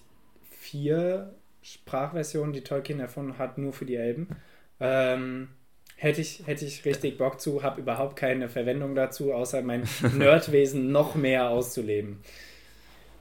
vier 0.61 1.35
Sprachversionen, 1.63 2.53
die 2.53 2.61
Tolkien 2.61 3.01
erfunden 3.01 3.39
hat, 3.39 3.57
nur 3.57 3.73
für 3.73 3.87
die 3.87 3.97
Elben. 3.97 4.29
Ähm, 4.79 5.49
hätte 5.97 6.21
ich, 6.21 6.47
hätte 6.47 6.67
ich 6.67 6.85
richtig 6.85 7.17
Bock 7.17 7.41
zu, 7.41 7.63
habe 7.63 7.81
überhaupt 7.81 8.17
keine 8.17 8.49
Verwendung 8.49 8.95
dazu, 8.95 9.33
außer 9.33 9.63
mein 9.63 9.89
Nerdwesen 10.17 10.93
noch 10.93 11.15
mehr 11.15 11.49
auszuleben. 11.49 12.21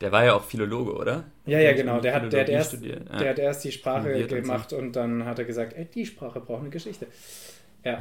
Der 0.02 0.12
war 0.12 0.26
ja 0.26 0.34
auch 0.34 0.44
Philologe, 0.44 0.94
oder? 0.94 1.26
Ja, 1.46 1.60
ja, 1.60 1.74
genau. 1.74 2.00
Der 2.00 2.14
hat, 2.14 2.32
der, 2.32 2.42
hat 2.42 2.50
erst. 2.50 2.82
Ja. 2.82 2.96
der 2.98 3.30
hat 3.30 3.40
erst 3.40 3.64
die 3.64 3.72
Sprache 3.72 4.04
Promoviert 4.04 4.32
und 4.32 4.38
so. 4.38 4.42
gemacht 4.42 4.74
und 4.74 4.96
dann 4.96 5.26
hat 5.26 5.40
er 5.40 5.46
gesagt, 5.46 5.74
ey, 5.74 5.86
die 5.86 6.06
Sprache 6.06 6.40
braucht 6.40 6.62
eine 6.62 6.70
Geschichte. 6.70 7.08
Ja, 7.84 8.00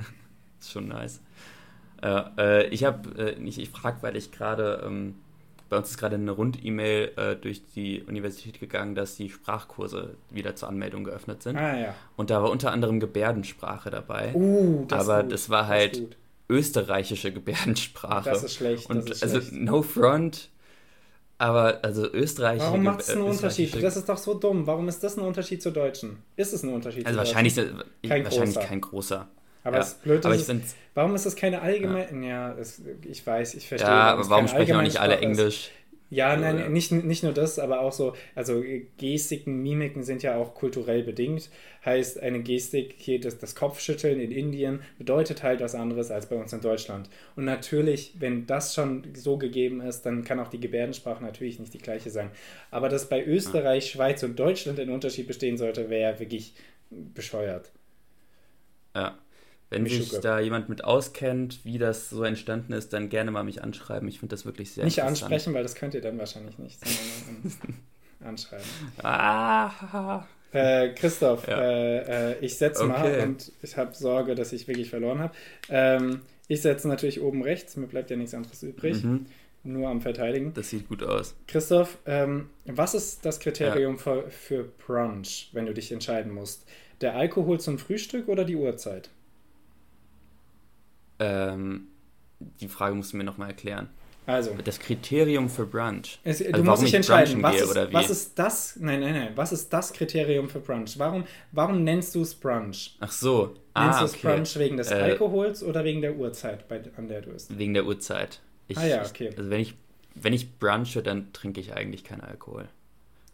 ist 0.60 0.70
schon 0.70 0.88
nice. 0.88 1.20
Äh, 2.02 2.22
äh, 2.38 2.66
ich 2.68 2.84
habe, 2.84 3.36
äh, 3.36 3.42
ich, 3.42 3.58
ich 3.60 3.68
frage, 3.68 3.98
weil 4.02 4.16
ich 4.16 4.30
gerade, 4.30 4.82
ähm, 4.84 5.16
bei 5.70 5.76
uns 5.78 5.90
ist 5.90 5.98
gerade 5.98 6.16
eine 6.16 6.32
Rund-E-Mail 6.32 7.12
äh, 7.16 7.36
durch 7.36 7.62
die 7.74 8.02
Universität 8.02 8.58
gegangen, 8.58 8.96
dass 8.96 9.14
die 9.14 9.30
Sprachkurse 9.30 10.16
wieder 10.28 10.56
zur 10.56 10.68
Anmeldung 10.68 11.04
geöffnet 11.04 11.42
sind. 11.42 11.56
ah 11.56 11.78
ja. 11.78 11.94
Und 12.16 12.30
da 12.30 12.42
war 12.42 12.50
unter 12.50 12.72
anderem 12.72 12.98
Gebärdensprache 12.98 13.88
dabei. 13.88 14.34
Uh, 14.34 14.84
das 14.88 15.08
Aber 15.08 15.22
gut. 15.22 15.32
das 15.32 15.48
war 15.48 15.68
halt 15.68 15.98
gut. 15.98 16.16
österreichische 16.48 17.32
Gebärdensprache. 17.32 18.28
Das 18.28 18.42
ist 18.42 18.54
schlecht. 18.54 18.90
Und 18.90 19.08
das 19.08 19.18
ist 19.18 19.22
also 19.22 19.40
schlecht. 19.40 19.62
no 19.62 19.82
front, 19.82 20.50
aber 21.38 21.78
also 21.82 22.12
österreichische 22.12 22.66
Warum 22.66 22.82
macht 22.82 23.00
es 23.02 23.10
einen 23.10 23.22
äh, 23.22 23.30
Unterschied? 23.30 23.82
Das 23.82 23.96
ist 23.96 24.08
doch 24.08 24.18
so 24.18 24.34
dumm. 24.34 24.66
Warum 24.66 24.88
ist 24.88 25.02
das 25.04 25.16
ein 25.16 25.24
Unterschied 25.24 25.62
zur 25.62 25.72
Deutschen? 25.72 26.18
Ist 26.34 26.52
es 26.52 26.64
ein 26.64 26.74
Unterschied 26.74 27.06
also 27.06 27.18
wahrscheinlich, 27.18 27.54
kein 27.54 27.82
Kein 28.06 28.24
wahrscheinlich 28.24 28.56
großer. 28.56 28.68
kein 28.68 28.80
großer. 28.80 29.28
Aber 29.62 29.76
ja. 29.76 29.82
es 29.82 29.88
ist 29.88 30.02
blöd, 30.02 30.24
aber 30.24 30.34
finde, 30.38 30.64
warum 30.94 31.14
ist 31.14 31.26
das 31.26 31.36
keine 31.36 31.60
allgemeine... 31.62 32.26
Ja, 32.26 32.54
es, 32.54 32.82
ich 33.06 33.26
weiß, 33.26 33.54
ich 33.54 33.68
verstehe. 33.68 33.90
ja, 33.90 34.12
aber 34.12 34.28
warum 34.30 34.48
sprechen 34.48 34.76
auch 34.76 34.82
nicht 34.82 35.00
alle 35.00 35.14
Sprache 35.14 35.30
ist. 35.30 35.38
Englisch? 35.38 35.70
Ja, 36.10 36.34
So, 36.34 36.40
nein, 36.40 36.58
ja. 36.58 36.68
Nicht, 36.68 36.90
nicht 36.90 37.22
nur 37.22 37.32
das, 37.32 37.60
aber 37.60 37.80
auch 37.80 37.92
so, 37.92 38.14
also 38.34 38.64
Gestiken, 38.98 39.62
Mimiken 39.62 40.02
sind 40.02 40.24
ja 40.24 40.34
auch 40.36 40.54
kulturell 40.54 41.04
bedingt. 41.04 41.50
Heißt, 41.84 42.18
eine 42.20 42.42
Gestik, 42.42 42.96
hier 42.98 43.20
das, 43.20 43.38
das 43.38 43.54
Kopfschütteln 43.54 44.18
in 44.18 44.32
Indien, 44.32 44.80
bedeutet 44.98 45.44
halt 45.44 45.60
was 45.60 45.76
anderes 45.76 46.10
als 46.10 46.26
bei 46.26 46.34
uns 46.34 46.52
in 46.52 46.60
Deutschland. 46.60 47.08
Und 47.36 47.44
natürlich, 47.44 48.14
wenn 48.18 48.46
das 48.46 48.74
schon 48.74 49.04
so 49.14 49.38
gegeben 49.38 49.80
ist, 49.80 50.02
dann 50.02 50.24
kann 50.24 50.40
auch 50.40 50.48
die 50.48 50.60
Gebärdensprache 50.60 51.22
natürlich 51.22 51.60
nicht 51.60 51.74
die 51.74 51.78
gleiche 51.78 52.10
sein. 52.10 52.32
Aber 52.72 52.88
dass 52.88 53.08
bei 53.08 53.24
Österreich, 53.24 53.88
Schweiz 53.90 54.24
und 54.24 54.36
Deutschland 54.36 54.80
ein 54.80 54.90
Unterschied 54.90 55.28
bestehen 55.28 55.56
sollte, 55.56 55.90
wäre 55.90 56.12
ja 56.14 56.18
wirklich 56.18 56.54
bescheuert. 56.90 57.70
Ja. 58.96 59.16
Wenn 59.70 59.84
Mich 59.84 60.10
sich 60.10 60.20
da 60.20 60.40
jemand 60.40 60.68
mit 60.68 60.82
auskennt, 60.84 61.64
wie 61.64 61.78
das 61.78 62.10
so 62.10 62.24
entstanden 62.24 62.72
ist, 62.72 62.92
dann 62.92 63.08
gerne 63.08 63.30
mal 63.30 63.44
mich 63.44 63.62
anschreiben. 63.62 64.08
Ich 64.08 64.18
finde 64.18 64.34
das 64.34 64.44
wirklich 64.44 64.72
sehr 64.72 64.84
nicht 64.84 65.00
ansprechen, 65.02 65.54
weil 65.54 65.62
das 65.62 65.76
könnt 65.76 65.94
ihr 65.94 66.00
dann 66.00 66.18
wahrscheinlich 66.18 66.58
nicht, 66.58 66.80
anschreiben. 68.24 68.66
Ah, 69.02 70.24
Äh, 70.52 70.88
Christoph, 70.94 71.46
Ja. 71.46 71.60
äh, 71.60 72.32
äh, 72.32 72.36
ich 72.40 72.56
setze 72.56 72.84
mal 72.84 73.06
Okay. 73.06 73.22
und 73.22 73.52
ich 73.62 73.76
habe 73.76 73.94
Sorge, 73.94 74.34
dass 74.34 74.52
ich 74.52 74.66
wirklich 74.66 74.90
verloren 74.90 75.20
habe. 75.20 75.34
Ähm, 75.68 76.22
ich 76.48 76.60
setze 76.62 76.88
natürlich 76.88 77.20
oben 77.20 77.42
rechts, 77.42 77.76
mir 77.76 77.86
bleibt 77.86 78.10
ja 78.10 78.16
nichts 78.16 78.34
anderes 78.34 78.60
übrig, 78.64 79.04
mhm. 79.04 79.26
nur 79.62 79.88
am 79.88 80.00
Verteidigen. 80.00 80.52
Das 80.54 80.70
sieht 80.70 80.88
gut 80.88 81.04
aus. 81.04 81.36
Christoph, 81.46 81.98
ähm, 82.06 82.50
was 82.66 82.94
ist 82.94 83.24
das 83.24 83.38
Kriterium 83.38 83.98
für, 83.98 84.28
für 84.30 84.64
Brunch, 84.84 85.50
wenn 85.52 85.66
du 85.66 85.72
dich 85.74 85.92
entscheiden 85.92 86.32
musst? 86.32 86.66
Der 87.00 87.14
Alkohol 87.14 87.60
zum 87.60 87.78
Frühstück 87.78 88.26
oder 88.26 88.44
die 88.44 88.56
Uhrzeit? 88.56 89.10
Ähm, 91.20 91.86
die 92.60 92.68
Frage 92.68 92.94
musst 92.94 93.12
du 93.12 93.16
mir 93.18 93.24
nochmal 93.24 93.50
erklären. 93.50 93.88
Also, 94.26 94.54
Das 94.64 94.78
Kriterium 94.78 95.48
für 95.48 95.66
Brunch. 95.66 96.18
es, 96.22 96.38
du 96.38 96.44
Also 96.46 96.56
musst 96.58 96.66
warum 96.68 96.80
dich 96.84 96.88
ich 96.90 96.94
entscheiden, 96.94 97.42
was 97.42 97.60
ist, 97.60 97.92
was 97.92 98.10
ist 98.10 98.38
das? 98.38 98.76
Nein, 98.76 99.00
nein, 99.00 99.14
nein. 99.14 99.32
Was 99.34 99.50
ist 99.52 99.72
das 99.72 99.92
Kriterium 99.92 100.48
für 100.48 100.60
Brunch? 100.60 100.98
Warum, 100.98 101.24
warum 101.52 101.82
nennst 101.84 102.14
du 102.14 102.22
es 102.22 102.34
Brunch? 102.34 102.96
Ach 103.00 103.10
so. 103.10 103.46
Nennst 103.46 103.64
Ah, 103.74 104.00
du 104.00 104.04
es 104.06 104.14
okay. 104.14 104.36
Brunch 104.36 104.58
wegen 104.58 104.76
des 104.76 104.90
Äh, 104.90 104.94
Alkohols 104.94 105.62
oder 105.64 105.84
wegen 105.84 106.00
der 106.00 106.16
Uhrzeit, 106.16 106.68
bei, 106.68 106.80
an 106.96 107.08
der 107.08 107.22
du 107.22 107.30
isst? 107.30 107.56
Wegen 107.58 107.74
der 107.74 107.86
Uhrzeit. 107.86 108.40
Ich, 108.68 108.78
Ah 108.78 108.86
ja, 108.86 109.02
ich- 109.02 109.10
okay. 109.10 109.30
Also 109.36 109.50
wenn 109.50 109.60
ich, 109.60 109.74
wenn 110.14 110.32
ich 110.32 110.58
brunche, 110.58 111.02
dann 111.02 111.32
trinke 111.32 111.60
ich 111.60 111.74
eigentlich 111.74 112.04
keinen 112.04 112.20
Alkohol. 112.20 112.68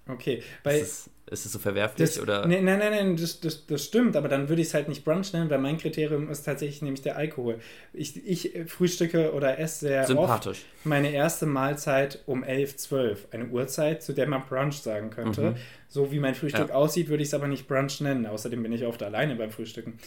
Okay, 0.09 0.43
weil. 0.63 0.81
Ist 0.81 1.11
es, 1.27 1.33
ist 1.33 1.47
es 1.47 1.53
so 1.53 1.59
verwerflich 1.59 2.09
Das, 2.11 2.21
oder? 2.21 2.47
nee, 2.47 2.61
nein, 2.61 2.79
nein, 2.79 2.93
nein, 2.93 3.17
das, 3.17 3.41
das, 3.41 3.67
das 3.67 3.85
stimmt, 3.85 4.15
aber 4.15 4.29
dann 4.29 4.49
würde 4.49 4.63
ich 4.63 4.69
es 4.69 4.75
halt 4.75 4.89
nicht 4.89 5.05
Brunch 5.05 5.33
nennen, 5.33 5.51
weil 5.51 5.59
mein 5.59 5.77
Kriterium 5.79 6.31
ist 6.31 6.43
tatsächlich 6.45 6.83
nämlich 6.83 7.03
der 7.03 7.17
Alkohol. 7.17 7.59
Ich, 7.93 8.25
ich 8.25 8.53
frühstücke 8.69 9.33
oder 9.33 9.59
esse 9.59 9.87
sehr 9.87 10.01
oft 10.03 10.09
Sympathisch. 10.09 10.65
meine 10.85 11.11
erste 11.11 11.47
Mahlzeit 11.47 12.23
um 12.27 12.45
11, 12.45 12.77
12. 12.77 13.27
Eine 13.33 13.47
Uhrzeit, 13.47 14.05
zu 14.05 14.13
der 14.13 14.29
man 14.29 14.45
Brunch 14.47 14.81
sagen 14.81 15.11
könnte. 15.11 15.41
Mhm. 15.51 15.57
So 15.89 16.13
wie 16.13 16.21
mein 16.21 16.37
Frühstück 16.37 16.69
Ja. 16.69 16.75
aussieht, 16.77 17.09
würde 17.09 17.23
ich 17.25 17.31
es 17.31 17.35
aber 17.35 17.49
nicht 17.49 17.67
Brunch 17.67 18.01
nennen. 18.01 18.27
Außerdem 18.27 18.63
bin 18.63 18.71
ich 18.73 18.85
oft 18.87 19.03
alleine 19.03 19.35
beim 19.35 19.51
Frühstücken. 19.51 19.99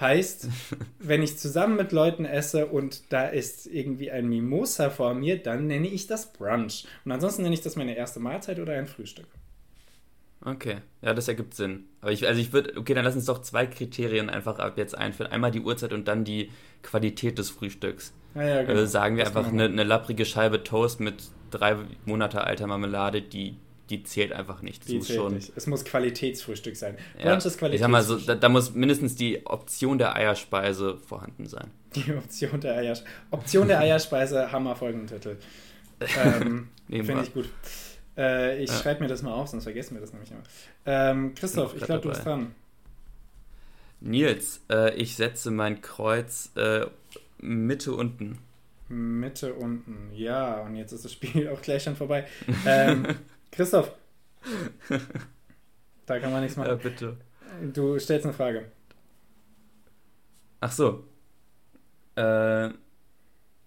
Heißt, 0.00 0.48
wenn 0.98 1.22
ich 1.22 1.38
zusammen 1.38 1.76
mit 1.76 1.92
Leuten 1.92 2.24
esse 2.24 2.66
und 2.66 3.12
da 3.12 3.26
ist 3.28 3.66
irgendwie 3.66 4.10
ein 4.10 4.28
Mimosa 4.28 4.90
vor 4.90 5.14
mir, 5.14 5.42
dann 5.42 5.66
nenne 5.66 5.88
ich 5.88 6.06
das 6.06 6.32
Brunch. 6.32 6.86
Und 7.04 7.12
ansonsten 7.12 7.42
nenne 7.42 7.54
ich 7.54 7.60
das 7.60 7.76
meine 7.76 7.96
erste 7.96 8.20
Mahlzeit 8.20 8.58
oder 8.58 8.74
ein 8.74 8.86
Frühstück. 8.86 9.26
Okay, 10.44 10.78
ja, 11.02 11.14
das 11.14 11.28
ergibt 11.28 11.54
Sinn. 11.54 11.84
Aber 12.00 12.10
ich, 12.10 12.26
also 12.26 12.40
ich 12.40 12.52
würde, 12.52 12.76
okay, 12.76 12.94
dann 12.94 13.04
lass 13.04 13.14
uns 13.14 13.26
doch 13.26 13.42
zwei 13.42 13.66
Kriterien 13.66 14.28
einfach 14.28 14.58
ab 14.58 14.76
jetzt 14.76 14.98
einführen. 14.98 15.30
Einmal 15.30 15.52
die 15.52 15.60
Uhrzeit 15.60 15.92
und 15.92 16.08
dann 16.08 16.24
die 16.24 16.50
Qualität 16.82 17.38
des 17.38 17.50
Frühstücks. 17.50 18.12
Naja, 18.34 18.66
Also 18.66 18.86
sagen 18.86 19.16
wir 19.16 19.24
Das 19.24 19.36
einfach 19.36 19.52
eine, 19.52 19.66
eine 19.66 19.84
lapprige 19.84 20.24
Scheibe 20.24 20.64
Toast 20.64 20.98
mit 20.98 21.22
drei 21.50 21.76
Monate 22.06 22.42
alter 22.42 22.66
Marmelade, 22.66 23.22
die, 23.22 23.56
die 23.92 24.02
zählt 24.04 24.32
einfach 24.32 24.62
nicht. 24.62 24.80
Das 24.82 24.86
Die 24.88 24.96
muss 24.96 25.06
zählt 25.06 25.18
schon. 25.18 25.34
nicht. 25.34 25.52
Es 25.54 25.66
muss 25.66 25.84
Qualitätsfrühstück 25.84 26.76
sein. 26.76 26.96
Ja, 27.18 27.30
Brunch 27.30 27.44
ist 27.46 27.62
ich 27.62 27.80
sag 27.80 27.88
mal 27.88 28.02
so, 28.02 28.14
Qualitätsfrühstück. 28.16 28.26
da, 28.26 28.34
da 28.34 28.48
muss 28.48 28.74
mindestens 28.74 29.14
die 29.14 29.46
Option 29.46 29.98
der 29.98 30.14
Eierspeise 30.16 30.98
vorhanden 30.98 31.46
sein. 31.46 31.70
Die 31.94 32.12
Option 32.14 32.60
der, 32.60 32.76
Eiers 32.76 33.04
Option 33.30 33.68
der 33.68 33.78
Eierspeise, 33.80 34.50
Hammer 34.50 34.74
Folgentitel. 34.74 35.36
Ähm, 36.16 36.68
Nehmen 36.88 37.04
Finde 37.06 37.22
ich 37.22 37.32
gut. 37.34 37.48
Äh, 38.16 38.62
ich 38.62 38.70
Ja. 38.70 38.76
schreibe 38.78 39.02
mir 39.02 39.08
das 39.08 39.22
mal 39.22 39.32
auf, 39.32 39.48
sonst 39.48 39.64
vergessen 39.64 39.94
wir 39.94 40.00
das 40.00 40.12
nämlich 40.12 40.30
immer. 40.30 40.42
Ähm, 40.86 41.34
Christoph, 41.34 41.76
ich 41.76 41.82
glaube, 41.84 42.00
du 42.02 42.08
bist 42.08 42.24
dran. 42.24 42.54
Nils, 44.00 44.60
äh, 44.70 44.94
ich 44.96 45.14
setze 45.16 45.50
mein 45.50 45.80
Kreuz 45.80 46.50
äh, 46.56 46.86
Mitte 47.38 47.92
unten. 47.92 48.38
Mitte 48.88 49.54
unten. 49.54 50.10
Ja, 50.14 50.60
und 50.62 50.76
jetzt 50.76 50.92
ist 50.92 51.04
das 51.04 51.12
Spiel 51.12 51.48
auch 51.54 51.62
gleich 51.62 51.82
schon 51.84 51.96
vorbei. 51.96 52.26
Ähm, 52.66 53.06
Christoph. 53.52 53.92
Da 56.04 56.18
kann 56.18 56.32
man 56.32 56.42
nichts 56.42 56.56
Ja, 56.56 56.64
machen. 56.64 56.80
bitte. 56.82 57.16
Du 57.72 57.96
stellst 58.00 58.26
eine 58.26 58.34
Frage. 58.34 58.64
Ach 60.60 60.72
so. 60.72 61.04
Äh, 62.16 62.70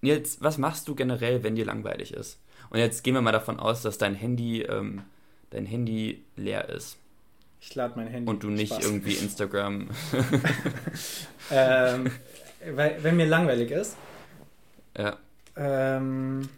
Nils, 0.02 0.42
was 0.42 0.58
machst 0.58 0.88
du 0.90 0.96
generell, 0.96 1.44
wenn 1.44 1.56
dir 1.56 1.66
langweilig 1.66 2.14
ist? 2.14 2.40
Und 2.70 2.80
jetzt 2.80 3.04
gehen 3.06 3.14
wir 3.14 3.22
mal 3.22 3.32
davon 3.32 3.58
aus, 3.60 3.82
dass 3.84 3.98
dein 3.98 4.14
Handy, 4.16 4.64
ähm, 4.64 5.04
dein 5.52 5.66
Handy 5.66 6.26
leer 6.36 6.68
ist 6.70 6.98
Ich 7.62 7.74
lade 7.74 7.94
mein 7.96 8.08
Handy. 8.08 8.30
und 8.30 8.44
du 8.44 8.50
nicht 8.50 8.74
Spaß. 8.74 8.86
irgendwie 8.86 9.14
Instagram. 9.16 9.90
Ähm, 11.52 12.12
weil, 12.74 13.02
wenn 13.02 13.16
mir 13.16 13.26
langweilig 13.28 13.72
ist, 13.72 13.96
ja. 14.98 15.18
Ähm, 15.56 16.50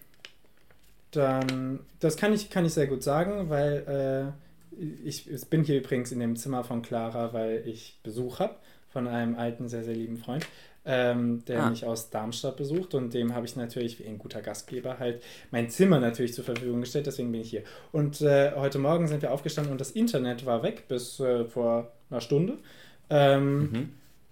dann, 1.18 1.80
das 2.00 2.16
kann 2.18 2.34
ich, 2.34 2.50
kann 2.50 2.66
ich 2.66 2.74
sehr 2.74 2.88
gut 2.88 3.04
sagen, 3.04 3.50
weil 3.50 4.34
äh, 4.80 4.84
ich, 5.06 5.30
ich 5.30 5.46
bin 5.48 5.64
hier 5.64 5.78
übrigens 5.78 6.12
in 6.12 6.20
dem 6.20 6.36
Zimmer 6.36 6.64
von 6.64 6.82
Clara, 6.82 7.34
weil 7.34 7.64
ich 7.66 8.00
Besuch 8.04 8.40
habe 8.40 8.56
von 8.90 9.08
einem 9.08 9.36
alten, 9.36 9.68
sehr, 9.68 9.84
sehr 9.84 9.96
lieben 9.96 10.18
Freund, 10.18 10.46
ähm, 10.86 11.44
der 11.46 11.64
Ah. 11.64 11.70
mich 11.70 11.86
aus 11.86 12.10
Darmstadt 12.10 12.56
besucht 12.58 12.94
und 12.94 13.14
dem 13.14 13.34
habe 13.36 13.46
ich 13.46 13.56
natürlich, 13.56 14.00
wie 14.00 14.06
ein 14.06 14.18
guter 14.18 14.42
Gastgeber, 14.42 15.00
halt 15.00 15.22
mein 15.52 15.70
Zimmer 15.70 16.00
natürlich 16.00 16.34
zur 16.34 16.46
Verfügung 16.46 16.82
gestellt, 16.82 17.08
deswegen 17.08 17.32
bin 17.32 17.42
ich 17.42 17.50
hier. 17.50 17.64
Und 17.92 18.22
äh, 18.22 18.54
heute 18.56 18.80
Morgen 18.80 19.08
sind 19.08 19.22
wir 19.22 19.32
aufgestanden 19.34 19.72
und 19.72 19.82
das 19.82 19.92
Internet 19.92 20.46
war 20.46 20.64
weg 20.64 20.88
bis 20.88 21.20
äh, 21.20 21.46
vor 21.46 21.92
einer 22.10 22.22
Stunde. 22.22 22.58
Ähm, 23.10 23.60
Mhm. 23.72 23.90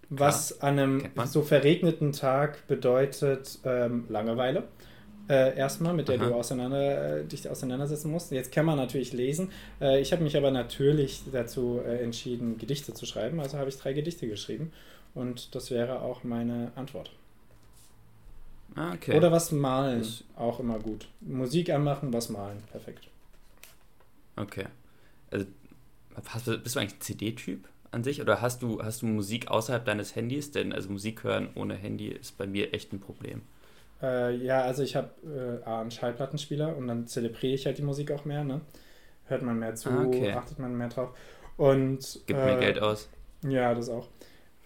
was 0.10 0.62
an 0.62 0.78
einem 0.80 1.10
so 1.26 1.42
verregneten 1.42 2.12
Tag 2.12 2.68
bedeutet 2.68 3.58
ähm, 3.66 4.06
Langeweile. 4.10 4.64
Äh, 5.28 5.58
erstmal, 5.58 5.94
mit 5.94 6.08
der 6.08 6.20
Aha. 6.20 6.28
du 6.30 6.36
auseinander, 6.36 7.20
äh, 7.20 7.26
dich 7.26 7.50
auseinandersetzen 7.50 8.12
musst. 8.12 8.32
Jetzt 8.32 8.52
kann 8.52 8.66
man 8.66 8.78
natürlich 8.78 9.12
lesen. 9.12 9.50
Äh, 9.82 10.00
ich 10.02 10.12
habe 10.14 10.24
mich 10.24 10.38
aber 10.38 10.52
natürlich 10.52 11.24
dazu 11.32 11.82
äh, 11.84 12.04
entschieden, 12.04 12.58
Gedichte 12.60 12.94
zu 12.94 13.06
schreiben. 13.06 13.40
Also 13.40 13.58
habe 13.58 13.70
ich 13.70 13.78
drei 13.78 13.94
Gedichte 13.94 14.28
geschrieben. 14.28 14.72
Und 15.16 15.56
das 15.56 15.72
wäre 15.72 16.02
auch 16.02 16.24
meine 16.24 16.72
Antwort. 16.76 17.10
Ah, 18.76 18.94
okay. 18.94 19.16
Oder 19.18 19.32
was 19.32 19.52
malen, 19.52 20.00
Das- 20.00 20.24
auch 20.36 20.60
immer 20.60 20.80
gut. 20.80 21.08
Musik 21.22 21.70
anmachen, 21.70 22.12
was 22.14 22.30
malen, 22.30 22.62
perfekt. 22.72 23.08
Okay. 24.36 24.66
Also, 25.32 25.46
hast, 26.26 26.46
bist 26.64 26.76
du 26.76 26.80
eigentlich 26.80 26.96
ein 26.96 27.02
CD-Typ 27.02 27.68
an 27.92 28.04
sich 28.04 28.22
oder 28.22 28.42
hast 28.42 28.62
du, 28.62 28.84
hast 28.84 29.02
du 29.02 29.06
Musik 29.06 29.48
außerhalb 29.48 29.86
deines 29.86 30.16
Handys? 30.16 30.52
Denn 30.52 30.74
also 30.74 30.90
Musik 30.90 31.24
hören 31.24 31.50
ohne 31.56 31.76
Handy 31.76 32.10
ist 32.10 32.38
bei 32.38 32.46
mir 32.46 32.74
echt 32.74 32.92
ein 32.92 33.00
Problem. 33.00 33.42
Äh, 34.02 34.36
ja, 34.38 34.62
also 34.62 34.84
ich 34.84 34.96
habe 34.96 35.10
äh, 35.64 35.68
A, 35.68 35.82
einen 35.82 35.92
Schallplattenspieler 35.92 36.76
und 36.76 36.88
dann 36.88 37.08
zelebriere 37.08 37.54
ich 37.54 37.66
halt 37.66 37.78
die 37.78 37.82
Musik 37.84 38.12
auch 38.12 38.26
mehr. 38.26 38.44
Ne? 38.44 38.62
Hört 39.26 39.42
man 39.42 39.58
mehr 39.60 39.76
zu, 39.76 39.90
Ah, 39.90 40.04
okay. 40.06 40.32
achtet 40.34 40.60
man 40.60 40.76
mehr 40.78 40.90
drauf. 40.90 41.10
Und 41.58 42.22
Gibt 42.28 42.40
äh, 42.40 42.46
mehr 42.46 42.58
Geld 42.58 42.82
aus. 42.82 43.10
Ja, 43.48 43.74
das 43.74 43.90
auch. 43.90 44.10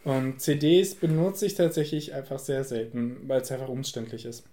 Und 0.03 0.39
CDs 0.41 0.95
benutze 0.95 1.45
ich 1.45 1.55
tatsächlich 1.55 2.13
einfach 2.13 2.39
sehr 2.39 2.63
selten, 2.63 3.27
weil 3.27 3.41
es 3.41 3.51
einfach 3.51 3.67
umständlich 3.69 4.25
ist. 4.25 4.45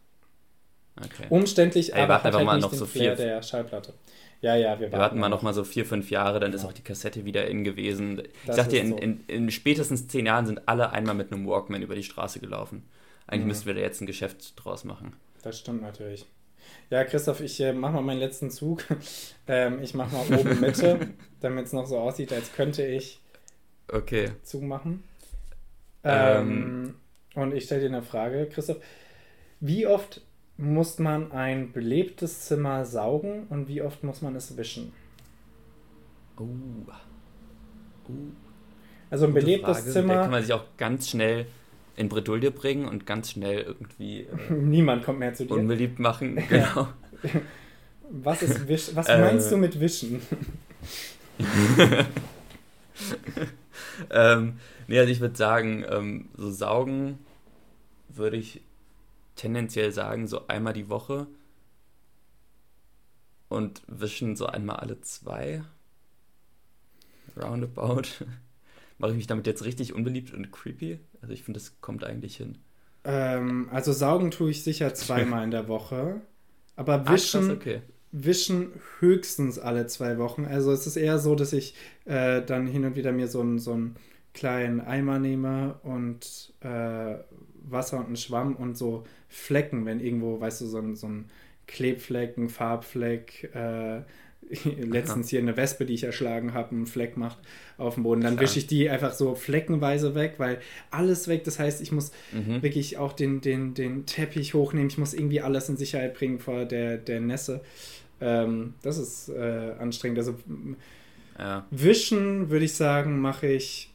Okay. 0.98 1.26
Umständlich, 1.28 1.92
Ey, 1.94 2.00
aber 2.02 2.14
warten 2.14 2.24
hat 2.24 2.26
einfach 2.26 2.38
halt 2.38 2.46
mal 2.46 2.58
noch 2.60 2.72
so 2.72 2.86
vier- 2.86 3.14
der 3.14 3.42
Schallplatte. 3.42 3.94
Ja, 4.40 4.54
ja, 4.56 4.78
wir 4.80 4.90
Wir 4.92 4.98
warten 4.98 5.18
mal 5.18 5.28
noch 5.28 5.42
mal 5.42 5.52
so 5.54 5.64
vier, 5.64 5.84
fünf 5.84 6.10
Jahre, 6.10 6.40
dann 6.40 6.52
ist 6.52 6.62
Ja. 6.62 6.68
auch 6.68 6.72
die 6.72 6.82
Kassette 6.82 7.24
wieder 7.24 7.46
in 7.48 7.64
gewesen. 7.64 8.20
Ich 8.20 8.30
Das 8.46 8.56
sag 8.56 8.68
dir, 8.68 8.78
ist 8.82 8.84
in, 8.84 8.90
so. 8.90 8.96
in, 8.98 9.24
in 9.26 9.50
spätestens 9.50 10.08
zehn 10.08 10.26
Jahren 10.26 10.46
sind 10.46 10.68
alle 10.68 10.90
einmal 10.92 11.14
mit 11.14 11.32
einem 11.32 11.46
Walkman 11.46 11.82
über 11.82 11.94
die 11.94 12.02
Straße 12.02 12.40
gelaufen. 12.40 12.84
Eigentlich 13.26 13.44
Mhm. 13.44 13.48
müssten 13.48 13.66
wir 13.66 13.74
da 13.74 13.80
jetzt 13.80 14.00
ein 14.00 14.06
Geschäft 14.06 14.54
draus 14.56 14.84
machen. 14.84 15.16
Das 15.42 15.58
stimmt 15.58 15.82
natürlich. 15.82 16.26
Ja, 16.90 17.04
Christoph, 17.04 17.40
ich 17.40 17.60
äh, 17.60 17.72
mache 17.72 17.94
mal 17.94 18.02
meinen 18.02 18.20
letzten 18.20 18.50
Zug. 18.50 18.84
ähm, 19.46 19.82
ich 19.82 19.94
mache 19.94 20.14
mal 20.14 20.26
oben 20.26 20.60
Mitte, 20.60 21.00
damit 21.40 21.66
es 21.66 21.72
noch 21.72 21.86
so 21.86 21.98
aussieht, 21.98 22.32
als 22.32 22.52
könnte 22.52 22.84
ich 22.86 23.20
Okay. 23.92 24.30
zumachen. 24.42 25.04
Ähm. 26.04 26.76
Ähm, 26.84 26.94
und 27.34 27.54
ich 27.54 27.64
stelle 27.64 27.82
dir 27.82 27.88
eine 27.96 28.02
Frage, 28.02 28.48
Christoph. 28.48 28.78
Wie 29.60 29.86
oft 29.86 30.22
muss 30.58 30.98
man 30.98 31.32
ein 31.32 31.72
belebtes 31.72 32.42
Zimmer 32.46 32.84
saugen 32.86 33.46
und 33.48 33.68
wie 33.68 33.82
oft 33.82 34.04
muss 34.04 34.22
man 34.22 34.36
es 34.36 34.56
wischen? 34.56 34.92
Oh. 36.38 36.44
Uh, 38.08 38.32
Also 39.10 39.26
ein 39.26 39.32
gute 39.32 39.34
belebtes 39.34 39.56
Frage. 39.56 40.06
Da 40.06 40.16
kann 40.18 40.30
Zimmer, 40.30 40.30
man 40.30 40.42
sich 40.42 40.52
auch 40.52 40.64
ganz 40.76 41.08
schnell 41.10 41.46
in 41.96 42.08
Bredouille 42.08 42.50
bringen 42.50 42.86
und 42.86 43.06
ganz 43.06 43.30
schnell 43.30 43.60
irgendwie 43.62 44.22
äh, 44.22 44.52
niemand 44.52 45.04
kommt 45.04 45.18
mehr 45.18 45.34
zu 45.34 45.46
dir. 45.46 45.54
unbeliebt 45.54 45.98
machen. 45.98 46.36
Genau. 46.48 46.88
Was 48.10 48.42
ist 48.42 48.68
wisch? 48.68 48.90
Was 48.94 49.08
Äh. 49.08 49.20
meinst 49.20 49.50
du 49.50 49.56
mit 49.56 49.80
wischen? 49.80 50.20
ähm, 54.10 54.58
nee, 54.86 54.98
also 54.98 55.10
ich 55.10 55.20
würde 55.20 55.36
sagen, 55.36 55.84
ähm, 55.88 56.28
so 56.36 56.50
saugen 56.50 57.18
würde 58.08 58.36
ich 58.36 58.62
tendenziell 59.34 59.92
sagen, 59.92 60.26
so 60.26 60.46
einmal 60.48 60.72
die 60.72 60.88
Woche. 60.88 61.26
Und 63.48 63.82
wischen 63.86 64.34
so 64.36 64.46
einmal 64.46 64.76
alle 64.76 65.00
zwei. 65.02 65.62
Roundabout. 67.36 68.02
Mache 68.98 69.12
ich 69.12 69.16
mich 69.16 69.26
damit 69.26 69.46
jetzt 69.46 69.64
richtig 69.64 69.92
unbeliebt 69.94 70.32
und 70.34 70.50
creepy? 70.52 71.00
Also 71.20 71.32
ich 71.34 71.42
finde, 71.44 71.60
das 71.60 71.80
kommt 71.80 72.04
eigentlich 72.04 72.36
hin. 72.36 72.58
Ähm, 73.04 73.68
also 73.72 73.92
saugen 73.92 74.30
tue 74.30 74.50
ich 74.50 74.62
sicher 74.64 74.94
zweimal 74.94 75.44
in 75.44 75.50
der 75.50 75.68
Woche. 75.68 76.22
Aber 76.76 77.06
Ah, 77.06 77.08
wischen, 77.08 77.20
krass, 77.20 77.48
okay. 77.48 77.82
wischen 78.12 78.72
höchstens 79.00 79.58
alle 79.58 79.86
zwei 79.86 80.18
Wochen. 80.18 80.44
Also 80.46 80.72
es 80.72 80.86
ist 80.86 80.96
eher 80.96 81.18
so, 81.18 81.34
dass 81.34 81.52
ich 81.52 81.74
äh, 82.04 82.42
dann 82.42 82.66
hin 82.66 82.84
und 82.84 82.96
wieder 82.96 83.12
mir 83.12 83.28
so 83.28 83.40
einen 83.40 83.58
so 83.58 83.72
einen 83.72 83.96
kleinen 84.34 84.80
Eimer 84.80 85.18
nehme 85.18 85.74
und 85.82 86.54
äh, 86.60 87.16
Wasser 87.64 87.98
und 87.98 88.06
einen 88.06 88.16
Schwamm 88.16 88.56
und 88.56 88.76
so 88.76 89.04
Flecken, 89.28 89.86
wenn 89.86 90.00
irgendwo, 90.00 90.40
weißt 90.40 90.60
du, 90.62 90.66
so 90.66 90.78
ein, 90.78 90.94
so 90.96 91.08
ein 91.08 91.30
Klebfleck, 91.66 92.36
ein 92.36 92.48
Farbfleck, 92.48 93.50
äh, 93.54 94.02
letztens 94.80 95.28
hier 95.28 95.40
eine 95.40 95.56
Wespe, 95.56 95.84
die 95.86 95.94
ich 95.94 96.04
erschlagen 96.04 96.54
habe, 96.54 96.70
einen 96.72 96.86
Fleck 96.86 97.16
macht 97.16 97.38
auf 97.78 97.94
dem 97.94 98.02
Boden. 98.04 98.20
Dann 98.20 98.38
wische 98.40 98.58
ich 98.58 98.66
die 98.66 98.88
einfach 98.88 99.12
so 99.12 99.34
fleckenweise 99.34 100.14
weg, 100.14 100.34
weil 100.38 100.60
alles 100.90 101.28
weg. 101.28 101.44
Das 101.44 101.58
heißt, 101.58 101.80
ich 101.80 101.92
muss 101.92 102.12
Mhm. 102.32 102.62
wirklich 102.62 102.98
auch 102.98 103.12
den, 103.12 103.40
den, 103.40 103.74
den 103.74 104.06
Teppich 104.06 104.54
hochnehmen. 104.54 104.88
Ich 104.88 104.98
muss 104.98 105.14
irgendwie 105.14 105.40
alles 105.40 105.68
in 105.68 105.76
Sicherheit 105.76 106.14
bringen 106.14 106.38
vor 106.38 106.64
der, 106.64 106.96
der 106.98 107.20
Nässe. 107.20 107.60
Ähm, 108.20 108.74
das 108.82 108.98
ist 108.98 109.28
äh, 109.28 109.72
anstrengend. 109.78 110.18
Also 110.18 110.36
Ja. 111.38 111.66
wischen, 111.70 112.48
würde 112.50 112.64
ich 112.64 112.74
sagen, 112.74 113.18
mache 113.20 113.46
ich 113.48 113.90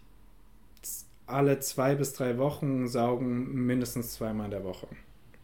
alle 1.27 1.59
zwei 1.59 1.95
bis 1.95 2.13
drei 2.13 2.37
Wochen, 2.37 2.87
saugen 2.87 3.65
mindestens 3.65 4.13
zweimal 4.13 4.45
in 4.45 4.51
der 4.51 4.63
Woche. 4.63 4.87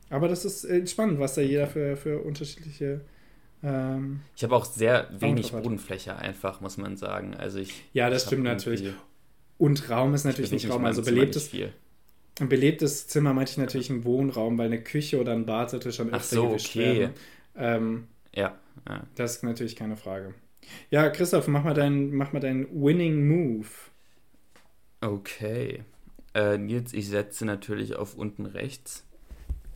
Aber 0.09 0.27
das 0.27 0.45
ist 0.45 0.65
äh, 0.65 0.85
spannend, 0.85 1.19
was 1.19 1.35
da 1.35 1.41
jeder 1.41 1.67
für, 1.67 1.95
für 1.97 2.19
unterschiedliche 2.19 3.01
Ähm, 3.63 4.21
ich 4.35 4.43
habe 4.43 4.55
auch 4.55 4.65
sehr 4.65 5.09
wenig. 5.19 5.51
Bodenfläche 5.51 6.15
einfach, 6.15 6.61
muss 6.61 6.77
man 6.77 6.97
sagen. 6.97 7.35
Also 7.35 7.59
ich. 7.59 7.83
Ja, 7.93 8.09
das 8.09 8.25
stimmt 8.25 8.43
natürlich. 8.43 8.93
Und 9.57 9.89
Raum 9.89 10.13
ist 10.13 10.23
natürlich 10.23 10.51
ich 10.53 10.63
nicht 10.63 10.71
Raum. 10.71 10.85
Also 10.85 11.01
belebtes, 11.01 11.51
ein 12.39 12.49
belebtes 12.49 13.07
Zimmer 13.07 13.33
meinte 13.33 13.51
ich 13.51 13.57
natürlich 13.57 13.89
einen 13.89 14.03
Wohnraum, 14.03 14.57
weil 14.57 14.67
eine 14.67 14.81
Küche 14.81 15.19
oder 15.19 15.33
ein 15.33 15.45
Bad 15.45 15.71
sollte 15.71 15.91
schon 15.91 16.09
Ach 16.11 16.17
öfter 16.17 16.35
so, 16.35 16.47
gewischt 16.49 16.75
okay. 16.75 17.09
Ähm, 17.55 18.07
Ja, 18.35 18.55
ja. 18.87 19.03
das 19.15 19.37
ist 19.37 19.43
natürlich 19.43 19.75
keine 19.75 19.97
Frage. 19.97 20.35
Ja, 20.91 21.09
Christoph, 21.09 21.47
mach 21.47 21.63
mal 21.63 21.73
deinen 21.73 22.13
mach 22.13 22.33
mal 22.33 22.39
deinen 22.39 22.67
Winning 22.71 23.27
Move. 23.27 23.67
Okay. 25.01 25.83
Äh, 26.33 26.57
Nils, 26.57 26.93
ich 26.93 27.07
setze 27.07 27.45
natürlich 27.45 27.95
auf 27.95 28.15
unten 28.15 28.45
rechts. 28.45 29.03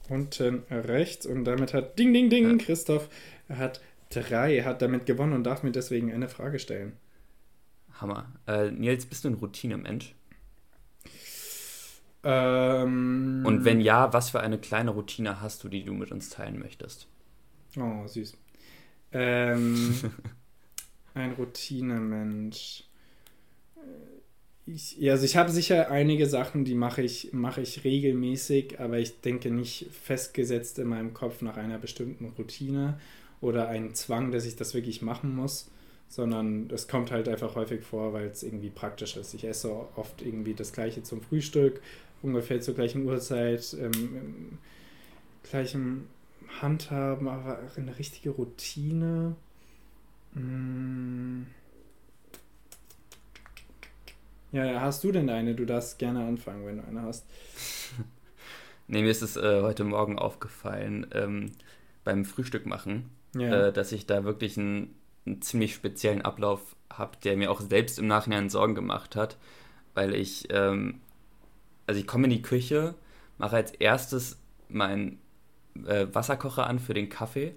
Unten 0.10 0.64
rechts 0.70 1.26
und 1.26 1.46
damit 1.46 1.74
hat 1.74 1.98
Ding, 1.98 2.14
Ding, 2.14 2.30
Ding, 2.30 2.60
Ja. 2.60 2.66
Christoph 2.66 3.10
hat 3.58 3.82
drei, 4.10 4.62
hat 4.64 4.82
damit 4.82 5.06
gewonnen 5.06 5.34
und 5.34 5.44
darf 5.46 5.64
mir 5.64 5.72
deswegen 5.72 6.12
eine 6.14 6.30
Frage 6.30 6.60
stellen. 6.60 6.98
Hammer. 8.00 8.34
Äh, 8.48 8.72
Nils, 8.72 9.06
bist 9.06 9.24
du 9.24 9.30
ein 9.30 9.36
Routinemensch? 9.36 10.16
Ähm, 12.24 13.44
Und 13.44 13.66
wenn 13.66 13.82
ja, 13.82 14.14
was 14.14 14.32
für 14.32 14.40
eine 14.40 14.58
kleine 14.60 14.90
Routine 14.92 15.42
hast 15.42 15.64
du, 15.64 15.70
die 15.70 15.84
du 15.84 15.94
mit 15.94 16.12
uns 16.12 16.30
teilen 16.30 16.58
möchtest? 16.58 17.08
Oh, 17.78 18.08
süß. 18.08 18.38
Ähm, 19.14 20.00
ein 21.14 21.34
Routinemensch. 21.34 22.84
Ich, 24.66 24.98
ja, 24.98 25.14
also 25.14 25.26
ich 25.26 25.36
habe 25.38 25.52
sicher 25.52 25.90
einige 25.90 26.28
Sachen, 26.28 26.66
die 26.66 26.76
mache 26.76 27.02
ich, 27.02 27.34
mache 27.34 27.62
ich 27.62 27.84
regelmäßig, 27.84 28.80
aber 28.80 29.00
ich 29.00 29.20
denke 29.22 29.50
nicht 29.50 29.88
festgesetzt 29.92 30.78
in 30.80 30.88
meinem 30.88 31.14
Kopf 31.14 31.42
nach 31.42 31.58
einer 31.58 31.80
bestimmten 31.80 32.26
Routine 32.38 33.00
oder 33.42 33.68
einen 33.68 33.94
Zwang, 33.96 34.32
dass 34.32 34.46
ich 34.46 34.56
das 34.56 34.74
wirklich 34.74 35.02
machen 35.02 35.36
muss, 35.36 35.70
sondern 36.08 36.70
es 36.70 36.88
kommt 36.88 37.12
halt 37.12 37.28
einfach 37.28 37.56
häufig 37.56 37.84
vor, 37.84 38.14
weil 38.14 38.28
es 38.28 38.44
irgendwie 38.44 38.70
praktisch 38.70 39.18
ist. 39.18 39.34
Ich 39.34 39.44
esse 39.44 39.72
oft 39.96 40.22
irgendwie 40.22 40.54
das 40.54 40.74
gleiche 40.74 41.04
zum 41.04 41.22
Frühstück, 41.22 41.82
ungefähr 42.22 42.62
zur 42.62 42.76
gleichen 42.76 43.06
Uhrzeit, 43.06 43.76
ähm, 43.80 43.92
im 43.94 44.58
gleichen 45.50 46.08
Handhaben, 46.62 47.28
aber 47.28 47.60
eine 47.76 47.98
richtige 47.98 48.32
Routine. 48.32 49.36
Ja, 54.52 54.66
ja, 54.66 54.82
hast 54.82 55.04
du 55.04 55.12
denn 55.12 55.30
eine? 55.30 55.56
Du 55.56 55.66
darfst 55.66 55.98
gerne 55.98 56.26
anfangen, 56.26 56.66
wenn 56.66 56.78
du 56.78 56.84
eine 56.86 57.02
hast. 57.04 57.26
Nee, 58.88 59.04
mir 59.04 59.12
ist 59.12 59.22
es 59.22 59.38
äh, 59.38 59.62
heute 59.62 59.86
Morgen 59.86 60.20
aufgefallen, 60.20 61.08
ähm, 61.14 61.54
beim 62.04 62.26
Frühstück 62.26 62.66
machen, 62.66 63.10
Ja. 63.36 63.68
äh, 63.68 63.74
dass 63.74 63.92
ich 63.92 64.06
da 64.06 64.24
wirklich 64.24 64.58
einen, 64.58 64.96
einen 65.26 65.42
ziemlich 65.42 65.74
speziellen 65.74 66.22
Ablauf 66.22 66.76
habe, 66.92 67.18
der 67.24 67.38
mir 67.38 67.52
auch 67.52 67.62
selbst 67.62 68.00
im 68.00 68.08
Nachhinein 68.08 68.50
Sorgen 68.50 68.76
gemacht 68.76 69.16
hat, 69.16 69.38
weil 69.94 70.14
ich, 70.14 70.48
ähm, 70.52 71.02
also 71.88 72.00
ich 72.00 72.08
komme 72.08 72.26
in 72.26 72.32
die 72.32 72.42
Küche, 72.42 72.96
mache 73.38 73.56
als 73.56 73.72
erstes 73.72 74.40
meinen 74.70 75.20
äh, 75.86 76.08
Wasserkocher 76.12 76.68
an 76.68 76.80
für 76.80 76.94
den 76.94 77.10
Kaffee, 77.10 77.56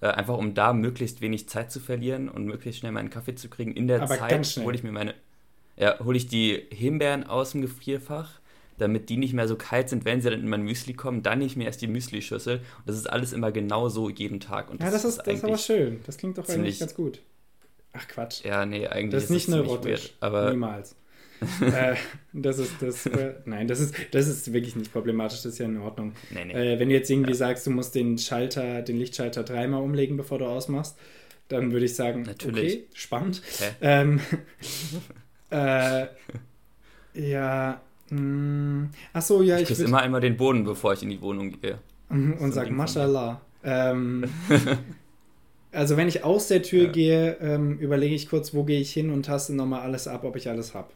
äh, 0.00 0.08
einfach 0.08 0.36
um 0.36 0.54
da 0.54 0.72
möglichst 0.72 1.20
wenig 1.20 1.48
Zeit 1.48 1.70
zu 1.70 1.80
verlieren 1.80 2.28
und 2.28 2.44
möglichst 2.44 2.80
schnell 2.80 2.92
meinen 2.92 3.10
Kaffee 3.10 3.34
zu 3.34 3.48
kriegen. 3.48 3.72
In 3.72 3.86
der 3.86 4.02
Aber 4.02 4.16
Zeit 4.16 4.46
hole 4.58 4.76
ich 4.76 4.82
mir 4.82 4.92
meine, 4.92 5.14
ja, 5.76 5.98
hole 6.00 6.16
ich 6.16 6.28
die 6.28 6.66
Himbeeren 6.70 7.24
aus 7.24 7.52
dem 7.52 7.60
Gefrierfach, 7.60 8.40
damit 8.78 9.08
die 9.08 9.16
nicht 9.16 9.32
mehr 9.34 9.46
so 9.48 9.56
kalt 9.56 9.88
sind, 9.88 10.04
wenn 10.04 10.20
sie 10.20 10.30
dann 10.30 10.40
in 10.40 10.48
mein 10.48 10.62
Müsli 10.62 10.94
kommen. 10.94 11.22
Dann 11.22 11.38
nehme 11.38 11.46
ich 11.46 11.56
mir 11.56 11.64
erst 11.64 11.80
die 11.82 11.86
Müsli-Schüssel. 11.86 12.56
Und 12.58 12.64
das 12.86 12.96
ist 12.96 13.06
alles 13.08 13.32
immer 13.32 13.52
genau 13.52 13.88
so 13.88 14.10
jeden 14.10 14.40
Tag. 14.40 14.70
Und 14.70 14.82
ja, 14.82 14.90
das 14.90 15.04
ist, 15.04 15.18
das 15.18 15.34
ist 15.34 15.44
aber 15.44 15.58
schön. 15.58 16.00
Das 16.06 16.16
klingt 16.16 16.38
doch 16.38 16.48
eigentlich 16.48 16.80
ganz 16.80 16.94
gut. 16.94 17.20
Ach 17.92 18.08
Quatsch. 18.08 18.44
Ja, 18.44 18.66
nee, 18.66 18.86
eigentlich 18.88 19.12
Das 19.12 19.24
ist 19.24 19.30
nicht 19.30 19.44
ziemlich 19.46 19.66
neurotisch. 19.66 20.02
weird, 20.02 20.16
aber 20.20 20.50
Niemals. 20.50 20.96
äh, 21.60 21.94
das 22.32 22.58
ist 22.58 22.72
das. 22.80 23.06
Äh, 23.06 23.34
nein, 23.44 23.68
das 23.68 23.78
ist, 23.80 23.94
das 24.12 24.28
ist 24.28 24.52
wirklich 24.52 24.76
nicht 24.76 24.92
problematisch. 24.92 25.42
Das 25.42 25.52
ist 25.52 25.58
ja 25.58 25.66
in 25.66 25.76
Ordnung. 25.78 26.12
nee, 26.30 26.44
nee. 26.44 26.52
Äh, 26.52 26.78
wenn 26.78 26.88
du 26.88 26.94
jetzt 26.94 27.10
irgendwie 27.10 27.30
Ja. 27.32 27.36
sagst, 27.36 27.66
du 27.66 27.70
musst 27.70 27.94
den 27.94 28.18
Schalter, 28.18 28.82
den 28.82 28.98
Lichtschalter 28.98 29.42
dreimal 29.44 29.82
umlegen, 29.82 30.16
bevor 30.16 30.38
du 30.38 30.46
ausmachst, 30.46 30.96
dann 31.48 31.72
würde 31.72 31.84
ich 31.86 31.94
sagen, 31.94 32.22
Natürlich. 32.22 32.74
okay, 32.74 32.84
spannend. 32.94 33.42
Ähm, 33.80 34.20
äh, 35.50 36.06
ja, 37.14 37.80
mh, 38.10 38.88
ach 39.12 39.22
so, 39.22 39.42
ja, 39.42 39.58
ich 39.58 39.62
ich 39.62 39.68
küsse 39.68 39.84
immer 39.84 40.00
einmal 40.00 40.20
den 40.20 40.36
Boden, 40.36 40.64
bevor 40.64 40.92
ich 40.92 41.02
in 41.02 41.10
die 41.10 41.20
Wohnung 41.20 41.60
gehe. 41.60 41.78
Mhm, 42.08 42.38
so 42.38 42.44
und 42.44 42.52
sag. 42.52 42.70
Mashallah. 42.70 43.40
Ähm, 43.62 44.24
also 45.72 45.96
wenn 45.96 46.08
ich 46.08 46.24
aus 46.24 46.48
der 46.48 46.62
Tür 46.62 46.84
Ja. 46.84 46.92
gehe, 46.92 47.36
ähm, 47.40 47.78
überlege 47.78 48.14
ich 48.14 48.28
kurz, 48.28 48.54
wo 48.54 48.64
gehe 48.64 48.80
ich 48.80 48.92
hin 48.92 49.10
und 49.10 49.24
taste 49.26 49.54
nochmal 49.54 49.80
alles 49.80 50.06
ab, 50.08 50.24
ob 50.24 50.36
ich 50.36 50.48
alles 50.48 50.74
habe. 50.74 50.88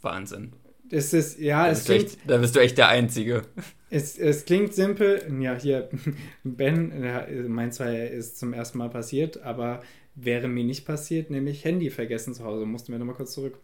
Wahnsinn. 0.00 0.52
Es 0.90 1.12
ist, 1.14 1.38
ja, 1.38 1.64
Da 1.64 1.70
es 1.70 1.78
bist, 1.78 1.88
du 1.88 1.92
klingt, 1.94 2.04
echt, 2.04 2.18
da 2.26 2.36
bist 2.38 2.56
du 2.56 2.60
echt 2.60 2.78
der 2.78 2.88
Einzige. 2.88 3.42
es, 3.90 4.18
es 4.18 4.44
klingt 4.44 4.74
simpel. 4.74 5.22
Ja, 5.40 5.54
hier, 5.54 5.88
Ben, 6.44 7.02
ja, 7.04 7.26
mein 7.48 7.72
zwar 7.72 7.92
ist 7.94 8.38
zum 8.38 8.52
ersten 8.52 8.78
Mal 8.78 8.90
passiert, 8.90 9.42
aber 9.42 9.82
wäre 10.14 10.48
mir 10.48 10.64
nicht 10.64 10.84
passiert, 10.84 11.30
nämlich 11.30 11.64
Handy 11.64 11.88
vergessen 11.90 12.34
zu 12.34 12.44
Hause. 12.44 12.66
Mussten 12.66 12.92
wir 12.92 12.98
nochmal 12.98 13.14
kurz 13.14 13.32
zurück. 13.32 13.58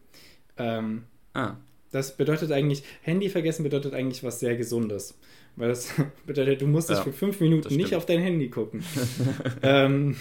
Ähm, 0.57 1.05
Ah, 1.39 1.57
Das 1.93 2.17
bedeutet 2.17 2.51
eigentlich, 2.53 2.83
Handy 3.03 3.29
vergessen 3.29 3.63
bedeutet 3.63 3.95
eigentlich 3.95 4.23
was 4.25 4.41
sehr 4.41 4.57
Gesundes. 4.57 5.17
Weil 5.57 5.69
das 5.69 5.91
bedeutet, 6.27 6.61
du 6.61 6.67
musstest 6.67 6.99
Ja, 7.01 7.05
für 7.05 7.13
fünf 7.13 7.41
Minuten 7.41 7.75
nicht 7.77 7.95
auf 7.95 8.07
dein 8.07 8.21
Handy 8.21 8.49
gucken. 8.49 8.83
ähm, 9.63 10.17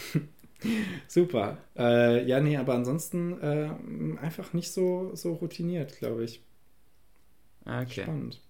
super. 1.07 1.57
Äh, 1.77 2.25
ja, 2.27 2.39
nee, 2.39 2.57
aber 2.57 2.73
ansonsten 2.73 3.39
äh, 3.41 3.69
einfach 4.21 4.53
nicht 4.53 4.71
so, 4.71 5.11
so 5.13 5.33
routiniert, 5.33 5.97
glaube 5.99 6.23
ich. 6.23 6.41
Okay. 7.65 8.03
Spannend. 8.03 8.41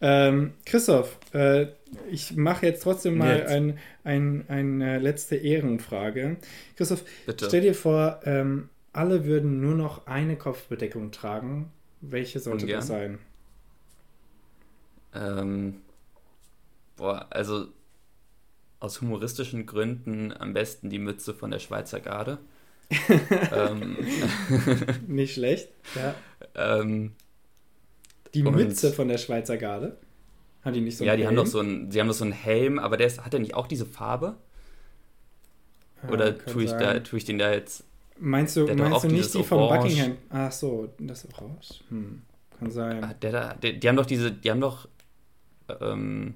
Ähm, 0.00 0.52
Christoph, 0.64 1.18
äh, 1.32 1.66
ich 2.10 2.36
mache 2.36 2.66
jetzt 2.66 2.82
trotzdem 2.82 3.18
mal 3.18 3.38
Jetzt. 3.38 3.50
ein, 3.50 3.78
ein, 4.04 4.44
eine 4.48 4.98
letzte 4.98 5.36
Ehrenfrage. 5.36 6.36
Christoph, 6.76 7.04
Bitte. 7.26 7.46
stell 7.46 7.60
dir 7.62 7.74
vor, 7.74 8.20
ähm, 8.24 8.68
alle 8.92 9.24
würden 9.24 9.60
nur 9.60 9.74
noch 9.74 10.06
eine 10.06 10.36
Kopfbedeckung 10.36 11.10
tragen. 11.10 11.70
Welche 12.02 12.38
sollte 12.38 12.66
Ungern. 12.66 12.76
das 12.76 12.86
sein? 12.88 13.18
Ähm, 15.14 15.82
boah, 16.96 17.26
also 17.30 17.68
aus 18.80 19.00
humoristischen 19.00 19.64
Gründen 19.66 20.32
am 20.32 20.52
besten 20.52 20.90
die 20.90 20.98
Mütze 20.98 21.34
von 21.34 21.50
der 21.50 21.58
Schweizer 21.60 22.00
Garde. 22.00 22.38
ähm, 23.50 23.96
Nicht 25.06 25.34
schlecht. 25.34 25.70
Ja. 25.94 26.24
ähm, 26.54 27.16
Die 28.34 28.42
Mütze 28.42 28.92
von 28.92 29.08
der 29.08 29.18
Schweizer 29.18 29.56
Garde. 29.56 29.96
Haben 30.64 30.74
die 30.74 30.80
nicht 30.80 30.96
so 30.96 31.04
ja, 31.04 31.12
einen 31.12 31.20
die 31.20 31.26
haben 31.26 31.34
Helm? 31.34 31.36
doch 31.36 31.46
so 31.46 31.58
einen, 31.60 31.90
die 31.90 32.00
haben 32.00 32.08
doch 32.08 32.14
so 32.14 32.24
einen 32.24 32.32
Helm, 32.32 32.78
aber 32.78 32.96
der 32.96 33.06
ist, 33.08 33.24
hat 33.24 33.34
er 33.34 33.40
nicht 33.40 33.54
auch 33.54 33.66
diese 33.66 33.86
Farbe? 33.86 34.36
Ah, 36.02 36.12
Oder 36.12 36.36
tue 36.46 36.64
ich, 36.64 36.70
da, 36.72 37.00
tue 37.00 37.18
ich 37.18 37.24
den 37.24 37.38
da 37.38 37.52
jetzt 37.52 37.84
Meinst 38.24 38.56
du, 38.56 38.66
meinst 38.74 39.04
du 39.04 39.08
nicht 39.08 39.34
die 39.34 39.42
von 39.42 39.58
Orange. 39.58 39.82
Buckingham? 39.96 40.16
Ach 40.30 40.52
so, 40.52 40.88
das 40.98 41.26
Orange. 41.34 41.82
Hm, 41.88 42.22
kann 42.58 42.70
sein. 42.70 43.02
Ah, 43.04 43.14
Der 43.14 43.32
da, 43.32 43.54
der, 43.54 43.72
die 43.72 43.88
haben 43.88 43.96
doch 43.96 44.06
diese, 44.06 44.30
die 44.30 44.50
haben 44.50 44.60
doch, 44.60 44.88
ähm, 45.80 46.34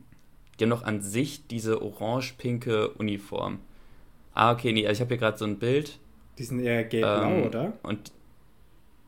die 0.59 0.65
haben 0.65 0.71
doch 0.71 0.83
an 0.83 1.01
sich 1.01 1.47
diese 1.47 1.83
orange-pinke 1.83 2.91
Uniform. 2.91 3.61
Ah, 4.35 4.53
okay, 4.53 4.73
nee, 4.73 4.87
also 4.87 4.99
ich 4.99 5.01
habe 5.01 5.09
hier 5.15 5.19
gerade 5.19 5.39
so 5.39 5.45
ein 5.45 5.59
Bild. 5.59 5.99
Die 6.39 6.45
sind 6.45 6.61
eher 6.61 6.85
gelb-blau, 6.85 7.31
ähm, 7.31 7.47
oder? 7.47 7.73
Und 7.83 8.13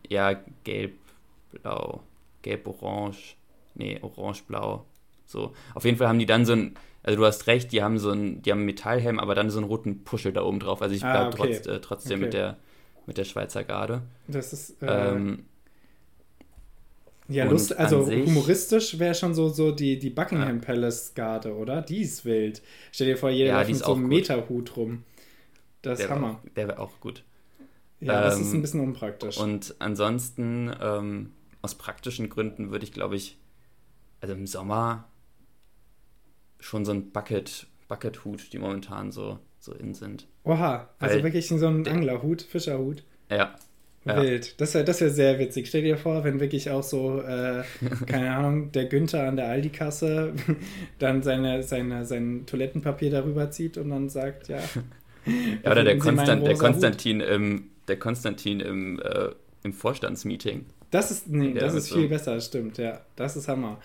ja, 0.08 0.34
gelb-blau, 0.64 2.02
gelb-orange, 2.42 3.36
nee, 3.74 3.98
orange-blau. 4.00 4.84
So. 5.26 5.52
Auf 5.74 5.84
jeden 5.84 5.96
Fall 5.98 6.08
haben 6.08 6.18
die 6.18 6.26
dann 6.26 6.46
so 6.46 6.52
ein, 6.54 6.74
also 7.02 7.18
du 7.18 7.26
hast 7.26 7.46
recht, 7.46 7.72
die 7.72 7.82
haben 7.82 7.98
so 7.98 8.10
ein, 8.10 8.40
die 8.42 8.50
haben 8.50 8.58
einen 8.60 8.66
Metallhelm, 8.66 9.18
aber 9.18 9.34
dann 9.34 9.50
so 9.50 9.58
einen 9.58 9.66
roten 9.68 10.04
Puschel 10.04 10.32
da 10.32 10.42
oben 10.42 10.60
drauf. 10.60 10.80
Also 10.80 10.94
ich 10.94 11.04
Ah, 11.04 11.10
bleib 11.12 11.34
okay. 11.34 11.60
trotz, 11.60 11.66
äh, 11.66 11.80
trotzdem 11.80 12.16
Okay. 12.18 12.24
mit 12.24 12.32
der 12.34 12.56
mit 13.08 13.18
der 13.18 13.24
Schweizer 13.24 13.64
Garde. 13.64 14.02
Das 14.28 14.52
ist, 14.52 14.80
äh, 14.82 15.14
ähm, 15.14 15.44
ja, 17.26 17.44
Lust, 17.46 17.76
also 17.76 18.06
humoristisch 18.06 18.98
wäre 18.98 19.14
schon 19.14 19.34
so, 19.34 19.48
so 19.48 19.72
die, 19.72 19.98
die 19.98 20.10
Buckingham 20.10 20.60
Palace 20.60 21.14
Garde, 21.14 21.54
oder? 21.56 21.82
Die 21.82 22.02
ist 22.02 22.24
wild. 22.24 22.62
Stell 22.92 23.06
dir 23.08 23.16
vor, 23.16 23.30
jeder 23.30 23.50
Ja, 23.50 23.58
läuft 23.58 23.70
mit 23.70 23.78
so 23.80 23.92
einem 23.92 24.02
gut. 24.04 24.10
Meterhut 24.10 24.76
rum. 24.76 25.04
Das 25.82 25.98
ist 25.98 26.04
wäre 26.04 26.14
Hammer. 26.14 26.40
auch, 26.44 26.48
der 26.54 26.68
wär 26.68 26.80
auch 26.80 27.00
gut. 27.00 27.24
Ja, 28.00 28.20
das 28.22 28.36
ähm, 28.36 28.42
ist 28.42 28.52
ein 28.52 28.60
bisschen 28.62 28.80
unpraktisch. 28.80 29.38
Und 29.38 29.74
ansonsten, 29.78 30.70
ähm, 30.80 31.32
aus 31.62 31.74
praktischen 31.74 32.28
Gründen 32.28 32.70
würde 32.70 32.84
ich, 32.84 32.92
glaube 32.92 33.16
ich, 33.16 33.36
also 34.20 34.34
im 34.34 34.46
Sommer 34.46 35.08
schon 36.60 36.84
so 36.84 36.92
ein 36.92 37.10
Bucket, 37.10 37.66
Bucket-Hut, 37.88 38.52
die 38.52 38.58
momentan 38.58 39.12
so, 39.12 39.38
so 39.68 39.74
in 39.74 39.94
sind. 39.94 40.26
Oha, 40.44 40.88
also 40.98 41.16
weil 41.16 41.24
wirklich 41.24 41.46
so 41.48 41.54
ein 41.66 41.86
Anglerhut, 41.86 42.42
Fischerhut. 42.42 43.02
Ja, 43.30 43.54
Ja. 44.04 44.22
Wild. 44.22 44.60
Das 44.60 44.72
wäre 44.74 44.84
das 44.84 45.00
wär 45.00 45.10
sehr 45.10 45.38
witzig. 45.38 45.66
Stell 45.68 45.82
dir 45.82 45.96
vor, 45.98 46.24
wenn 46.24 46.40
wirklich 46.40 46.70
auch 46.70 46.82
so, 46.82 47.20
äh, 47.20 47.62
keine 48.06 48.34
Ahnung, 48.34 48.72
der 48.72 48.86
Günther 48.86 49.28
an 49.28 49.36
der 49.36 49.48
Aldi-Kasse 49.48 50.32
dann 50.98 51.22
seine, 51.22 51.62
seine, 51.62 52.04
sein 52.06 52.44
Toilettenpapier 52.46 53.10
darüber 53.10 53.50
zieht 53.50 53.76
und 53.76 53.90
dann 53.90 54.08
sagt, 54.08 54.48
ja. 54.48 54.58
Ja, 55.62 55.72
oder 55.72 55.84
der, 55.84 55.98
Konstant, 55.98 56.46
der 56.46 56.54
Hut? 56.54 56.58
Konstantin 56.60 57.20
im, 57.20 57.64
der 57.86 57.98
Konstantin 57.98 58.60
im, 58.60 58.98
äh, 59.00 59.28
im 59.62 59.74
Vorstandsmeeting. 59.74 60.64
Das 60.90 61.10
ist, 61.10 61.28
nee, 61.28 61.48
Ja, 61.50 61.60
das 61.60 61.74
ist 61.74 61.88
so- 61.88 61.96
viel 61.96 62.08
besser, 62.08 62.36
das 62.36 62.46
stimmt, 62.46 62.78
ja. 62.78 63.00
Das 63.14 63.36
ist 63.36 63.46
Hammer. 63.48 63.78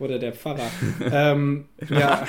Oder 0.00 0.18
der 0.18 0.32
Pfarrer. 0.32 0.68
ähm, 1.12 1.66
ja. 1.88 2.26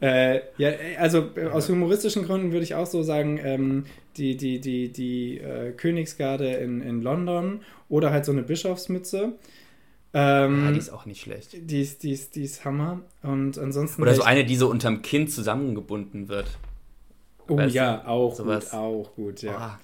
Äh, 0.00 0.40
ja, 0.58 0.70
also 0.98 1.30
äh, 1.36 1.46
aus 1.46 1.68
humoristischen 1.68 2.24
Gründen 2.24 2.52
würde 2.52 2.64
ich 2.64 2.74
auch 2.74 2.86
so 2.86 3.02
sagen, 3.02 3.40
ähm, 3.42 3.84
die, 4.16 4.36
die, 4.36 4.60
die, 4.60 4.92
die 4.92 5.38
äh, 5.38 5.72
Königsgarde 5.72 6.52
in, 6.54 6.82
in 6.82 7.00
London 7.02 7.60
oder 7.88 8.10
halt 8.10 8.24
so 8.24 8.32
eine 8.32 8.42
Bischofsmütze. 8.42 9.32
Ähm, 10.12 10.64
Ja, 10.64 10.72
die 10.72 10.78
ist 10.78 10.90
auch 10.90 11.06
nicht 11.06 11.20
schlecht. 11.22 11.56
die, 11.70 11.80
ist, 11.80 12.02
die, 12.02 12.12
ist, 12.12 12.36
die 12.36 12.42
ist 12.42 12.64
Hammer. 12.64 13.00
Und 13.22 13.58
ansonsten. 13.58 14.02
Oder 14.02 14.14
so 14.14 14.22
eine, 14.22 14.44
die 14.44 14.56
so 14.56 14.70
unterm 14.70 15.02
Kinn 15.02 15.28
zusammengebunden 15.28 16.28
wird. 16.28 16.58
Oh 17.48 17.56
weißt 17.56 17.80
du, 17.80 17.80
ja, 17.80 18.06
auch 18.06 18.34
sowas. 18.34 18.70
gut, 18.70 18.72
auch 18.72 19.14
gut, 19.14 19.42
ja. 19.42 19.56
Ah, 19.56 19.80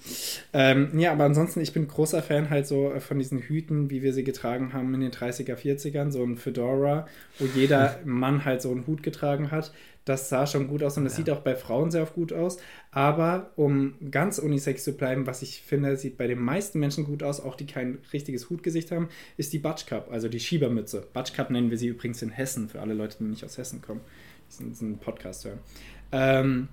Ähm, 0.53 0.97
ja, 0.99 1.11
aber 1.13 1.23
ansonsten, 1.23 1.61
ich 1.61 1.71
bin 1.73 1.87
großer 1.87 2.21
Fan 2.21 2.49
halt 2.49 2.67
so 2.67 2.91
äh, 2.91 2.99
von 2.99 3.19
diesen 3.19 3.39
Hüten, 3.39 3.89
wie 3.89 4.03
wir 4.03 4.13
sie 4.13 4.23
getragen 4.25 4.73
haben 4.73 4.93
in 4.93 5.01
den 5.01 5.11
30er, 5.11 5.55
40ern, 5.55 6.11
so 6.11 6.23
ein 6.23 6.35
Fedora, 6.37 7.07
wo 7.39 7.45
jeder 7.45 7.99
Mann 8.05 8.43
halt 8.45 8.61
so 8.61 8.71
einen 8.71 8.85
Hut 8.87 9.01
getragen 9.03 9.51
hat. 9.51 9.71
Das 10.05 10.27
sah 10.27 10.45
schon 10.45 10.67
gut 10.67 10.83
aus 10.83 10.97
und 10.97 11.05
das 11.05 11.13
Ja. 11.13 11.17
sieht 11.17 11.29
auch 11.29 11.39
bei 11.39 11.55
Frauen 11.55 11.89
sehr 11.89 12.03
oft 12.03 12.15
gut 12.15 12.33
aus. 12.33 12.57
Aber 12.91 13.51
um 13.55 13.93
ganz 14.11 14.37
unisex 14.37 14.83
zu 14.83 14.97
bleiben, 14.97 15.25
was 15.27 15.41
ich 15.41 15.61
finde, 15.61 15.95
sieht 15.95 16.17
bei 16.17 16.27
den 16.27 16.39
meisten 16.39 16.79
Menschen 16.79 17.05
gut 17.05 17.23
aus, 17.23 17.39
auch 17.39 17.55
die 17.55 17.65
kein 17.65 17.99
richtiges 18.11 18.49
Hutgesicht 18.49 18.91
haben, 18.91 19.07
ist 19.37 19.53
die 19.53 19.59
Batschkap, 19.59 20.11
also 20.11 20.27
die 20.27 20.41
Schiebermütze. 20.41 21.07
Batschkap 21.13 21.49
nennen 21.49 21.69
wir 21.71 21.77
sie 21.77 21.87
übrigens 21.87 22.21
in 22.21 22.29
Hessen, 22.31 22.67
für 22.67 22.81
alle 22.81 22.93
Leute, 22.93 23.15
die 23.21 23.23
nicht 23.23 23.45
aus 23.45 23.57
Hessen 23.57 23.81
kommen, 23.81 24.01
die 24.01 24.49
diesen, 24.49 24.69
diesen 24.71 24.97
Podcast 24.97 25.45
hören. 25.45 25.59
Ähm, 26.11 26.67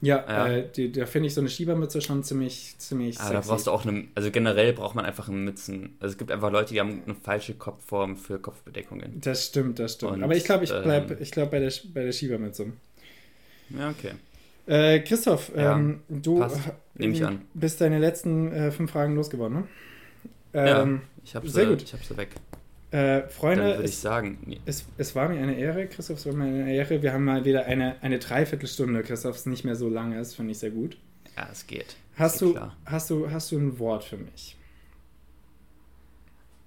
ja, 0.00 0.24
Ja. 0.28 0.48
Äh, 0.48 0.68
die, 0.74 0.92
da 0.92 1.06
finde 1.06 1.28
ich 1.28 1.34
so 1.34 1.40
eine 1.40 1.50
Schiebermütze 1.50 2.00
schon 2.00 2.22
ziemlich, 2.22 2.74
ziemlich 2.78 3.20
ah, 3.20 3.32
da 3.32 3.40
brauchst 3.40 3.66
du 3.66 3.70
auch 3.70 3.84
eine, 3.84 4.06
also 4.14 4.30
generell 4.30 4.72
braucht 4.72 4.94
man 4.94 5.04
einfach 5.04 5.28
eine 5.28 5.36
Mützen. 5.36 5.96
Also 6.00 6.12
es 6.12 6.18
gibt 6.18 6.30
einfach 6.30 6.50
Leute, 6.50 6.72
die 6.72 6.80
haben 6.80 7.02
eine 7.04 7.14
falsche 7.14 7.54
Kopfform 7.54 8.16
für 8.16 8.38
Kopfbedeckungen. 8.38 9.20
Das 9.20 9.46
stimmt, 9.46 9.78
das 9.78 9.94
stimmt. 9.94 10.12
Und, 10.12 10.22
Aber 10.24 10.34
ich 10.34 10.44
glaube, 10.44 10.64
ich 10.64 10.70
bleibe 10.70 11.14
ähm, 11.14 11.20
ich 11.20 11.30
glaub 11.30 11.50
bei, 11.50 11.58
der, 11.58 11.72
bei 11.92 12.04
der 12.04 12.12
Schiebermütze. 12.12 12.72
Ja, 13.70 13.90
okay. 13.90 14.12
Äh, 14.66 15.00
Christoph, 15.00 15.52
Ja, 15.56 15.76
ähm, 15.76 16.00
du 16.08 16.46
bist 17.54 17.80
deine 17.80 17.98
letzten 17.98 18.52
äh, 18.52 18.70
fünf 18.70 18.90
Fragen 18.92 19.14
losgeworden, 19.16 19.58
ne? 19.58 19.68
Ja, 20.52 20.82
Ähm, 20.82 21.02
ich 21.24 21.34
habe 21.34 21.48
sehr 21.48 21.64
sie, 21.64 21.70
gut. 21.70 21.82
ich 21.82 21.92
hab 21.92 22.04
sie 22.04 22.16
weg. 22.16 22.30
Äh, 22.90 23.20
Dann 23.20 23.30
Freunde, 23.30 23.64
würde 23.64 23.84
ich 23.84 23.90
es, 23.92 24.02
sagen, 24.02 24.38
nee, 24.46 24.60
es, 24.66 24.86
es 24.98 25.14
war 25.14 25.28
mir 25.28 25.40
eine 25.40 25.56
Ehre, 25.56 25.86
Christoph, 25.86 26.18
es 26.18 26.26
war 26.26 26.32
mir 26.34 26.44
eine 26.44 26.72
Ehre. 26.74 27.02
Wir 27.02 27.12
haben 27.12 27.24
mal 27.24 27.44
wieder 27.44 27.66
eine, 27.66 28.02
eine 28.02 28.18
Dreiviertelstunde, 28.18 29.02
Christoph, 29.02 29.36
es 29.36 29.46
nicht 29.46 29.64
mehr 29.64 29.76
so 29.76 29.88
lange 29.88 30.18
ist, 30.20 30.34
finde 30.34 30.52
ich 30.52 30.58
sehr 30.58 30.70
gut. 30.70 30.96
ja, 31.36 31.48
es 31.50 31.66
geht. 31.66 31.96
Hast 32.16 32.34
es 32.36 32.40
geht 32.40 32.48
du, 32.48 32.52
klar. 32.52 32.76
hast, 32.86 33.10
du, 33.10 33.30
hast 33.30 33.52
du 33.52 33.58
ein 33.58 33.78
Wort 33.78 34.04
für 34.04 34.16
mich? 34.18 34.56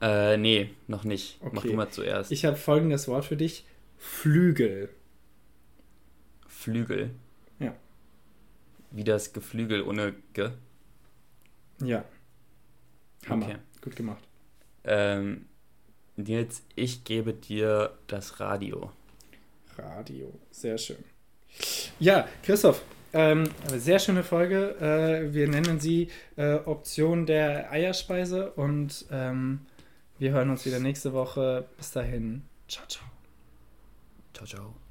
Äh, 0.01 0.37
nee, 0.37 0.69
noch 0.87 1.03
nicht. 1.03 1.39
Mach 1.51 1.63
Okay. 1.63 1.69
du 1.69 1.73
mal 1.73 1.89
zuerst. 1.89 2.31
Ich 2.31 2.45
habe 2.45 2.57
folgendes 2.57 3.07
Wort 3.07 3.25
für 3.25 3.37
dich: 3.37 3.65
Flügel. 3.97 4.89
Flügel. 6.47 7.11
Ja. 7.59 7.73
Wie 8.91 9.03
das 9.03 9.33
Geflügel 9.33 9.81
ohne 9.81 10.13
Ge. 10.33 10.51
Ja. 11.81 12.03
Hammer. 13.27 13.45
Okay. 13.45 13.57
Gut 13.81 13.95
gemacht. 13.95 14.23
Ähm, 14.83 15.45
Nils, 16.15 16.63
ich 16.75 17.03
gebe 17.03 17.33
dir 17.33 17.91
das 18.07 18.39
Radio. 18.39 18.91
Radio. 19.77 20.31
Sehr 20.51 20.77
schön. 20.77 21.03
Ja, 21.99 22.27
Christoph, 22.43 22.83
ähm, 23.13 23.49
sehr 23.75 23.99
schöne 23.99 24.23
Folge. 24.23 24.75
Äh, 24.79 25.33
wir 25.33 25.47
nennen 25.47 25.79
sie 25.79 26.09
äh, 26.35 26.55
Option 26.55 27.25
der 27.25 27.71
Eierspeise 27.71 28.51
und 28.51 29.05
ähm, 29.11 29.61
wir 30.17 30.31
hören 30.31 30.49
uns 30.49 30.65
wieder 30.65 30.79
nächste 30.79 31.13
Woche. 31.13 31.65
Bis 31.77 31.91
dahin. 31.91 32.43
Ciao, 32.67 32.85
ciao. 32.87 33.05
Ciao, 34.33 34.47
ciao. 34.47 34.82